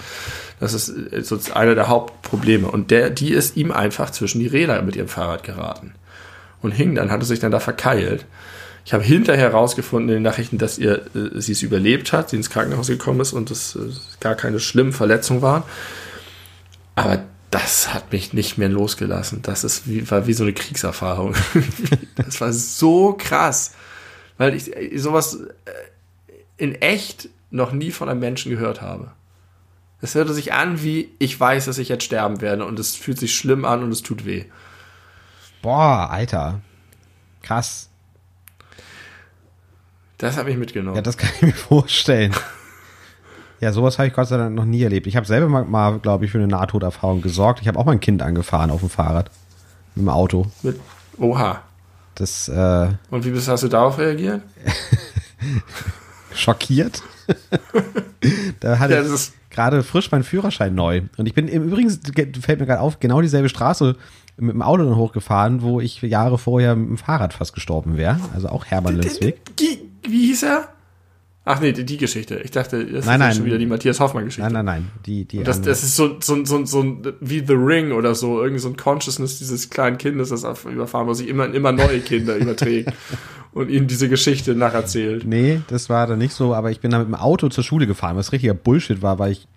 [0.60, 2.68] Das ist sozusagen einer der Hauptprobleme.
[2.68, 5.94] Und der, die ist ihm einfach zwischen die Räder mit ihrem Fahrrad geraten
[6.62, 8.26] und hing dann, hatte sich dann da verkeilt.
[8.86, 12.38] Ich habe hinterher herausgefunden in den Nachrichten, dass ihr, äh, sie es überlebt hat, sie
[12.38, 13.80] ins Krankenhaus gekommen ist und es äh,
[14.20, 15.64] gar keine schlimmen Verletzungen waren.
[16.96, 19.42] Aber das hat mich nicht mehr losgelassen.
[19.42, 21.36] Das ist wie, war wie so eine Kriegserfahrung.
[22.16, 23.74] das war so krass,
[24.38, 24.72] weil ich
[25.02, 25.36] sowas
[25.66, 25.72] äh,
[26.58, 29.12] in echt noch nie von einem Menschen gehört habe.
[30.02, 33.20] Es hörte sich an wie, ich weiß, dass ich jetzt sterben werde und es fühlt
[33.20, 34.46] sich schlimm an und es tut weh.
[35.62, 36.62] Boah, Alter.
[37.42, 37.90] Krass.
[40.18, 40.96] Das hat mich mitgenommen.
[40.96, 42.34] Ja, das kann ich mir vorstellen.
[43.60, 45.08] Ja, sowas habe ich Gott sei Dank noch nie erlebt.
[45.08, 47.62] Ich habe selber mal, mal glaube ich, für eine Nahtoderfahrung gesorgt.
[47.62, 49.30] Ich habe auch mein Kind angefahren auf dem Fahrrad.
[49.96, 50.46] Mit dem Auto.
[50.64, 50.80] Mit,
[51.18, 51.62] oha.
[52.16, 54.42] Das, äh, Und wie bist, hast du darauf reagiert?
[56.34, 57.02] Schockiert.
[58.60, 61.02] da hatte ja, ich gerade frisch meinen Führerschein neu.
[61.18, 61.90] Und ich bin im Übrigen,
[62.42, 63.96] fällt mir gerade auf, genau dieselbe Straße
[64.38, 68.20] mit dem Auto dann hochgefahren, wo ich Jahre vorher mit dem Fahrrad fast gestorben wäre.
[68.34, 69.42] Also auch Hermann Lindsweg.
[70.04, 70.70] Wie hieß er?
[71.46, 72.42] Ach nee, die, die Geschichte.
[72.44, 73.36] Ich dachte, das Nein, ist nein.
[73.36, 74.44] schon wieder die Matthias Hoffmann-Geschichte.
[74.52, 74.92] Nein, nein, nein.
[75.06, 78.42] Die, die das, das ist so, so, so, so ein, wie The Ring oder so,
[78.42, 82.02] irgendwie so ein Consciousness dieses kleinen Kindes, das auf- überfahren, was sich immer, immer neue
[82.02, 82.94] Kinder überträgt
[83.54, 85.26] und ihnen diese Geschichte nacherzählt.
[85.26, 87.88] Nee, das war dann nicht so, aber ich bin da mit dem Auto zur Schule
[87.88, 89.48] gefahren, was richtiger Bullshit war, weil ich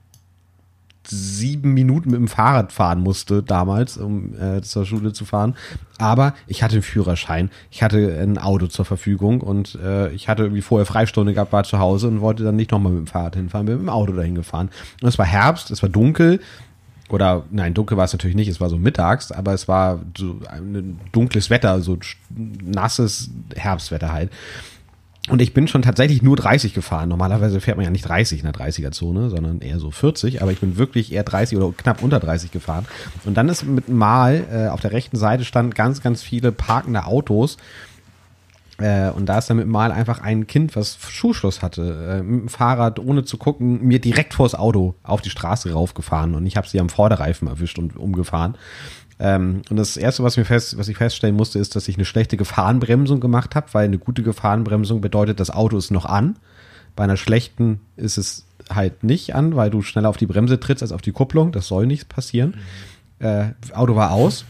[1.06, 5.54] sieben Minuten mit dem Fahrrad fahren musste damals, um äh, zur Schule zu fahren.
[5.98, 10.44] Aber ich hatte einen Führerschein, ich hatte ein Auto zur Verfügung und äh, ich hatte
[10.44, 13.36] irgendwie vorher Freistunde gehabt, war zu Hause und wollte dann nicht nochmal mit dem Fahrrad
[13.36, 14.70] hinfahren, bin mit dem Auto dahin gefahren.
[15.00, 16.40] Und es war Herbst, es war dunkel.
[17.08, 20.40] Oder nein, dunkel war es natürlich nicht, es war so mittags, aber es war so
[20.48, 21.98] ein dunkles Wetter, so
[22.30, 24.30] nasses Herbstwetter halt.
[25.28, 27.08] Und ich bin schon tatsächlich nur 30 gefahren.
[27.08, 30.42] Normalerweise fährt man ja nicht 30 in der 30er-Zone, sondern eher so 40.
[30.42, 32.86] Aber ich bin wirklich eher 30 oder knapp unter 30 gefahren.
[33.24, 37.06] Und dann ist mit Mal äh, auf der rechten Seite stand ganz, ganz viele parkende
[37.06, 37.56] Autos.
[38.78, 42.40] Äh, und da ist dann mit Mal einfach ein Kind, was Schuhschluss hatte, äh, mit
[42.40, 46.34] dem Fahrrad, ohne zu gucken, mir direkt vors Auto auf die Straße raufgefahren.
[46.34, 48.56] Und ich habe sie am Vorderreifen erwischt und umgefahren.
[49.24, 52.04] Ähm, und das erste, was mir fest, was ich feststellen musste, ist, dass ich eine
[52.04, 56.36] schlechte Gefahrenbremsung gemacht habe, weil eine gute Gefahrenbremsung bedeutet, das Auto ist noch an.
[56.96, 60.82] Bei einer schlechten ist es halt nicht an, weil du schneller auf die Bremse trittst
[60.82, 61.52] als auf die Kupplung.
[61.52, 62.54] Das soll nicht passieren.
[63.20, 64.44] Äh, Auto war aus.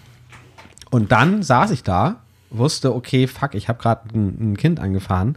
[0.91, 5.37] Und dann saß ich da, wusste, okay, fuck, ich habe gerade ein, ein Kind angefahren.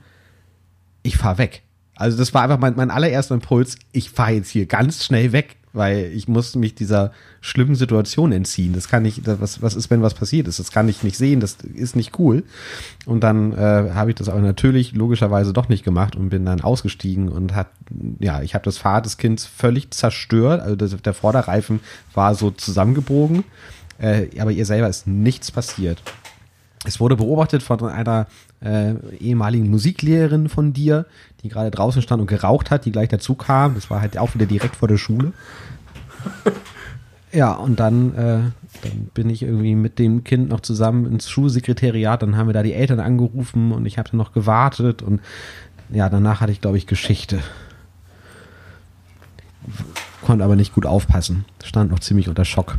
[1.04, 1.64] Ich fahr weg.
[1.94, 3.78] Also das war einfach mein, mein allererster Impuls.
[3.92, 7.12] Ich fahre jetzt hier ganz schnell weg, weil ich muss mich dieser
[7.42, 8.74] schlimmen Situation entziehen.
[8.74, 10.60] Das kann das- was, was ist, wenn was passiert ist?
[10.60, 12.44] Das kann ich nicht sehen, das ist nicht cool.
[13.06, 16.62] Und dann äh, habe ich das aber natürlich logischerweise doch nicht gemacht und bin dann
[16.62, 17.68] ausgestiegen und hat,
[18.20, 20.62] ja, ich habe das Fahrrad des Kindes völlig zerstört.
[20.62, 21.80] Also das, der Vorderreifen
[22.14, 23.44] war so zusammengebogen,
[24.00, 26.02] äh, aber ihr selber ist nichts passiert.
[26.88, 28.28] Es wurde beobachtet von einer
[28.62, 31.06] äh, ehemaligen Musiklehrerin von dir,
[31.46, 33.76] die gerade draußen stand und geraucht hat, die gleich dazu kam.
[33.76, 35.32] Das war halt auch wieder direkt vor der Schule.
[37.32, 38.40] Ja, und dann, äh,
[38.82, 42.22] dann bin ich irgendwie mit dem Kind noch zusammen ins Schulsekretariat.
[42.22, 45.02] Dann haben wir da die Eltern angerufen und ich habe dann noch gewartet.
[45.02, 45.22] Und
[45.92, 47.40] ja, danach hatte ich, glaube ich, Geschichte.
[50.24, 51.46] Konnte aber nicht gut aufpassen.
[51.64, 52.78] Stand noch ziemlich unter Schock.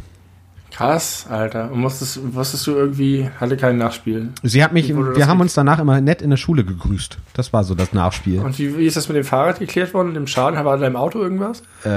[0.77, 1.73] Krass, Alter.
[1.73, 4.29] Und musstest, musstest du irgendwie, hatte kein Nachspiel.
[4.43, 7.17] Sie hat mich, wir haben uns danach immer nett in der Schule gegrüßt.
[7.33, 8.41] Das war so das Nachspiel.
[8.41, 10.63] Und wie, wie ist das mit dem Fahrrad geklärt worden, dem Schaden?
[10.63, 11.63] War da im Auto irgendwas?
[11.83, 11.89] Äh,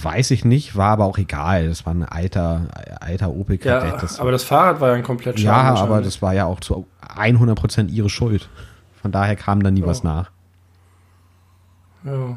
[0.00, 1.66] weiß ich nicht, war aber auch egal.
[1.68, 2.68] Das war ein alter,
[3.00, 5.68] alter Opel Ja, das, aber das Fahrrad war ja ein komplett ja, Schaden.
[5.78, 6.14] aber wahrscheinlich.
[6.14, 8.48] das war ja auch zu 100% ihre Schuld.
[9.02, 9.86] Von daher kam da nie Ja.
[9.88, 10.30] was nach.
[12.04, 12.36] Ja.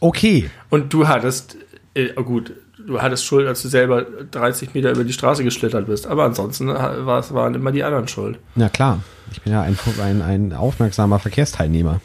[0.00, 0.50] Okay.
[0.68, 1.56] Und du hattest,
[1.94, 2.52] äh, oh gut,
[2.88, 6.06] du hattest Schuld, als du selber 30 Meter über die Straße geschlittert bist.
[6.06, 8.38] Aber ansonsten war es, waren immer die anderen schuld.
[8.56, 9.00] Na klar.
[9.30, 12.00] Ich bin ja ein, ein, ein aufmerksamer Verkehrsteilnehmer.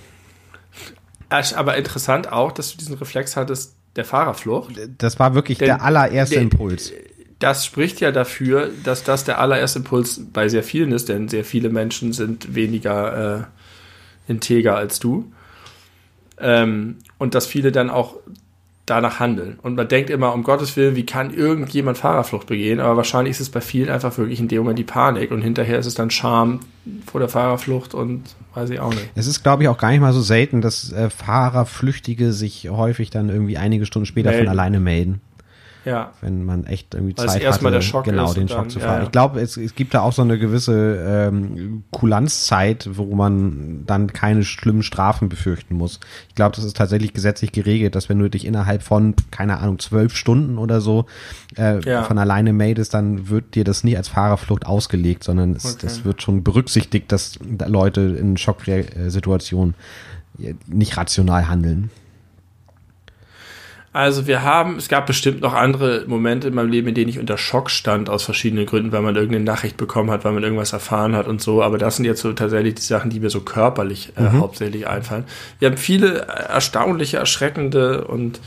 [1.30, 4.74] Asch, Aber interessant auch, dass du diesen Reflex hattest, der Fahrerflucht.
[4.98, 6.92] Das war wirklich Denn- der allererste der- Impuls.
[7.40, 11.44] Das spricht ja dafür, dass das der allererste Impuls bei sehr vielen ist, denn sehr
[11.44, 15.32] viele Menschen sind weniger äh, integer als du.
[16.38, 18.16] Ähm, und dass viele dann auch
[18.86, 19.58] danach handeln.
[19.62, 22.80] Und man denkt immer, um Gottes Willen, wie kann irgendjemand Fahrerflucht begehen?
[22.80, 25.80] Aber wahrscheinlich ist es bei vielen einfach wirklich in dem Moment die Panik und hinterher
[25.80, 26.60] ist es dann Scham
[27.06, 28.24] vor der Fahrerflucht und
[28.54, 29.10] weiß ich auch nicht.
[29.16, 33.10] Es ist, glaube ich, auch gar nicht mal so selten, dass äh, Fahrerflüchtige sich häufig
[33.10, 34.46] dann irgendwie einige Stunden später Melden.
[34.46, 35.22] von alleine melden.
[35.86, 38.48] Ja, wenn man echt irgendwie Weil es Zeit erstmal hatte, der Schock genau ist den
[38.48, 39.00] Schock dann- zu fahren.
[39.00, 39.04] ja.
[39.04, 44.08] Ich glaube, es, es gibt da auch so eine gewisse ähm, Kulanzzeit, wo man dann
[44.14, 46.00] keine schlimmen Strafen befürchten muss.
[46.30, 49.80] Ich glaube, das ist tatsächlich gesetzlich geregelt, dass wenn du dich innerhalb von keine Ahnung
[49.80, 51.06] zwölf Stunden oder so
[51.58, 52.04] äh, Ja.
[52.04, 55.78] von alleine meldest, dann wird dir das nicht als Fahrerflucht ausgelegt, sondern es, Okay.
[55.82, 59.76] das wird schon berücksichtigt, dass da Leute in Schocksituationen
[60.68, 61.90] nicht rational handeln.
[63.94, 67.20] Also wir haben, es gab bestimmt noch andere Momente in meinem Leben, in denen ich
[67.20, 70.74] unter Schock stand, aus verschiedenen Gründen, weil man irgendeine Nachricht bekommen hat, weil man irgendwas
[70.74, 71.62] erfahren hat und so.
[71.62, 75.26] Aber das sind jetzt so tatsächlich die Sachen, die mir so körperlich äh, hauptsächlich einfallen.
[75.60, 78.40] Wir haben viele erstaunliche, erschreckende und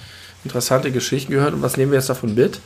[0.45, 1.55] interessante Geschichten gehört.
[1.55, 2.59] Und was nehmen wir jetzt davon mit?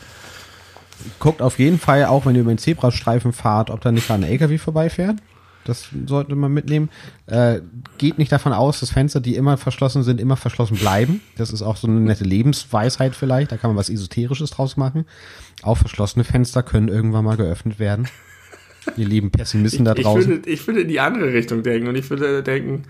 [1.19, 4.15] Guckt auf jeden Fall auch, wenn ihr über den Zebrastreifen fahrt, ob da nicht mal
[4.15, 5.17] ein LKW vorbeifährt.
[5.65, 6.89] Das sollte man mitnehmen.
[7.27, 7.61] Äh,
[7.99, 11.21] geht nicht davon aus, dass Fenster, die immer verschlossen sind, immer verschlossen bleiben.
[11.37, 13.53] Das ist auch so eine nette Lebensweisheit vielleicht.
[13.53, 15.05] Da kann man was Esoterisches draus machen.
[15.63, 18.09] Auch verschlossene Fenster können irgendwann mal geöffnet werden.
[18.97, 20.29] Ihr lieben Pessimisten da ich, draußen.
[20.29, 22.85] würde, ich würde in die andere Richtung denken und ich würde denken,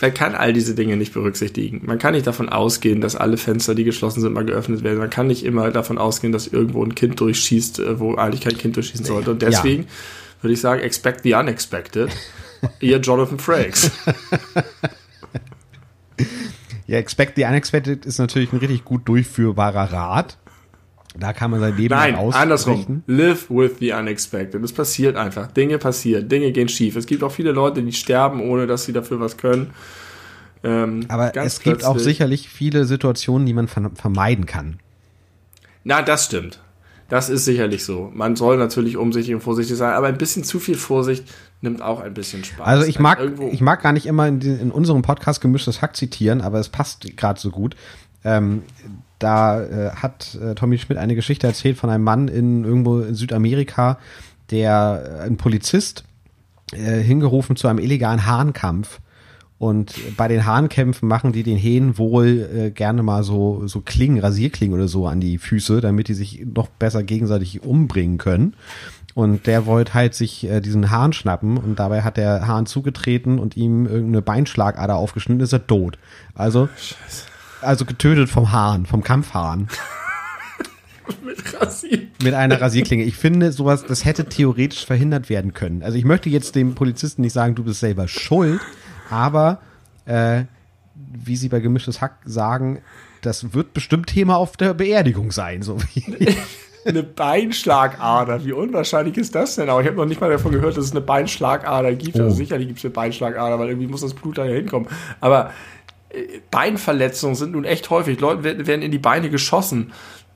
[0.00, 1.82] man kann all diese Dinge nicht berücksichtigen.
[1.84, 4.98] Man kann nicht davon ausgehen, dass alle Fenster, die geschlossen sind, mal geöffnet werden.
[4.98, 8.56] Man kann nicht immer davon ausgehen, dass irgendwo ein Kind durchschießt, äh, wo eigentlich kein
[8.56, 9.30] Kind durchschießen sollte.
[9.30, 9.88] Und deswegen ja.
[10.40, 12.10] Würde ich sagen, expect the unexpected.
[12.80, 13.90] Ihr Jonathan Frakes.
[16.86, 20.38] ja, expect the unexpected ist natürlich ein richtig gut durchführbarer Rat.
[21.18, 23.02] Da kann man sein Leben Nein, andersrum.
[23.06, 24.62] Live with the unexpected.
[24.62, 25.48] Es passiert einfach.
[25.48, 26.28] Dinge passieren.
[26.28, 26.96] Dinge gehen schief.
[26.96, 29.70] Es gibt auch viele Leute, die sterben, ohne dass sie dafür was können.
[30.62, 34.78] Ähm, Aber es gibt auch sicherlich viele Situationen, die man vermeiden kann.
[35.84, 36.60] Na, das stimmt.
[37.08, 38.10] Das ist sicherlich so.
[38.12, 41.24] Man soll natürlich umsichtig und vorsichtig sein, aber ein bisschen zu viel Vorsicht
[41.62, 42.66] nimmt auch ein bisschen Spaß.
[42.66, 43.18] Also ich mag,
[43.50, 47.16] ich mag gar nicht immer in, in unserem Podcast gemischtes Hack zitieren, aber es passt
[47.16, 47.76] gerade so gut.
[48.24, 48.62] Ähm,
[49.18, 53.14] da äh, hat äh, Tommy Schmidt eine Geschichte erzählt von einem Mann in irgendwo in
[53.14, 53.98] Südamerika,
[54.50, 56.04] der äh, ein Polizist
[56.72, 59.00] äh, hingerufen zu einem illegalen Hahnkampf.
[59.58, 64.20] Und bei den Hahnkämpfen machen die den Hähnen wohl äh, gerne mal so, so Klingen,
[64.20, 68.54] Rasierklingen oder so an die Füße, damit die sich noch besser gegenseitig umbringen können.
[69.14, 73.40] Und der wollte halt sich äh, diesen Hahn schnappen und dabei hat der Hahn zugetreten
[73.40, 75.98] und ihm irgendeine Beinschlagader aufgeschnitten, ist er tot.
[76.34, 77.24] Also Scheiße.
[77.60, 79.68] Also getötet vom Hahn, vom Kampfhahn.
[81.24, 81.38] Mit.
[82.22, 83.04] Mit einer Rasierklinge.
[83.04, 85.82] Ich finde, sowas, das hätte theoretisch verhindert werden können.
[85.82, 88.60] Also ich möchte jetzt dem Polizisten nicht sagen, du bist selber schuld,
[89.10, 89.58] aber
[90.06, 90.44] äh,
[90.94, 92.80] wie sie bei gemischtes Hack sagen,
[93.22, 96.36] das wird bestimmt Thema auf der Beerdigung sein, so wie.
[96.86, 98.44] eine Beinschlagader.
[98.44, 99.68] Wie unwahrscheinlich ist das denn?
[99.68, 102.14] Aber ich habe noch nicht mal davon gehört, dass es eine Beinschlagader gibt.
[102.14, 102.24] Also oh.
[102.26, 104.88] Also sicherlich gibt es eine Beinschlagader, weil irgendwie muss das Blut da hinkommen.
[105.20, 105.50] Aber
[106.50, 108.20] Beinverletzungen sind nun echt häufig.
[108.20, 109.92] Leute werden in die Beine geschossen.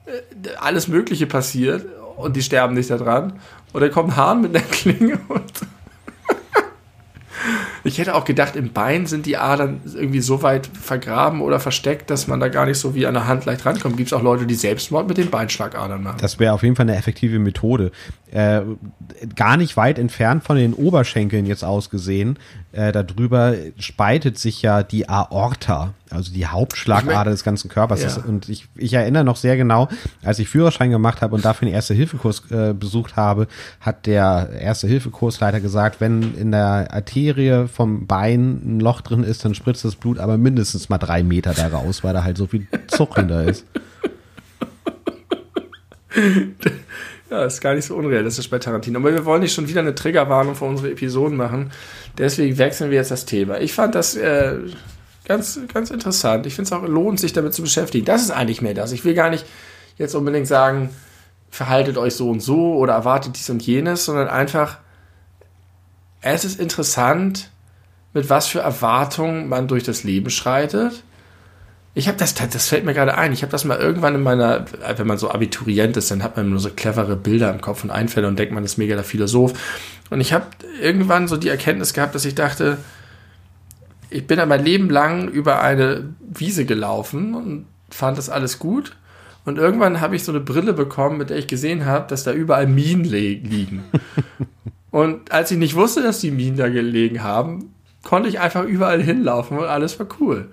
[0.07, 1.87] Äh, alles Mögliche passiert
[2.17, 3.35] und die sterben nicht daran.
[3.73, 5.53] Und dann kommt ein Hahn mit einer Klinge und
[7.85, 12.11] ich hätte auch gedacht, im Bein sind die Adern irgendwie so weit vergraben oder versteckt,
[12.11, 13.97] dass man da gar nicht so wie an der Hand leicht rankommt.
[13.97, 16.19] Gibt es auch Leute, die Selbstmord mit den Beinschlagadern machen?
[16.21, 17.93] Das wäre auf jeden Fall eine effektive Methode.
[18.31, 18.63] Äh,
[19.37, 22.39] gar nicht weit entfernt von den Oberschenkeln jetzt ausgesehen,
[22.73, 28.01] äh, darüber spaltet sich ja die Aorta, also die Hauptschlagader ich mein, des ganzen Körpers.
[28.01, 28.07] Ja.
[28.07, 29.89] Das, und ich, ich erinnere noch sehr genau,
[30.23, 33.47] als ich Führerschein gemacht habe und dafür den Erste-Hilfe-Kurs äh, besucht habe,
[33.81, 39.55] hat der Erste-Hilfe-Kursleiter gesagt, wenn in der Arterie vom Bein ein Loch drin ist, dann
[39.55, 42.67] spritzt das Blut aber mindestens mal drei Meter da raus, weil da halt so viel
[42.89, 43.65] Zucker da ist.
[47.33, 48.99] Ja, ist gar nicht so unrealistisch bei Tarantino.
[48.99, 51.71] Aber wir wollen nicht schon wieder eine Triggerwarnung für unsere Episoden machen.
[52.19, 53.59] Deswegen wechseln wir jetzt das Thema.
[53.59, 54.59] Ich fand das äh,
[55.33, 56.47] ganz, ganz interessant.
[56.47, 58.05] Ich finde es auch lohnt, sich damit zu beschäftigen.
[58.05, 58.93] Das ist eigentlich mehr das.
[58.93, 59.45] Ich will gar nicht
[59.99, 60.91] jetzt unbedingt sagen,
[61.51, 64.79] verhaltet euch so und so oder erwartet dies und jenes, sondern einfach,
[66.21, 67.51] es ist interessant,
[68.13, 71.03] mit was für Erwartungen man durch das Leben schreitet
[71.95, 73.33] ich habe das, das fällt mir gerade ein.
[73.33, 74.65] Ich habe das mal irgendwann in meiner,
[74.97, 77.91] wenn man so Abiturient ist, dann hat man nur so clevere Bilder im Kopf und
[77.91, 79.53] Einfälle und denkt man ist mega der Philosoph.
[80.09, 80.47] Und ich habe
[80.81, 82.79] irgendwann so die Erkenntnis gehabt, dass ich dachte,
[84.13, 88.97] ich bin mein Leben lang über eine Wiese gelaufen und fand das alles gut.
[89.45, 92.33] Und irgendwann habe ich so eine Brille bekommen, mit der ich gesehen habe, dass da
[92.33, 93.85] überall Minen liegen.
[94.91, 97.75] und als ich nicht wusste, dass die Minen da gelegen haben,
[98.05, 100.49] konnte ich einfach überall hinlaufen und alles war cool.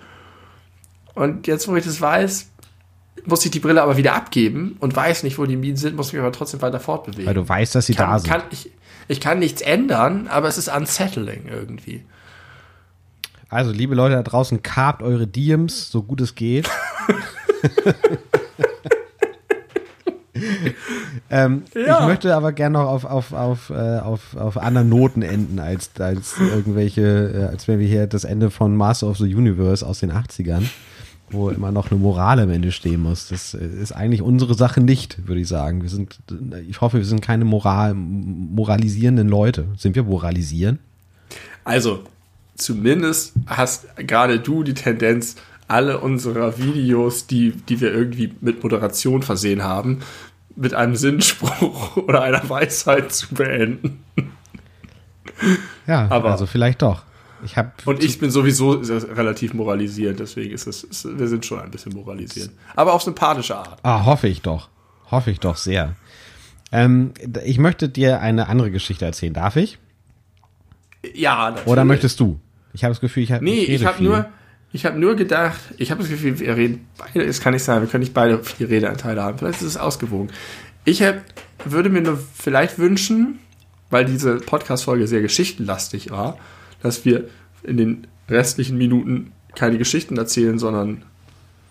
[1.13, 2.49] Und jetzt, wo ich das weiß,
[3.25, 6.13] muss ich die Brille aber wieder abgeben und weiß nicht, wo die Minen sind, muss
[6.13, 7.27] mich aber trotzdem weiter fortbewegen.
[7.27, 8.31] Weil du weißt, dass sie kann, da sind.
[8.31, 8.71] Kann, ich,
[9.07, 12.03] ich kann nichts ändern, aber es ist unsettling irgendwie.
[13.49, 16.69] Also, liebe Leute da draußen, karbt eure Diems, so gut es geht.
[21.31, 22.01] ähm, ja.
[22.01, 25.89] Ich möchte aber gerne noch auf, auf, auf, äh, auf, auf anderen Noten enden, als,
[25.99, 29.99] als irgendwelche, äh, als wenn wir hier das Ende von Master of the Universe aus
[29.99, 30.69] den 80ern
[31.31, 33.27] wo immer noch eine Moral am Ende stehen muss.
[33.27, 35.81] Das ist eigentlich unsere Sache nicht, würde ich sagen.
[35.81, 36.19] Wir sind,
[36.67, 39.67] ich hoffe, wir sind keine moral, moralisierenden Leute.
[39.77, 40.79] Sind wir moralisieren?
[41.63, 42.03] Also,
[42.61, 45.35] zumindest hast gerade du die Tendenz,
[45.67, 49.99] alle unserer Videos, die, die wir irgendwie mit Moderation versehen haben,
[50.55, 54.03] mit einem Sinnspruch oder einer Weisheit zu beenden.
[55.87, 57.03] Ja, aber also vielleicht doch.
[57.45, 61.61] Ich hab und ich bin sowieso relativ moralisierend, deswegen ist es, ist, wir sind schon
[61.61, 62.51] ein bisschen moralisierend.
[62.75, 63.79] Aber auf sympathische Art.
[63.83, 64.67] Ah, hoffe ich doch.
[65.09, 65.95] Hoffe ich doch sehr.
[66.71, 67.13] Ähm,
[67.45, 69.33] ich möchte dir eine andere Geschichte erzählen.
[69.33, 69.79] Darf ich?
[71.13, 71.67] Ja, natürlich.
[71.67, 72.39] Oder möchtest du?
[72.73, 74.29] Ich habe das Gefühl, ich habe Nee, ich, ich habe nur,
[74.71, 77.81] ich habe nur gedacht, ich habe das Gefühl, wir reden beide, es kann nicht sein,
[77.81, 79.37] wir können nicht beide vier Redeanteile haben.
[79.37, 80.29] Vielleicht ist es ausgewogen.
[80.85, 81.15] Ich hab,
[81.65, 83.39] würde mir nur vielleicht wünschen,
[83.89, 86.37] weil diese Podcast-Folge sehr geschichtenlastig war,
[86.81, 87.25] dass wir
[87.63, 91.03] in den restlichen Minuten keine Geschichten erzählen, sondern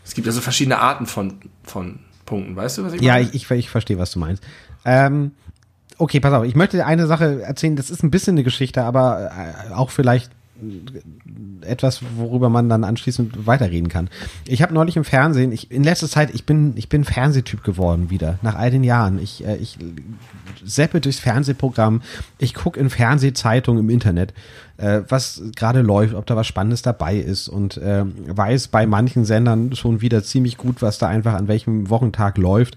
[0.04, 2.56] es gibt also verschiedene Arten von, von Punkten.
[2.56, 3.20] Weißt du, was ich meine?
[3.20, 4.42] Ja, ich, ich, ich verstehe, was du meinst.
[4.84, 5.32] Ähm,
[5.96, 6.44] okay, pass auf.
[6.44, 7.76] Ich möchte eine Sache erzählen.
[7.76, 9.30] Das ist ein bisschen eine Geschichte, aber
[9.68, 10.30] äh, auch vielleicht
[11.60, 14.08] etwas, worüber man dann anschließend weiterreden kann.
[14.46, 18.10] Ich habe neulich im Fernsehen, ich, in letzter Zeit, ich bin, ich bin Fernsehtyp geworden
[18.10, 19.20] wieder, nach all den Jahren.
[19.22, 19.78] Ich, äh, ich
[20.64, 22.02] seppe durchs Fernsehprogramm,
[22.38, 24.34] ich gucke in Fernsehzeitungen im Internet,
[24.76, 29.24] äh, was gerade läuft, ob da was Spannendes dabei ist und äh, weiß bei manchen
[29.24, 32.76] Sendern schon wieder ziemlich gut, was da einfach an welchem Wochentag läuft.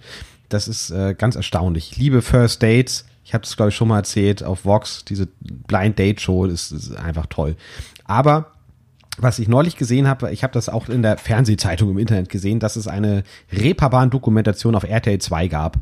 [0.49, 1.91] Das ist äh, ganz erstaunlich.
[1.91, 3.05] Ich liebe First Dates.
[3.23, 6.71] Ich habe das, glaube ich, schon mal erzählt auf Vox, diese Blind Date Show, das
[6.71, 7.55] ist einfach toll.
[8.05, 8.51] Aber
[9.17, 12.59] was ich neulich gesehen habe, ich habe das auch in der Fernsehzeitung im Internet gesehen,
[12.59, 15.77] dass es eine Reeperbahn-Dokumentation auf RTL 2 gab.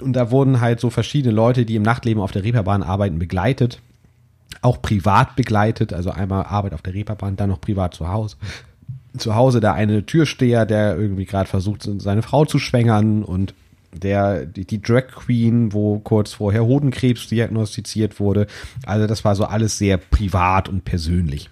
[0.00, 3.80] Und da wurden halt so verschiedene Leute, die im Nachtleben auf der Reeperbahn arbeiten, begleitet.
[4.62, 8.36] Auch privat begleitet, also einmal Arbeit auf der Reeperbahn, dann noch privat zu Hause.
[9.16, 13.54] Zu Hause der eine Türsteher, der irgendwie gerade versucht, seine Frau zu schwängern und
[13.92, 18.46] der, die, die Drag Queen, wo kurz vorher Hodenkrebs diagnostiziert wurde.
[18.86, 21.50] Also das war so alles sehr privat und persönlich.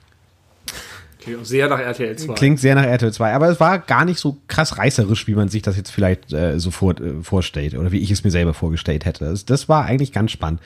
[1.21, 2.35] Klingt sehr nach RTL 2.
[2.35, 5.49] Klingt sehr nach RTL 2, aber es war gar nicht so krass reißerisch, wie man
[5.49, 9.05] sich das jetzt vielleicht äh, sofort äh, vorstellt oder wie ich es mir selber vorgestellt
[9.05, 9.25] hätte.
[9.25, 10.61] Das, das war eigentlich ganz spannend.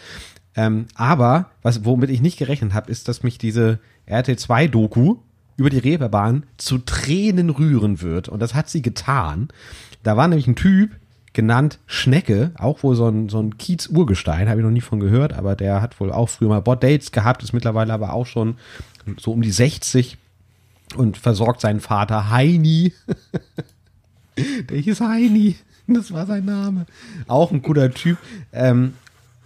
[0.55, 5.17] Ähm, aber was, womit ich nicht gerechnet habe, ist, dass mich diese RTL 2 Doku
[5.57, 8.29] über die Reeperbahn zu Tränen rühren wird.
[8.29, 9.49] Und das hat sie getan.
[10.03, 10.91] Da war nämlich ein Typ,
[11.33, 15.33] genannt Schnecke, auch wohl so ein, so ein Kiez-Urgestein, habe ich noch nie von gehört,
[15.33, 18.57] aber der hat wohl auch früher mal Bord-Dates gehabt, ist mittlerweile aber auch schon
[19.19, 20.19] so um die 60
[20.97, 22.93] und versorgt seinen Vater Heini.
[24.69, 25.57] der hieß Heini,
[25.87, 26.87] das war sein Name.
[27.27, 28.19] Auch ein guter Typ.
[28.53, 28.95] Ähm,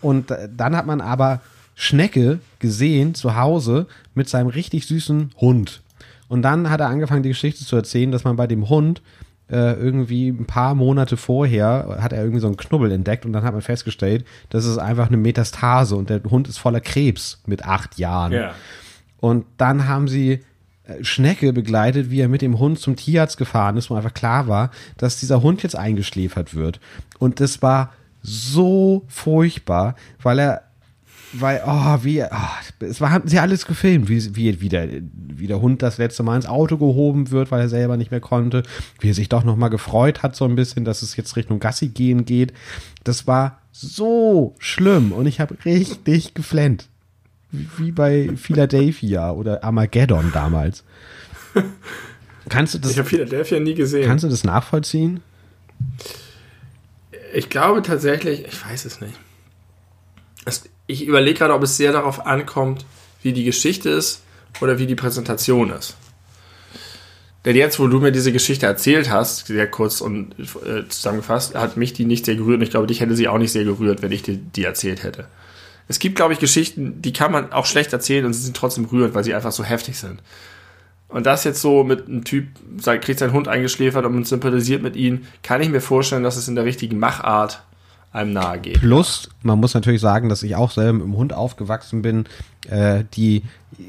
[0.01, 1.41] und dann hat man aber
[1.75, 5.83] Schnecke gesehen zu Hause mit seinem richtig süßen Hund.
[6.29, 9.03] Und dann hat er angefangen, die Geschichte zu erzählen, dass man bei dem Hund
[9.51, 13.45] äh, irgendwie ein paar Monate vorher hat er irgendwie so einen Knubbel entdeckt und dann
[13.45, 17.65] hat man festgestellt, das ist einfach eine Metastase und der Hund ist voller Krebs mit
[17.65, 18.33] acht Jahren.
[18.33, 18.55] Ja.
[19.19, 20.41] Und dann haben sie
[20.85, 24.49] äh, Schnecke begleitet, wie er mit dem Hund zum Tierarzt gefahren ist, wo einfach klar
[24.49, 26.81] war, dass dieser Hund jetzt eingeschläfert wird.
[27.19, 27.93] Und das war
[28.23, 30.63] so furchtbar, weil er
[31.41, 35.47] weil, oh, wie, oh, es war, haben sie alles gefilmt, wie, wie, wie, der, wie
[35.47, 38.63] der Hund das letzte Mal ins Auto gehoben wird, weil er selber nicht mehr konnte,
[39.01, 41.89] wie er sich doch nochmal gefreut hat, so ein bisschen, dass es jetzt Richtung Gassi
[41.89, 42.53] gehen geht.
[43.05, 46.89] Das war so schlimm und ich habe richtig geflennt.
[47.51, 50.85] Wie, wie bei Philadelphia oder Armageddon damals.
[52.49, 52.93] Kannst du das?
[52.93, 54.07] Ich habe Philadelphia nie gesehen.
[54.07, 55.21] Kannst du das nachvollziehen?
[57.35, 59.15] Ich glaube tatsächlich, ich weiß es nicht.
[60.45, 62.85] Es, ich überlege gerade, ob es sehr darauf ankommt,
[63.23, 64.23] wie die Geschichte ist
[64.61, 65.97] oder wie die Präsentation ist.
[67.45, 71.77] Denn jetzt, wo du mir diese Geschichte erzählt hast, sehr kurz und äh, zusammengefasst, hat
[71.77, 74.03] mich die nicht sehr gerührt und ich glaube, dich hätte sie auch nicht sehr gerührt,
[74.03, 75.29] wenn ich dir die erzählt hätte.
[75.87, 78.87] Es gibt, glaube ich, Geschichten, die kann man auch schlecht erzählen und sie sind trotzdem
[78.87, 80.21] rührend, weil sie einfach so heftig sind.
[81.09, 82.49] Und das jetzt so mit einem Typ,
[82.83, 86.49] kriegt seinen Hund eingeschläfert und man sympathisiert mit ihm, kann ich mir vorstellen, dass es
[86.49, 87.63] in der richtigen Machart
[88.17, 88.81] einem nahe geht.
[88.81, 92.25] Plus, man muss natürlich sagen, dass ich auch selber mit dem Hund aufgewachsen bin,
[92.69, 93.43] äh, die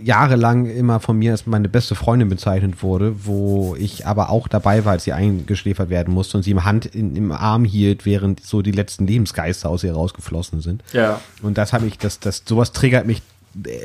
[0.03, 4.85] jahrelang immer von mir als meine beste Freundin bezeichnet wurde, wo ich aber auch dabei
[4.85, 8.45] war, als sie eingeschläfert werden musste und sie im Hand in, im Arm hielt, während
[8.45, 10.83] so die letzten Lebensgeister aus ihr rausgeflossen sind.
[10.91, 11.21] Ja.
[11.41, 13.21] Und das habe ich, das, das, sowas triggert mich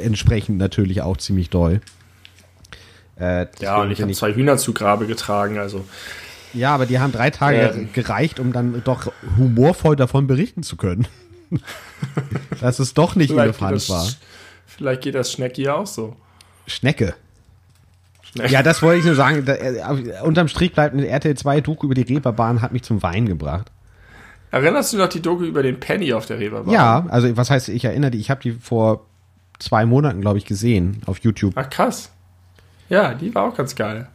[0.02, 1.80] entsprechend natürlich auch ziemlich doll.
[3.18, 5.84] Äh, ja, und ich habe zwei Hühner zu Grabe getragen, also
[6.54, 7.92] ja, aber die haben drei Tage ähm.
[7.92, 11.06] gereicht, um dann doch humorvoll davon berichten zu können.
[12.60, 14.08] dass es doch nicht Elefant war.
[14.66, 16.16] Vielleicht geht das Schnecki auch so.
[16.66, 17.14] Schnecke.
[18.22, 18.52] Schnecke.
[18.52, 19.44] Ja, das wollte ich nur sagen.
[19.44, 19.82] Da, äh,
[20.22, 23.70] unterm Strich bleibt eine RTL 2 Doku über die Reeperbahn, hat mich zum Wein gebracht.
[24.50, 26.72] Erinnerst du noch die Doku über den Penny auf der Reeperbahn?
[26.72, 29.06] Ja, also was heißt, ich erinnere die, ich habe die vor
[29.58, 31.52] zwei Monaten, glaube ich, gesehen auf YouTube.
[31.56, 32.10] Ach krass.
[32.88, 34.08] Ja, die war auch ganz geil.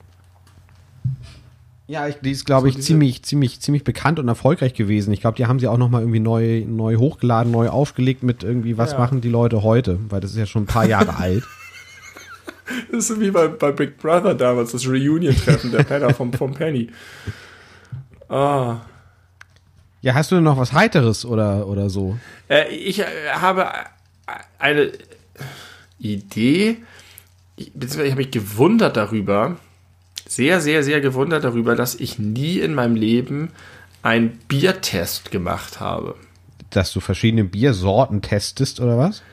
[1.87, 5.13] Ja, ich, die ist, glaube so ich, ziemlich, ziemlich, ziemlich bekannt und erfolgreich gewesen.
[5.13, 8.77] Ich glaube, die haben sie auch nochmal irgendwie neu, neu hochgeladen, neu aufgelegt mit irgendwie,
[8.77, 8.97] was ja.
[8.99, 9.97] machen die Leute heute?
[10.09, 11.45] Weil das ist ja schon ein paar Jahre alt.
[12.91, 16.53] Das ist so wie bei, bei Big Brother damals, das Reunion-Treffen der Penner vom, vom
[16.53, 16.89] Penny.
[18.27, 18.81] Ah.
[20.01, 22.17] Ja, hast du denn noch was Heiteres oder, oder so?
[22.49, 23.69] Äh, ich äh, habe
[24.59, 24.91] eine
[25.99, 26.77] Idee,
[27.55, 29.55] beziehungsweise ich habe mich gewundert darüber,
[30.37, 33.49] sehr, sehr, sehr gewundert darüber, dass ich nie in meinem Leben
[34.03, 36.13] einen Biertest gemacht habe.
[36.69, 39.23] Dass du verschiedene Biersorten testest oder was?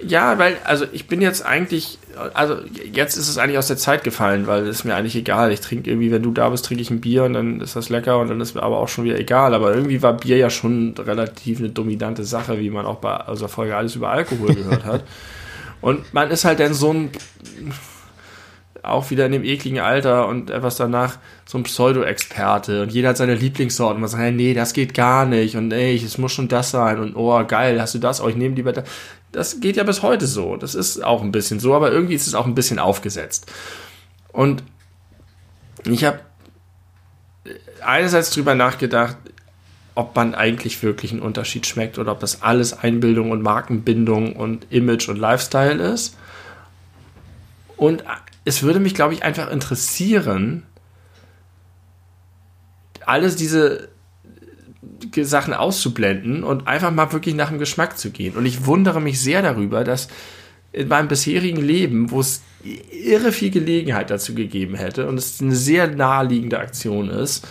[0.00, 1.98] Ja, weil, also ich bin jetzt eigentlich,
[2.32, 2.56] also
[2.90, 5.52] jetzt ist es eigentlich aus der Zeit gefallen, weil es mir eigentlich egal.
[5.52, 7.90] Ich trinke irgendwie, wenn du da bist, trinke ich ein Bier und dann ist das
[7.90, 9.54] lecker und dann ist mir aber auch schon wieder egal.
[9.54, 13.50] Aber irgendwie war Bier ja schon relativ eine dominante Sache, wie man auch bei unserer
[13.50, 15.04] Folge alles über Alkohol gehört hat.
[15.82, 17.10] Und man ist halt dann so ein,
[18.86, 23.16] auch wieder in dem ekligen Alter und etwas danach so ein Pseudo-Experte und jeder hat
[23.16, 24.00] seine Lieblingssorten.
[24.00, 27.16] Man sagt, nee, das geht gar nicht und ey, es muss schon das sein und
[27.16, 28.20] oh, geil, hast du das?
[28.20, 28.84] Oh, ich nehme lieber das.
[29.32, 30.56] Das geht ja bis heute so.
[30.56, 33.50] Das ist auch ein bisschen so, aber irgendwie ist es auch ein bisschen aufgesetzt.
[34.32, 34.62] Und
[35.84, 36.20] ich habe
[37.84, 39.16] einerseits drüber nachgedacht,
[39.94, 44.66] ob man eigentlich wirklich einen Unterschied schmeckt oder ob das alles Einbildung und Markenbindung und
[44.70, 46.16] Image und Lifestyle ist.
[47.76, 48.04] Und
[48.46, 50.62] es würde mich, glaube ich, einfach interessieren,
[53.04, 53.88] alles diese
[55.22, 58.36] Sachen auszublenden und einfach mal wirklich nach dem Geschmack zu gehen.
[58.36, 60.08] Und ich wundere mich sehr darüber, dass
[60.72, 62.42] in meinem bisherigen Leben, wo es
[62.92, 67.46] irre viel Gelegenheit dazu gegeben hätte und es eine sehr naheliegende Aktion ist,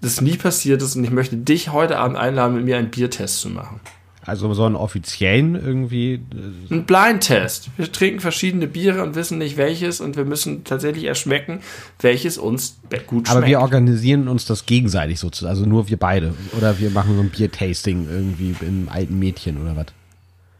[0.00, 3.40] das nie passiert ist und ich möchte dich heute Abend einladen, mit mir einen Biertest
[3.40, 3.80] zu machen.
[4.28, 6.14] Also so einen offiziellen irgendwie.
[6.14, 7.70] Äh, Ein Blindtest.
[7.76, 11.60] Wir trinken verschiedene Biere und wissen nicht welches und wir müssen tatsächlich erschmecken,
[12.00, 13.30] welches uns gut schmeckt.
[13.30, 16.34] Aber wir organisieren uns das gegenseitig sozusagen, also nur wir beide.
[16.56, 19.86] Oder wir machen so ein Biertasting irgendwie im alten Mädchen oder was?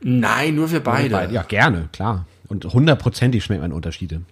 [0.00, 1.10] Nein, nur wir beide.
[1.10, 1.34] beide.
[1.34, 2.26] Ja, gerne, klar.
[2.48, 4.22] Und hundertprozentig schmeckt man Unterschiede.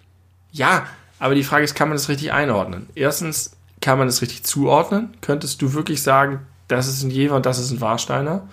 [0.51, 0.87] Ja,
[1.19, 2.87] aber die Frage ist, kann man das richtig einordnen?
[2.95, 3.51] Erstens,
[3.81, 5.09] kann man das richtig zuordnen?
[5.21, 8.47] Könntest du wirklich sagen, das ist ein Jever und das ist ein Warsteiner?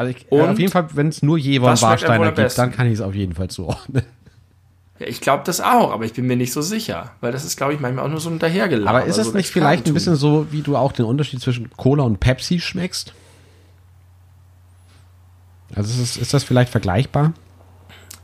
[0.00, 2.86] Also ich, und auf jeden Fall, wenn es nur Jever und Warsteiner gibt, dann kann
[2.86, 4.02] ich es auf jeden Fall zuordnen.
[4.98, 7.58] Ja, ich glaube das auch, aber ich bin mir nicht so sicher, weil das ist,
[7.58, 8.88] glaube ich, manchmal auch nur so ein dahergeladen.
[8.88, 11.68] Aber ist es so nicht vielleicht ein bisschen so, wie du auch den Unterschied zwischen
[11.76, 13.12] Cola und Pepsi schmeckst?
[15.74, 17.34] Also ist, ist das vielleicht vergleichbar?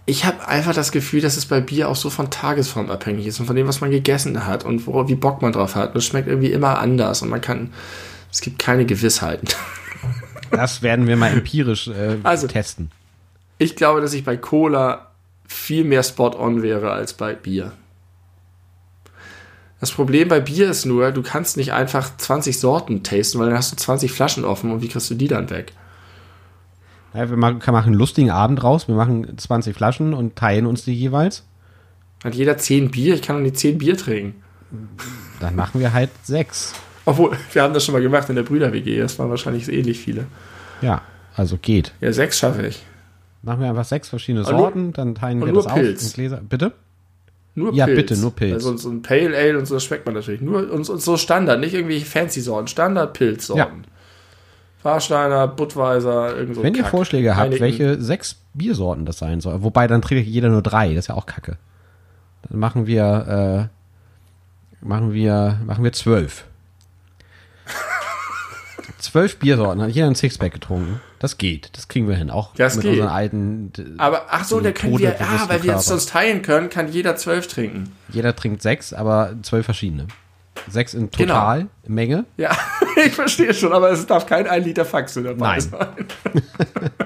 [0.06, 3.38] Ich habe einfach das Gefühl, dass es bei Bier auch so von Tagesform abhängig ist
[3.38, 5.90] und von dem, was man gegessen hat und wo, wie Bock man drauf hat.
[5.90, 7.74] Und es schmeckt irgendwie immer anders und man kann,
[8.32, 9.48] es gibt keine Gewissheiten.
[10.50, 12.90] Das werden wir mal empirisch äh, also, testen.
[13.58, 15.10] Ich glaube, dass ich bei Cola
[15.46, 17.72] viel mehr spot-on wäre als bei Bier.
[19.80, 23.58] Das Problem bei Bier ist nur, du kannst nicht einfach 20 Sorten tasten, weil dann
[23.58, 25.72] hast du 20 Flaschen offen und wie kriegst du die dann weg?
[27.14, 28.88] Ja, wir machen, machen einen lustigen Abend raus.
[28.88, 31.44] Wir machen 20 Flaschen und teilen uns die jeweils.
[32.24, 33.14] Hat jeder 10 Bier?
[33.14, 34.42] Ich kann doch nicht 10 Bier trinken.
[35.40, 36.74] Dann machen wir halt 6.
[37.06, 38.98] Obwohl, wir haben das schon mal gemacht in der Brüder-WG.
[38.98, 40.26] Das waren wahrscheinlich ähnlich viele.
[40.82, 41.00] Ja,
[41.34, 41.92] also geht.
[42.00, 42.82] Ja, 6 schaffe ich.
[43.42, 46.02] Machen wir einfach sechs verschiedene Sorten, nur, dann teilen wir das Pilz.
[46.02, 46.40] auf in Gläser.
[46.48, 46.72] Bitte?
[47.54, 47.96] Nur ja, Pilz.
[47.96, 48.54] bitte, nur Pilz.
[48.54, 50.40] Also so ein Pale Ale und so, das schmeckt man natürlich.
[50.40, 53.84] Nur und, und so Standard, nicht irgendwie fancy Sorten, Standard Pilzsorten.
[53.84, 53.90] Ja.
[54.82, 56.86] Warsteiner, Budweiser, irgend so Wenn Kack.
[56.86, 57.62] ihr Vorschläge habt, Einigen.
[57.62, 61.14] welche sechs Biersorten das sein soll, wobei dann trinkt jeder nur drei, das ist ja
[61.14, 61.56] auch kacke.
[62.48, 63.70] Dann machen wir,
[64.82, 66.44] äh, machen wir, machen wir zwölf.
[68.98, 71.00] Zwölf Biersorten, hat jeder ein Sixpack getrunken.
[71.18, 72.92] Das geht, das kriegen wir hin, auch das mit geht.
[72.92, 73.72] unseren alten.
[73.98, 77.16] Aber ach so, da können wir, ah, weil wir jetzt sonst teilen können, kann jeder
[77.16, 77.92] zwölf trinken.
[78.10, 80.06] Jeder trinkt sechs, aber zwölf verschiedene.
[80.68, 81.34] Sechs in genau.
[81.34, 81.70] Total genau.
[81.86, 82.24] Menge.
[82.36, 82.56] Ja,
[83.04, 85.60] ich verstehe schon, aber es darf kein ein Liter Faxe dabei Nein.
[85.60, 85.88] sein.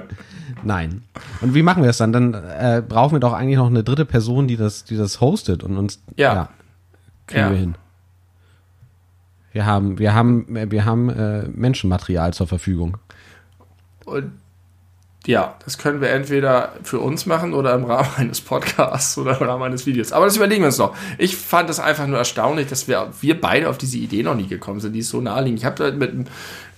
[0.63, 1.03] Nein.
[1.41, 2.13] Und wie machen wir das dann?
[2.13, 5.63] Dann äh, brauchen wir doch eigentlich noch eine dritte Person, die das, die das hostet
[5.63, 6.03] und uns.
[6.17, 6.35] Ja.
[6.35, 6.49] ja
[7.31, 7.51] kriegen ja.
[7.51, 7.75] wir hin.
[9.53, 12.99] Wir haben, wir haben, wir haben äh, Menschenmaterial zur Verfügung.
[14.05, 14.33] Und
[15.27, 19.47] ja, das können wir entweder für uns machen oder im Rahmen eines Podcasts oder im
[19.47, 20.13] Rahmen eines Videos.
[20.13, 20.97] Aber das überlegen wir uns noch.
[21.19, 24.47] Ich fand das einfach nur erstaunlich, dass wir, wir beide auf diese Idee noch nie
[24.47, 24.93] gekommen sind.
[24.93, 25.59] Die ist so naheliegend.
[25.59, 26.27] Ich habe mit,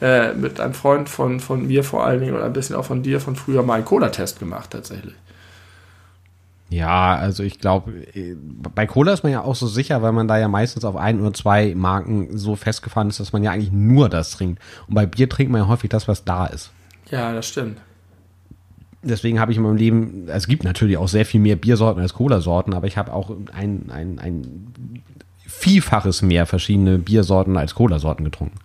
[0.01, 3.03] äh, mit einem Freund von, von mir vor allen Dingen oder ein bisschen auch von
[3.03, 5.15] dir von früher mal einen Cola-Test gemacht, tatsächlich.
[6.73, 7.93] Ja, also ich glaube,
[8.75, 11.21] bei Cola ist man ja auch so sicher, weil man da ja meistens auf ein
[11.21, 14.61] oder zwei Marken so festgefahren ist, dass man ja eigentlich nur das trinkt.
[14.89, 16.71] Und bei Bier trinkt man ja häufig das, was da ist.
[17.11, 17.79] Ja, das stimmt
[19.03, 22.15] deswegen habe ich in meinem Leben, es gibt natürlich auch sehr viel mehr Biersorten als
[22.15, 25.03] Cola-Sorten, aber ich habe auch ein, ein, ein
[25.47, 28.59] Vielfaches mehr verschiedene Biersorten als Cola-Sorten getrunken.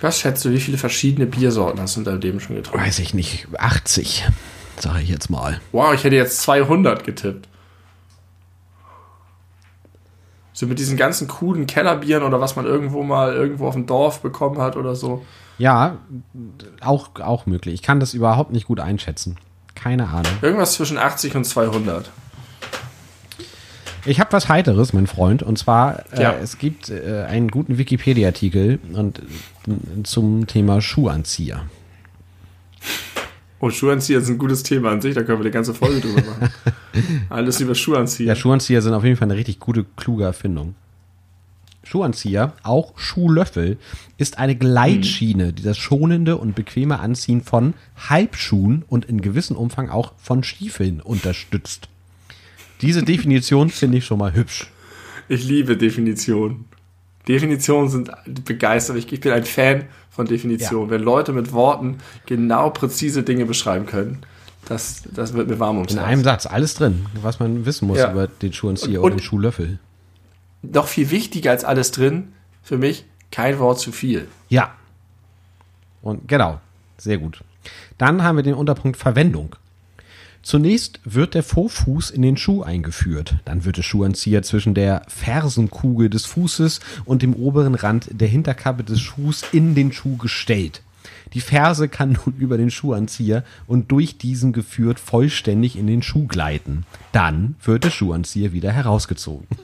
[0.00, 2.84] Was schätzt du, wie viele verschiedene Biersorten hast du in deinem Leben schon getrunken?
[2.84, 4.24] Weiß ich nicht, 80,
[4.78, 5.60] sage ich jetzt mal.
[5.72, 7.48] Wow, ich hätte jetzt 200 getippt.
[10.52, 14.20] So mit diesen ganzen coolen Kellerbieren oder was man irgendwo mal irgendwo auf dem Dorf
[14.20, 15.24] bekommen hat oder so.
[15.58, 15.98] Ja,
[16.80, 17.74] auch, auch möglich.
[17.74, 19.36] Ich kann das überhaupt nicht gut einschätzen.
[19.74, 20.32] Keine Ahnung.
[20.42, 22.10] Irgendwas zwischen 80 und 200.
[24.06, 26.30] Ich habe was Heiteres, mein Freund, und zwar äh, ja.
[26.32, 31.62] äh, es gibt äh, einen guten Wikipedia-Artikel und äh, zum Thema Schuhanzieher.
[33.60, 36.22] Oh, Schuhanzieher ist ein gutes Thema an sich, da können wir eine ganze Folge drüber
[36.22, 36.50] machen.
[37.30, 38.28] Alles über Schuhanzieher.
[38.28, 40.74] Ja, Schuhanzieher sind auf jeden Fall eine richtig gute, kluge Erfindung.
[41.82, 43.78] Schuhanzieher, auch Schuhlöffel,
[44.16, 49.90] ist eine Gleitschiene, die das schonende und bequeme Anziehen von Halbschuhen und in gewissem Umfang
[49.90, 51.88] auch von Stiefeln unterstützt.
[52.80, 54.66] Diese Definition finde ich schon mal hübsch.
[55.28, 56.66] Ich liebe Definitionen.
[57.28, 58.10] Definitionen sind
[58.44, 58.96] begeistert.
[58.96, 60.86] Ich, ich bin ein Fan von Definitionen.
[60.86, 60.90] Ja.
[60.90, 64.22] Wenn Leute mit Worten genau präzise Dinge beschreiben können,
[64.66, 67.98] das, das wird mir warm ums In einem Satz, alles drin, was man wissen muss
[67.98, 68.10] ja.
[68.10, 69.78] über den Schuhanzieher und, und den Schuhlöffel.
[70.62, 72.32] Noch viel wichtiger als alles drin,
[72.62, 74.28] für mich, kein Wort zu viel.
[74.48, 74.72] Ja.
[76.00, 76.60] Und genau,
[76.96, 77.40] sehr gut.
[77.98, 79.56] Dann haben wir den Unterpunkt Verwendung.
[80.44, 83.36] Zunächst wird der Vorfuß in den Schuh eingeführt.
[83.46, 88.84] Dann wird der Schuhanzieher zwischen der Fersenkugel des Fußes und dem oberen Rand der Hinterkappe
[88.84, 90.82] des Schuhs in den Schuh gestellt.
[91.32, 96.26] Die Ferse kann nun über den Schuhanzieher und durch diesen geführt vollständig in den Schuh
[96.26, 96.84] gleiten.
[97.12, 99.48] Dann wird der Schuhanzieher wieder herausgezogen.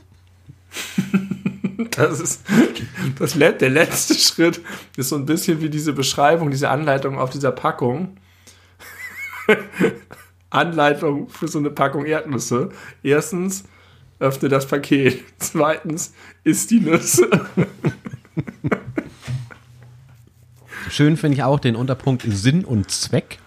[1.93, 2.43] Das ist
[3.19, 4.61] das, der letzte Schritt
[4.97, 8.16] ist so ein bisschen wie diese Beschreibung, diese Anleitung auf dieser Packung.
[10.51, 12.70] Anleitung für so eine Packung Erdnüsse.
[13.02, 13.64] Erstens,
[14.20, 15.24] öffne das Paket.
[15.39, 16.12] Zweitens,
[16.44, 17.28] isst die Nüsse.
[20.90, 23.39] Schön finde ich auch den Unterpunkt Sinn und Zweck.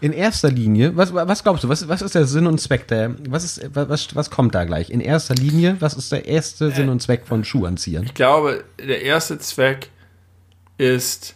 [0.00, 3.14] In erster Linie, was, was glaubst du, was, was ist der Sinn und Zweck der,
[3.28, 4.90] was ist, was, was kommt da gleich?
[4.90, 8.04] In erster Linie, was ist der erste Sinn und Zweck von Schuhanziehern?
[8.04, 9.90] Ich glaube, der erste Zweck
[10.76, 11.34] ist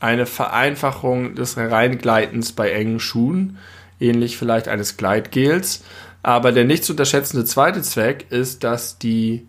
[0.00, 3.58] eine Vereinfachung des Reingleitens bei engen Schuhen
[4.00, 5.84] ähnlich vielleicht eines Gleitgels.
[6.22, 9.46] Aber der nicht zu unterschätzende zweite Zweck ist, dass die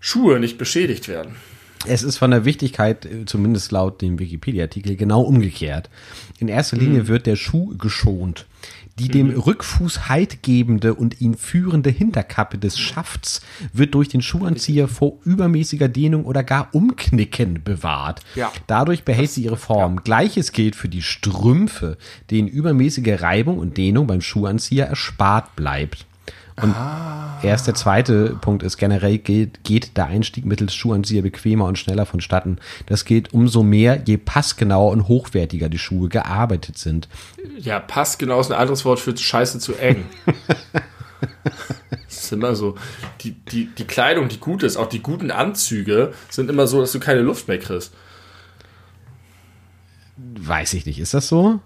[0.00, 1.36] Schuhe nicht beschädigt werden.
[1.86, 5.90] Es ist von der Wichtigkeit, zumindest laut dem Wikipedia-Artikel, genau umgekehrt.
[6.38, 7.08] In erster Linie mhm.
[7.08, 8.46] wird der Schuh geschont.
[8.98, 9.40] Die dem mhm.
[9.40, 13.40] Rückfuß Halt gebende und ihn führende Hinterkappe des Schafts
[13.72, 18.20] wird durch den Schuhanzieher vor übermäßiger Dehnung oder gar Umknicken bewahrt.
[18.34, 18.52] Ja.
[18.66, 19.96] Dadurch behält das, sie ihre Form.
[19.96, 20.00] Ja.
[20.02, 21.96] Gleiches gilt für die Strümpfe,
[22.30, 26.06] denen übermäßige Reibung und Dehnung beim Schuhanzieher erspart bleibt.
[26.60, 27.38] Und ah.
[27.42, 32.04] erst der zweite Punkt ist, generell geht, geht der Einstieg mittels Schuhanzieher bequemer und schneller
[32.04, 32.58] vonstatten.
[32.86, 37.08] Das geht umso mehr, je passgenauer und hochwertiger die Schuhe gearbeitet sind.
[37.58, 40.04] Ja, passgenau ist ein anderes Wort für scheiße zu eng.
[42.06, 42.76] das ist immer so.
[43.20, 46.92] Die, die, die Kleidung, die gut ist, auch die guten Anzüge, sind immer so, dass
[46.92, 47.92] du keine Luft mehr kriegst.
[50.16, 50.98] Weiß ich nicht.
[50.98, 51.60] Ist das so?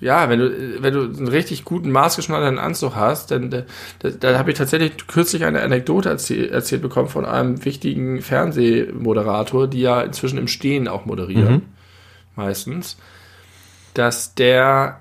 [0.00, 3.64] Ja, wenn du, wenn du einen richtig guten, maßgeschneiderten Anzug hast, dann da,
[3.98, 9.80] da, habe ich tatsächlich kürzlich eine Anekdote erzähl, erzählt bekommen von einem wichtigen Fernsehmoderator, die
[9.80, 11.62] ja inzwischen im Stehen auch moderieren, mhm.
[12.34, 12.96] meistens,
[13.92, 15.00] dass der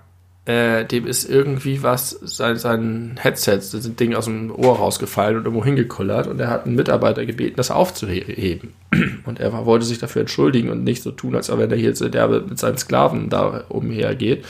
[0.50, 5.46] äh, dem ist irgendwie was, sein, sein Headset, das Ding aus dem Ohr rausgefallen und
[5.46, 8.74] irgendwo hingekullert und er hat einen Mitarbeiter gebeten, das aufzuheben.
[9.26, 12.02] Und er wollte sich dafür entschuldigen und nicht so tun, als wenn er hier jetzt
[12.02, 14.44] derbe mit seinen Sklaven da umhergeht,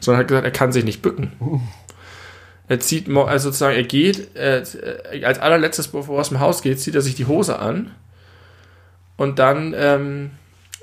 [0.00, 1.32] sondern hat gesagt, er kann sich nicht bücken.
[1.40, 1.60] Uh.
[2.68, 4.64] Er zieht, also sozusagen, er geht, äh,
[5.22, 7.92] als allerletztes, bevor er aus dem Haus geht, zieht er sich die Hose an
[9.16, 10.32] und dann ähm,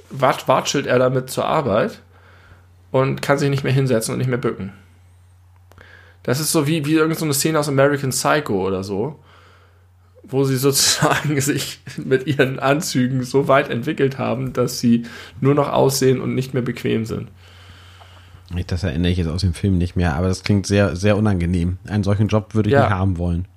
[0.10, 2.00] watschelt er damit zur Arbeit
[2.94, 4.72] und kann sich nicht mehr hinsetzen und nicht mehr bücken.
[6.22, 9.20] Das ist so wie, wie irgendeine so Szene aus American Psycho oder so,
[10.22, 15.08] wo sie sozusagen sich mit ihren Anzügen so weit entwickelt haben, dass sie
[15.42, 17.30] nur noch aussehen und nicht mehr bequem sind.
[18.68, 21.80] Das erinnere ich jetzt aus dem Film nicht mehr, aber das klingt sehr, sehr unangenehm.
[21.88, 22.82] Einen solchen Job würde ich ja.
[22.82, 23.48] nicht haben wollen.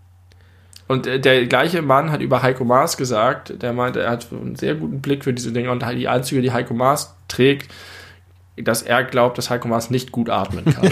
[0.88, 4.56] Und äh, der gleiche Mann hat über Heiko Maas gesagt, der meinte, er hat einen
[4.56, 7.70] sehr guten Blick für diese Dinge und die Anzüge, die Heiko Maas trägt,
[8.56, 10.88] dass er glaubt, dass Heiko Maas nicht gut atmen kann.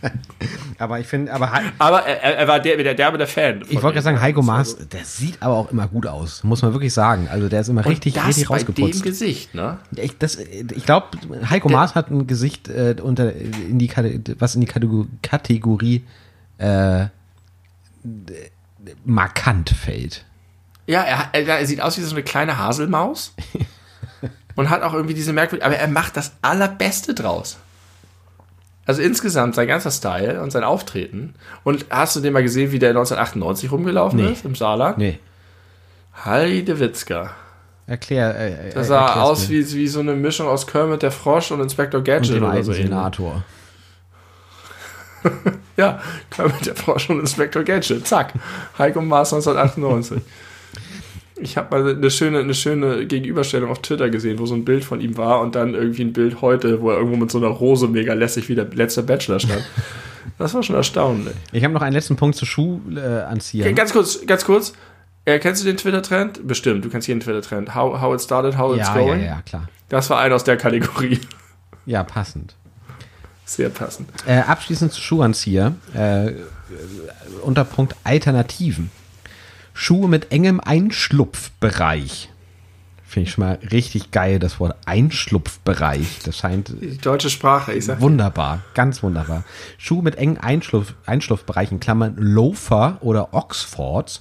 [0.78, 3.62] aber ich finde, aber, aber er, er, war der, der derbe der Fan.
[3.68, 6.72] Ich wollte gerade sagen, Heiko Maas, der sieht aber auch immer gut aus, muss man
[6.74, 7.28] wirklich sagen.
[7.30, 8.80] Also der ist immer richtig, das richtig rausgeputzt.
[8.80, 9.78] Bei dem Gesicht, ne?
[9.96, 11.06] Ich, ich glaube,
[11.48, 13.90] Heiko der, Maas hat ein Gesicht äh, unter in die
[14.38, 16.04] was in die Kategorie, Kategorie
[16.58, 17.06] äh,
[19.04, 20.24] markant fällt.
[20.86, 23.34] Ja, er, er, sieht aus wie so eine kleine Haselmaus.
[24.56, 27.58] und hat auch irgendwie diese merkwürdige, aber er macht das Allerbeste draus.
[28.84, 31.34] Also insgesamt sein ganzer Style und sein Auftreten.
[31.62, 34.32] Und hast du den mal gesehen, wie der 1998 rumgelaufen nee.
[34.32, 34.98] ist im Saarland?
[34.98, 35.20] Nee.
[36.24, 37.30] Heide Witzka.
[37.86, 38.36] Erklär.
[38.36, 41.60] Äh, äh das sah aus wie, wie so eine Mischung aus Kermit der Frosch und
[41.60, 42.72] Inspector Gadget und oder so.
[42.72, 43.44] Senator.
[45.76, 46.00] ja,
[46.30, 48.06] Kermit der Frosch und Inspector Gadget.
[48.06, 48.32] Zack.
[48.78, 50.22] Heiko Maas 1998.
[51.42, 54.84] Ich habe mal eine schöne, eine schöne Gegenüberstellung auf Twitter gesehen, wo so ein Bild
[54.84, 57.48] von ihm war und dann irgendwie ein Bild heute, wo er irgendwo mit so einer
[57.48, 59.64] Rose mega lässig wie der letzte Bachelor stand.
[60.38, 61.34] Das war schon erstaunlich.
[61.50, 63.66] Ich habe noch einen letzten Punkt zu Schuhanziehern.
[63.66, 64.72] Okay, ganz kurz, ganz kurz.
[65.24, 66.46] Äh, kennst du den Twitter-Trend?
[66.46, 67.74] Bestimmt, du kennst jeden Twitter-Trend.
[67.74, 69.24] How, how it started, how it's ja, ja, going.
[69.24, 69.68] ja, klar.
[69.88, 71.20] Das war einer aus der Kategorie.
[71.86, 72.54] Ja, passend.
[73.44, 74.08] Sehr passend.
[74.26, 75.74] Äh, abschließend zu Schuhanzieher.
[75.94, 76.32] Äh,
[77.42, 78.90] unter Punkt Alternativen.
[79.74, 82.28] Schuhe mit engem Einschlupfbereich.
[83.04, 86.20] Finde ich schon mal richtig geil, das Wort Einschlupfbereich.
[86.24, 88.00] Das scheint Die deutsche Sprache, ich sag.
[88.00, 89.44] wunderbar, ganz wunderbar.
[89.76, 94.20] Schuhe mit engen Einschlupf, Einschlupfbereichen, Klammern Loafer oder Oxfords,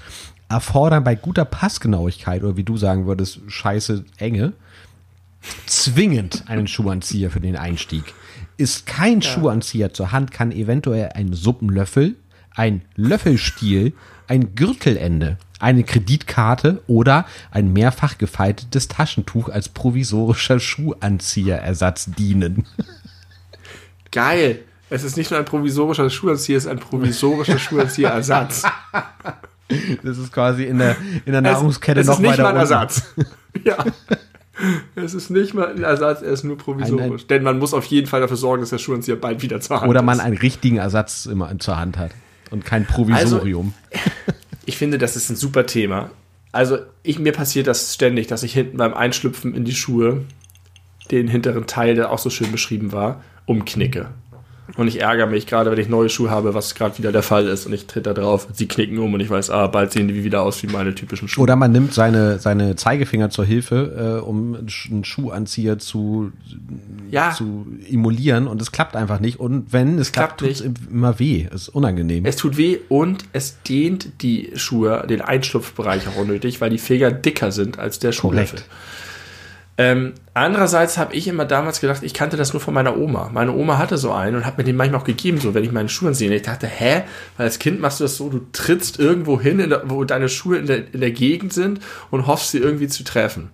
[0.49, 4.51] erfordern bei guter Passgenauigkeit oder wie du sagen würdest, scheiße Enge,
[5.67, 8.13] zwingend einen Schuhanzieher für den Einstieg.
[8.57, 12.15] Ist kein Schuhanzieher zur Hand, kann eventuell ein Suppenlöffel,
[12.53, 13.93] ein Löffelstiel,
[14.31, 22.65] ein Gürtelende, eine Kreditkarte oder ein mehrfach gefaltetes Taschentuch als provisorischer Schuhanzieherersatz dienen.
[24.11, 24.59] Geil.
[24.89, 28.63] Es ist nicht nur ein provisorischer Schuhanzieher, es ist ein provisorischer Schuhanzieherersatz.
[30.03, 32.49] Das ist quasi in der, in der Es- Nahrungskette es noch ist nicht weiter mal
[32.49, 32.57] ein.
[32.57, 33.03] Ersatz.
[33.63, 33.77] ja.
[34.95, 37.25] Es ist nicht mal ein Ersatz, er ist nur provisorisch.
[37.27, 39.89] Denn man muss auf jeden Fall dafür sorgen, dass der Schuhanzieher bald wieder zur Hand
[39.89, 40.25] Oder man ist.
[40.25, 42.11] einen richtigen Ersatz immer zur Hand hat
[42.51, 43.73] und kein Provisorium.
[44.65, 46.11] Ich finde, das ist ein super Thema.
[46.51, 50.25] Also, ich, mir passiert das ständig, dass ich hinten beim Einschlüpfen in die Schuhe
[51.09, 54.09] den hinteren Teil, der auch so schön beschrieben war, umknicke.
[54.77, 57.47] Und ich ärgere mich gerade, wenn ich neue Schuhe habe, was gerade wieder der Fall
[57.47, 57.65] ist.
[57.65, 60.23] Und ich tritt da drauf, sie knicken um und ich weiß, ah, bald sehen die
[60.23, 61.43] wieder aus wie meine typischen Schuhe.
[61.43, 66.31] Oder man nimmt seine, seine Zeigefinger zur Hilfe, äh, um einen Sch- einen Schuhanzieher zu,
[67.09, 69.39] ja, zu emulieren und es klappt einfach nicht.
[69.39, 71.47] Und wenn es klappt, klappt tut es immer weh.
[71.53, 72.23] Es ist unangenehm.
[72.25, 77.11] es tut weh und es dehnt die Schuhe, den Einschlupfbereich auch unnötig, weil die Finger
[77.11, 78.59] dicker sind als der Schuhlöffel.
[78.59, 78.69] Korrekt.
[79.81, 83.31] Ähm, andererseits habe ich immer damals gedacht, ich kannte das nur von meiner Oma.
[83.33, 85.71] Meine Oma hatte so einen und hat mir den manchmal auch gegeben, so wenn ich
[85.71, 86.31] meine Schuhe sehe.
[86.35, 87.01] Ich dachte, hä?
[87.35, 90.29] Weil als Kind machst du das so, du trittst irgendwo hin, in der, wo deine
[90.29, 91.79] Schuhe in der, in der Gegend sind
[92.11, 93.49] und hoffst sie irgendwie zu treffen.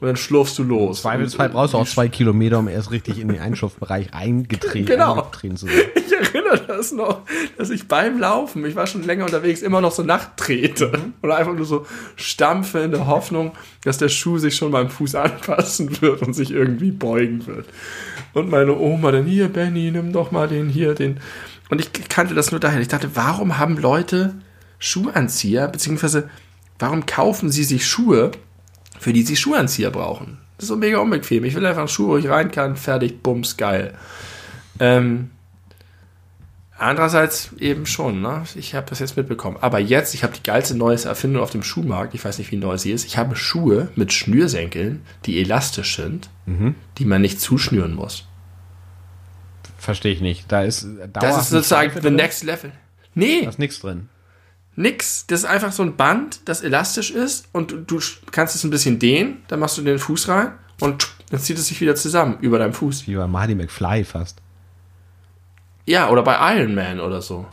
[0.00, 1.02] Und dann schlurfst du los.
[1.02, 5.14] Zweifelsfall brauchst du auch zwei Kilometer, um erst richtig in den Einschlupfbereich eingetreten, Genau.
[5.14, 5.74] eingetreten zu sein.
[5.96, 7.22] Ich erinnere das noch,
[7.56, 10.92] dass ich beim Laufen, ich war schon länger unterwegs, immer noch so nachtrete.
[11.22, 11.84] Oder einfach nur so
[12.16, 13.52] stampfe in der Hoffnung,
[13.84, 17.66] dass der Schuh sich schon beim Fuß anpassen wird und sich irgendwie beugen wird.
[18.34, 21.18] Und meine Oma dann, hier, Benny, nimm doch mal den hier, den.
[21.70, 22.80] Und ich kannte das nur daher.
[22.80, 24.34] Ich dachte, warum haben Leute
[24.78, 26.30] Schuhanzieher, beziehungsweise
[26.78, 28.30] warum kaufen sie sich Schuhe,
[28.98, 30.38] für die sie Schuhanzieher brauchen?
[30.56, 31.44] Das ist so mega unbequem.
[31.44, 33.94] Ich will einfach einen Schuh, wo ich rein kann, fertig, bums, geil.
[34.80, 35.30] Ähm,
[36.80, 38.44] Andererseits eben schon, ne?
[38.54, 39.56] Ich habe das jetzt mitbekommen.
[39.60, 42.14] Aber jetzt, ich habe die geilste neue Erfindung auf dem Schuhmarkt.
[42.14, 43.04] Ich weiß nicht, wie neu sie ist.
[43.04, 46.30] Ich habe Schuhe mit Schnürsenkeln, die elastisch sind,
[46.98, 48.28] die man nicht zuschnüren muss.
[49.76, 50.50] Verstehe ich nicht.
[50.52, 52.70] Da ist Das ist sozusagen the next level.
[53.14, 54.08] Nee, Da ist nichts drin.
[54.78, 55.26] Nix.
[55.26, 58.00] Das ist einfach so ein Band, das elastisch ist und du, du
[58.30, 61.66] kannst es ein bisschen dehnen, dann machst du den Fuß rein und dann zieht es
[61.68, 63.06] sich wieder zusammen über deinem Fuß.
[63.06, 64.40] Wie bei Marty McFly fast.
[65.84, 67.46] Ja, oder bei Iron Man oder so.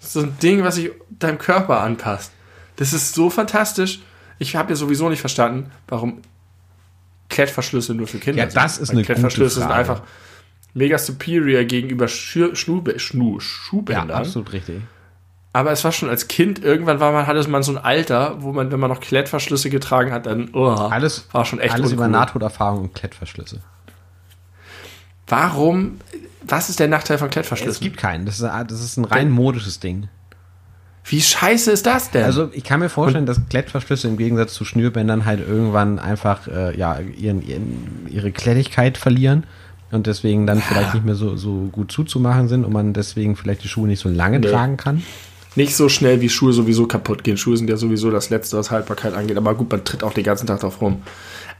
[0.00, 2.32] so ein Ding, was sich deinem Körper anpasst.
[2.76, 4.00] Das ist so fantastisch.
[4.38, 6.20] Ich habe ja sowieso nicht verstanden, warum
[7.28, 9.78] Klettverschlüsse nur für Kinder Ja, das ist Weil eine gute Klettverschlüsse sind Frage.
[9.78, 10.02] einfach
[10.74, 12.98] mega superior gegenüber Schür, Schnu, Ja,
[13.40, 14.10] Schuhbändern.
[14.10, 14.82] absolut richtig.
[15.54, 18.52] Aber es war schon als Kind, irgendwann war man, hatte man so ein Alter, wo
[18.52, 22.04] man, wenn man noch Klettverschlüsse getragen hat, dann oh, Alles, war schon echt alles über
[22.04, 22.18] uncool.
[22.20, 23.60] Nahtoderfahrung und Klettverschlüsse.
[25.26, 25.98] Warum,
[26.42, 27.82] was ist der Nachteil von Es Klettverschlüssen?
[27.82, 28.26] gibt keinen.
[28.26, 30.08] Das ist, das ist ein rein modisches Ding.
[31.04, 32.24] Wie scheiße ist das denn?
[32.24, 36.76] Also ich kann mir vorstellen, dass Klettverschlüsse im Gegensatz zu Schnürbändern halt irgendwann einfach äh,
[36.78, 39.44] ja, ihren, ihren, ihre Klettigkeit verlieren
[39.90, 43.64] und deswegen dann vielleicht nicht mehr so, so gut zuzumachen sind und man deswegen vielleicht
[43.64, 44.48] die Schuhe nicht so lange Nee.
[44.48, 45.02] tragen kann.
[45.56, 47.36] Nicht so schnell wie Schuhe sowieso kaputt gehen.
[47.36, 49.36] Schuhe sind ja sowieso das Letzte, was Haltbarkeit angeht.
[49.36, 51.02] Aber gut, man tritt auch den ganzen Tag drauf rum.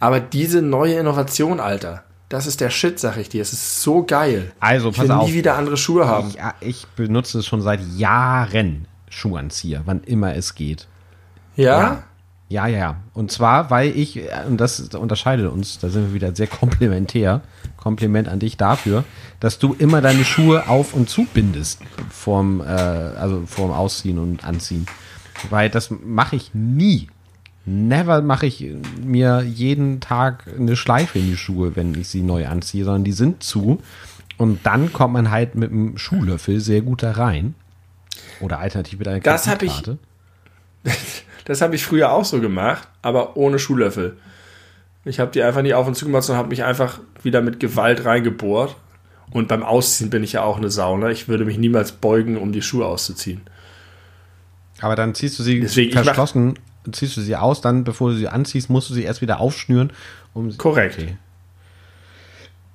[0.00, 3.42] Aber diese neue Innovation, Alter, das ist der Shit, sag ich dir.
[3.42, 4.52] Es ist so geil.
[4.60, 5.28] Also Ich pass will auf.
[5.28, 6.28] nie wieder andere Schuhe haben.
[6.28, 10.88] Ich, ja, ich benutze es schon seit Jahren, Schuhanzieher, wann immer es geht.
[11.56, 12.04] Ja?
[12.48, 12.96] Ja, ja, ja.
[13.14, 17.42] Und zwar, weil ich, äh, und das unterscheidet uns, da sind wir wieder sehr komplementär.
[17.82, 19.02] Kompliment an dich dafür,
[19.40, 21.80] dass du immer deine Schuhe auf und zubindest
[22.10, 24.86] vorm, äh, also vorm Ausziehen und Anziehen.
[25.50, 27.08] Weil das mache ich nie.
[27.64, 28.64] Never mache ich
[29.04, 33.12] mir jeden Tag eine Schleife in die Schuhe, wenn ich sie neu anziehe, sondern die
[33.12, 33.80] sind zu.
[34.36, 37.54] Und dann kommt man halt mit einem Schuhlöffel sehr gut da rein.
[38.40, 39.98] Oder alternativ mit einer Das hab ich- Kreditkarte.
[41.44, 44.16] das habe ich früher auch so gemacht, aber ohne Schuhlöffel.
[45.04, 47.58] Ich habe die einfach nicht auf und zu gemacht, sondern habe mich einfach wieder mit
[47.60, 48.76] Gewalt reingebohrt.
[49.30, 51.10] Und beim Ausziehen bin ich ja auch eine Sauna.
[51.10, 53.40] Ich würde mich niemals beugen, um die Schuhe auszuziehen.
[54.80, 56.58] Aber dann ziehst du sie Deswegen, verschlossen,
[56.90, 59.92] ziehst du sie aus, dann, bevor du sie anziehst, musst du sie erst wieder aufschnüren.
[60.34, 60.98] Um sie- Korrekt.
[60.98, 61.16] Okay.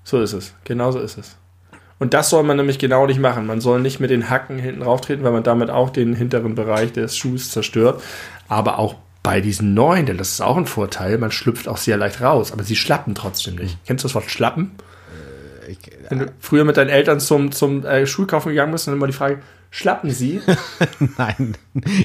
[0.04, 0.54] So ist es.
[0.64, 1.36] Genau so ist es.
[1.99, 3.45] Und das soll man nämlich genau nicht machen.
[3.48, 6.91] Man soll nicht mit den Hacken hinten rauftreten, weil man damit auch den hinteren Bereich
[6.94, 8.02] des Schuhs zerstört.
[8.48, 8.95] Aber auch
[9.28, 12.54] bei diesen neuen, denn das ist auch ein Vorteil, man schlüpft auch sehr leicht raus,
[12.54, 13.78] aber sie schlappen trotzdem nicht.
[13.86, 14.72] Kennst du das Wort schlappen?
[15.68, 19.06] Ich, Wenn du früher mit deinen Eltern zum, zum äh, Schulkaufen gegangen bist, dann immer
[19.06, 19.40] die Frage,
[19.70, 20.40] schlappen sie?
[21.18, 21.58] nein,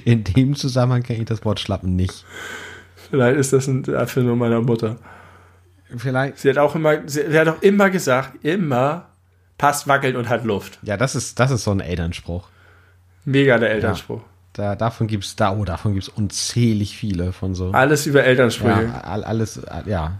[0.04, 2.24] in dem Zusammenhang kenne ich das Wort Schlappen nicht.
[3.08, 4.96] Vielleicht ist das eine Erfindung meiner Mutter.
[5.96, 6.38] Vielleicht.
[6.38, 9.10] Sie hat auch immer, sie, sie hat auch immer gesagt, immer
[9.58, 10.80] passt, wackelt und hat Luft.
[10.82, 12.48] Ja, das ist, das ist so ein Elternspruch.
[13.24, 14.22] Mega der Elternspruch.
[14.54, 17.70] Da, davon gibt's da, oh, davon gibt's unzählig viele von so.
[17.72, 18.84] Alles über Elternsprüche.
[18.84, 20.18] Ja, all- alles, ja.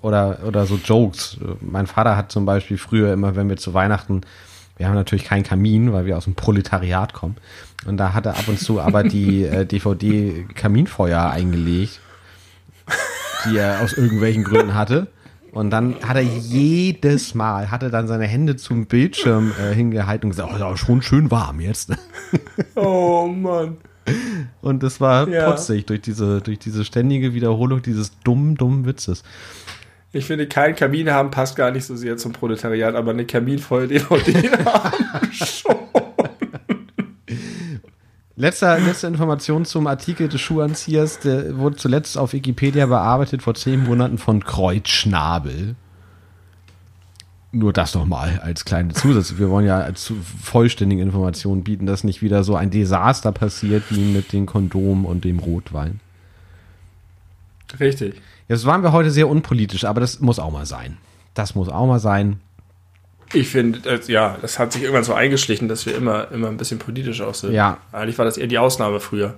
[0.00, 1.36] Oder, oder so Jokes.
[1.60, 4.22] Mein Vater hat zum Beispiel früher immer, wenn wir zu Weihnachten,
[4.78, 7.36] wir haben natürlich keinen Kamin, weil wir aus dem Proletariat kommen.
[7.86, 12.00] Und da hat er ab und zu aber die äh, DVD Kaminfeuer eingelegt,
[13.46, 15.08] die er aus irgendwelchen Gründen hatte.
[15.54, 20.26] Und dann hat er jedes Mal, hat er dann seine Hände zum Bildschirm äh, hingehalten
[20.26, 21.92] und gesagt, oh, ist aber schon schön warm jetzt.
[22.74, 23.76] Oh Mann.
[24.60, 25.50] Und das war Ja.
[25.50, 29.22] putzig durch diese, durch diese ständige Wiederholung dieses dummen, dummen Witzes.
[30.12, 34.50] Ich finde, kein Kamin haben passt gar nicht so sehr zum Proletariat, aber eine Kaminfeuer-DVD
[34.64, 35.76] haben schon.
[38.36, 43.84] Letzter, letzte Information zum Artikel des Schuhanziehers, der wurde zuletzt auf Wikipedia bearbeitet vor zehn
[43.84, 45.76] Monaten von Kreuzschnabel.
[47.52, 49.34] Nur das nochmal als kleine Zusatz.
[49.38, 53.84] Wir wollen ja als zu- vollständige Informationen bieten, dass nicht wieder so ein Desaster passiert
[53.90, 56.00] wie mit dem Kondom und dem Rotwein.
[57.78, 58.20] Richtig.
[58.48, 60.96] Jetzt waren wir heute sehr unpolitisch, aber das muss auch mal sein.
[61.34, 62.40] Das muss auch mal sein.
[63.34, 66.56] Ich finde, das- ja, das hat sich irgendwann so eingeschlichen, dass wir immer, immer ein
[66.56, 67.52] bisschen politisch auch sind.
[67.52, 67.78] Ja.
[67.92, 69.34] Eigentlich war das eher die Ausnahme früher.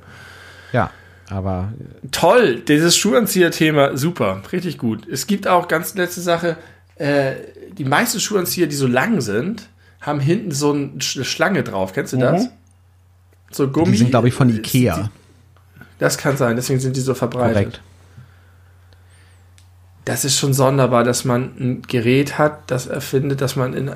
[0.72, 0.90] Ja,
[1.30, 1.72] aber
[2.12, 5.06] Toll, dieses Schuhanzieher-Thema, super, richtig gut.
[5.08, 6.56] Es gibt auch ganz letzte Sache,
[6.96, 7.32] äh,
[7.76, 9.68] die meisten Schuhanzieher, die so lang sind,
[10.00, 11.92] haben hinten so ein- eine Schlange drauf.
[11.92, 12.48] Kennst du das?
[13.50, 13.92] So Gummi.
[13.92, 15.10] die sind, glaube ich, von Ikea.
[15.98, 17.54] Das kann sein, deswegen sind die so verbreitet.
[17.54, 17.80] Korrekt.
[20.06, 23.90] Das ist schon sonderbar, dass man ein Gerät hat, das erfindet, dass man in,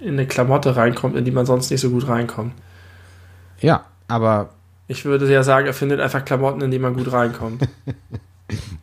[0.00, 2.54] in eine Klamotte reinkommt, in die man sonst nicht so gut reinkommt.
[3.60, 4.54] Ja, aber
[4.88, 7.68] Ich würde ja sagen, er findet einfach Klamotten, in die man gut reinkommt.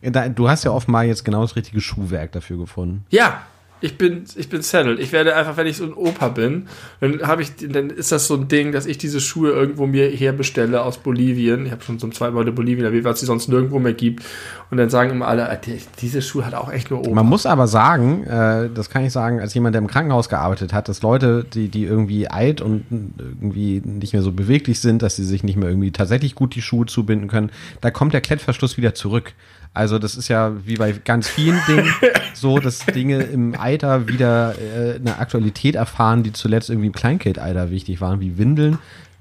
[0.34, 3.04] du hast ja offenbar jetzt genau das richtige Schuhwerk dafür gefunden.
[3.10, 3.42] ja,
[3.80, 4.98] ich bin, ich bin settled.
[4.98, 6.66] Ich werde einfach, wenn ich so ein Opa bin,
[7.00, 10.08] dann habe ich, dann ist das so ein Ding, dass ich diese Schuhe irgendwo mir
[10.10, 11.66] herbestelle aus Bolivien.
[11.66, 14.24] Ich habe schon zum zweiten Mal in Bolivien erwähnt, es die sonst nirgendwo mehr gibt.
[14.70, 17.10] Und dann sagen immer alle, die- diese Schuhe hat auch echt nur Opa.
[17.14, 20.72] Man muss aber sagen, äh, das kann ich sagen, als jemand, der im Krankenhaus gearbeitet
[20.72, 25.16] hat, dass Leute, die, die irgendwie alt und irgendwie nicht mehr so beweglich sind, dass
[25.16, 27.50] sie sich nicht mehr irgendwie tatsächlich gut die Schuhe zubinden können,
[27.80, 29.32] da kommt der Klettverschluss wieder zurück.
[29.74, 31.92] Also das ist ja wie bei ganz vielen Dingen
[32.34, 37.70] so, dass Dinge im Alter wieder äh, eine Aktualität erfahren, die zuletzt irgendwie im Kleinkindalter
[37.70, 38.78] wichtig waren, wie Windeln.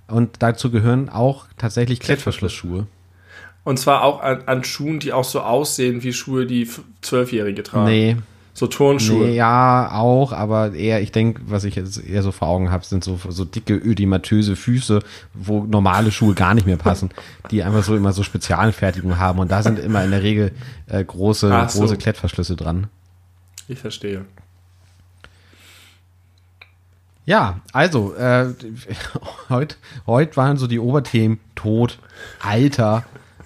[0.07, 2.87] Und dazu gehören auch tatsächlich Klettverschlussschuhe.
[3.63, 6.69] Und zwar auch an, an Schuhen, die auch so aussehen wie Schuhe, die
[7.01, 7.85] Zwölfjährige tragen.
[7.85, 8.15] Nee,
[8.57, 9.27] So Turnschuhe.
[9.27, 12.83] Nee, ja, auch, aber eher, ich denke, was ich jetzt eher so vor Augen habe,
[12.83, 15.03] sind so, so dicke, ödematöse Füße,
[15.35, 17.11] wo normale Schuhe gar nicht mehr passen,
[17.51, 19.37] die einfach so immer so Spezialfertigung haben.
[19.37, 20.53] Und da sind immer in der Regel
[20.87, 21.81] äh, große, Ach so.
[21.81, 22.87] große Klettverschlüsse dran.
[23.67, 24.25] Ich verstehe.
[27.25, 28.55] Ja, also, äh,
[29.49, 29.75] heute
[30.07, 31.99] heut waren so die Oberthemen Tod,
[32.39, 33.03] Alter,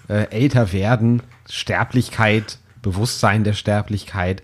[0.08, 4.42] äh, älter werden, Sterblichkeit, Bewusstsein der Sterblichkeit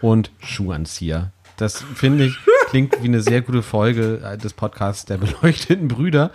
[0.00, 1.32] und Schuhanzieher.
[1.56, 2.38] Das finde ich
[2.70, 6.30] klingt wie eine sehr gute Folge äh, des Podcasts der beleuchteten Brüder.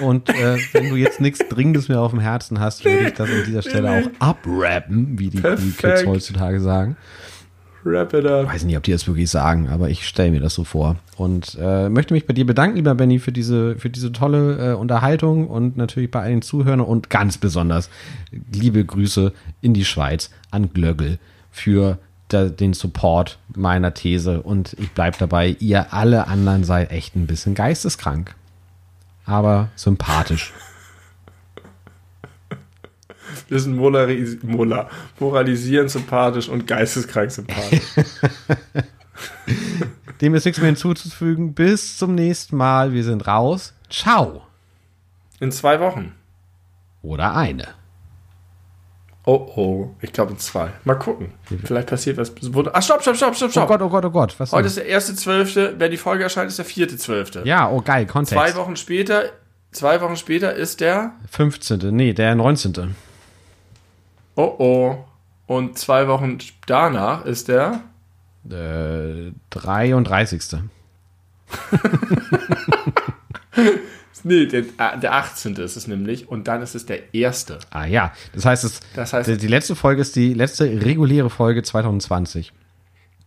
[0.00, 3.28] Und äh, wenn du jetzt nichts Dringendes mehr auf dem Herzen hast, würde ich das
[3.28, 6.96] an dieser Stelle auch abrappen, wie die, die Kids heutzutage sagen.
[7.84, 8.52] Wrap it up.
[8.52, 10.96] weiß nicht, ob die das wirklich sagen, aber ich stelle mir das so vor.
[11.16, 14.74] Und äh, möchte mich bei dir bedanken, lieber Benny, für diese, für diese tolle äh,
[14.74, 17.88] Unterhaltung und natürlich bei allen Zuhörern und ganz besonders
[18.52, 19.32] liebe Grüße
[19.62, 21.18] in die Schweiz an Glöggel
[21.50, 21.98] für
[22.32, 24.42] den Support meiner These.
[24.42, 28.34] Und ich bleib dabei, ihr alle anderen seid echt ein bisschen geisteskrank.
[29.24, 30.52] Aber sympathisch.
[33.48, 34.88] Wir sind molaris mola
[35.18, 37.82] moralisierend sympathisch und geisteskrank sympathisch.
[40.20, 41.54] Dem ist nichts mehr hinzuzufügen.
[41.54, 42.92] Bis zum nächsten Mal.
[42.92, 43.72] Wir sind raus.
[43.88, 44.42] Ciao.
[45.40, 46.12] In zwei Wochen.
[47.02, 47.68] Oder eine.
[49.30, 50.70] Oh oh, ich glaube in zwei.
[50.84, 51.34] Mal gucken.
[51.62, 52.32] Vielleicht passiert was.
[52.72, 53.64] Ach, stopp, stopp, stopp, stopp, stopp.
[53.64, 54.34] Oh Gott, oh Gott, oh Gott.
[54.40, 55.74] Was Heute ist der erste Zwölfte.
[55.76, 57.42] Wenn die Folge erscheint, ist der vierte Zwölfte.
[57.44, 58.32] Ja, oh geil, Kontext.
[58.32, 59.24] Zwei Wochen später,
[59.70, 61.12] zwei Wochen später ist der.
[61.30, 61.94] 15.
[61.94, 62.96] Nee, der 19.
[64.36, 65.04] Oh oh.
[65.46, 67.82] Und zwei Wochen danach ist der.
[68.48, 70.42] Äh, 33.
[74.28, 75.54] Nee, der, äh, der 18.
[75.56, 76.28] ist es nämlich.
[76.28, 77.58] Und dann ist es der erste.
[77.70, 81.62] Ah ja, das heißt, es, Das heißt- die, letzte Folge ist die letzte reguläre Folge
[81.62, 82.52] 2020.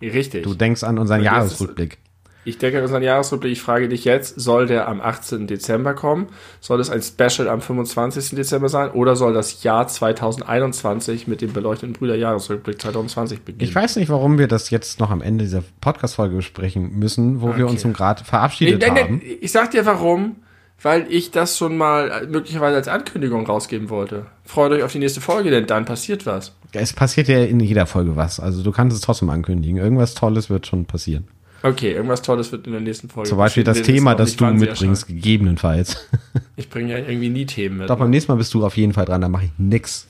[0.01, 0.43] Richtig.
[0.43, 1.97] Du denkst an unseren Jahresrückblick.
[2.43, 3.51] Ich denke an unseren Jahresrückblick.
[3.51, 5.45] Ich frage dich jetzt, soll der am 18.
[5.45, 6.25] Dezember kommen?
[6.59, 8.31] Soll es ein Special am 25.
[8.35, 8.89] Dezember sein?
[8.91, 13.61] Oder soll das Jahr 2021 mit dem beleuchteten Brüder Jahresrückblick 2020 beginnen?
[13.69, 17.55] Ich weiß nicht, warum wir das jetzt noch am Ende dieser Podcast-Folge besprechen müssen, wo
[17.55, 17.81] wir uns Okay.
[17.81, 19.21] zum Grad Nee, verabschiedet nee, nee, haben.
[19.41, 20.37] ich sag dir warum.
[20.83, 24.25] Weil ich das schon mal möglicherweise als Ankündigung rausgeben wollte.
[24.43, 26.53] Freut euch auf die nächste Folge, denn dann passiert was.
[26.73, 28.39] Es passiert ja in jeder Folge was.
[28.39, 29.77] Also du kannst es trotzdem ankündigen.
[29.77, 31.27] Irgendwas Tolles wird schon passieren.
[31.63, 33.97] Okay, irgendwas Tolles wird in der nächsten Folge Zum Beispiel das passieren.
[33.97, 36.07] Thema, das du mitbringst, gegebenenfalls.
[36.55, 37.89] Ich bringe ja irgendwie nie Themen mit.
[37.89, 40.07] Doch, beim nächsten Mal bist du auf jeden Fall dran, da mache ich nix.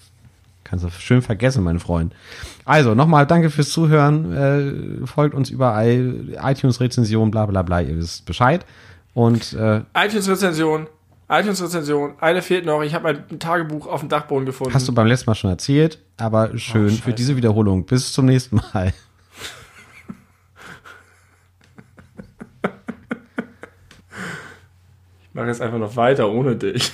[0.65, 2.13] Kannst du schön vergessen, mein Freund.
[2.65, 4.33] Also, nochmal danke fürs Zuhören.
[5.03, 6.15] Äh, folgt uns überall.
[6.41, 8.65] iTunes-Rezension, bla bla bla, ihr wisst Bescheid.
[9.13, 10.87] Und äh, iTunes-Rezension.
[11.29, 12.13] iTunes-Rezension.
[12.19, 12.81] Eine fehlt noch.
[12.81, 14.73] Ich habe mein Tagebuch auf dem Dachboden gefunden.
[14.73, 17.85] hast du beim letzten Mal schon erzählt, aber schön Oh, für diese Wiederholung.
[17.85, 18.93] Bis zum nächsten Mal.
[25.23, 26.91] Ich mache jetzt einfach noch weiter ohne dich.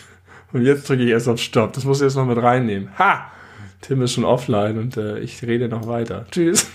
[0.53, 1.73] Und jetzt drücke ich erst auf Stopp.
[1.73, 2.89] Das musst du jetzt noch mit reinnehmen.
[2.97, 3.31] Ha!
[3.81, 6.25] Tim ist schon offline und äh, ich rede noch weiter.
[6.31, 6.67] Tschüss.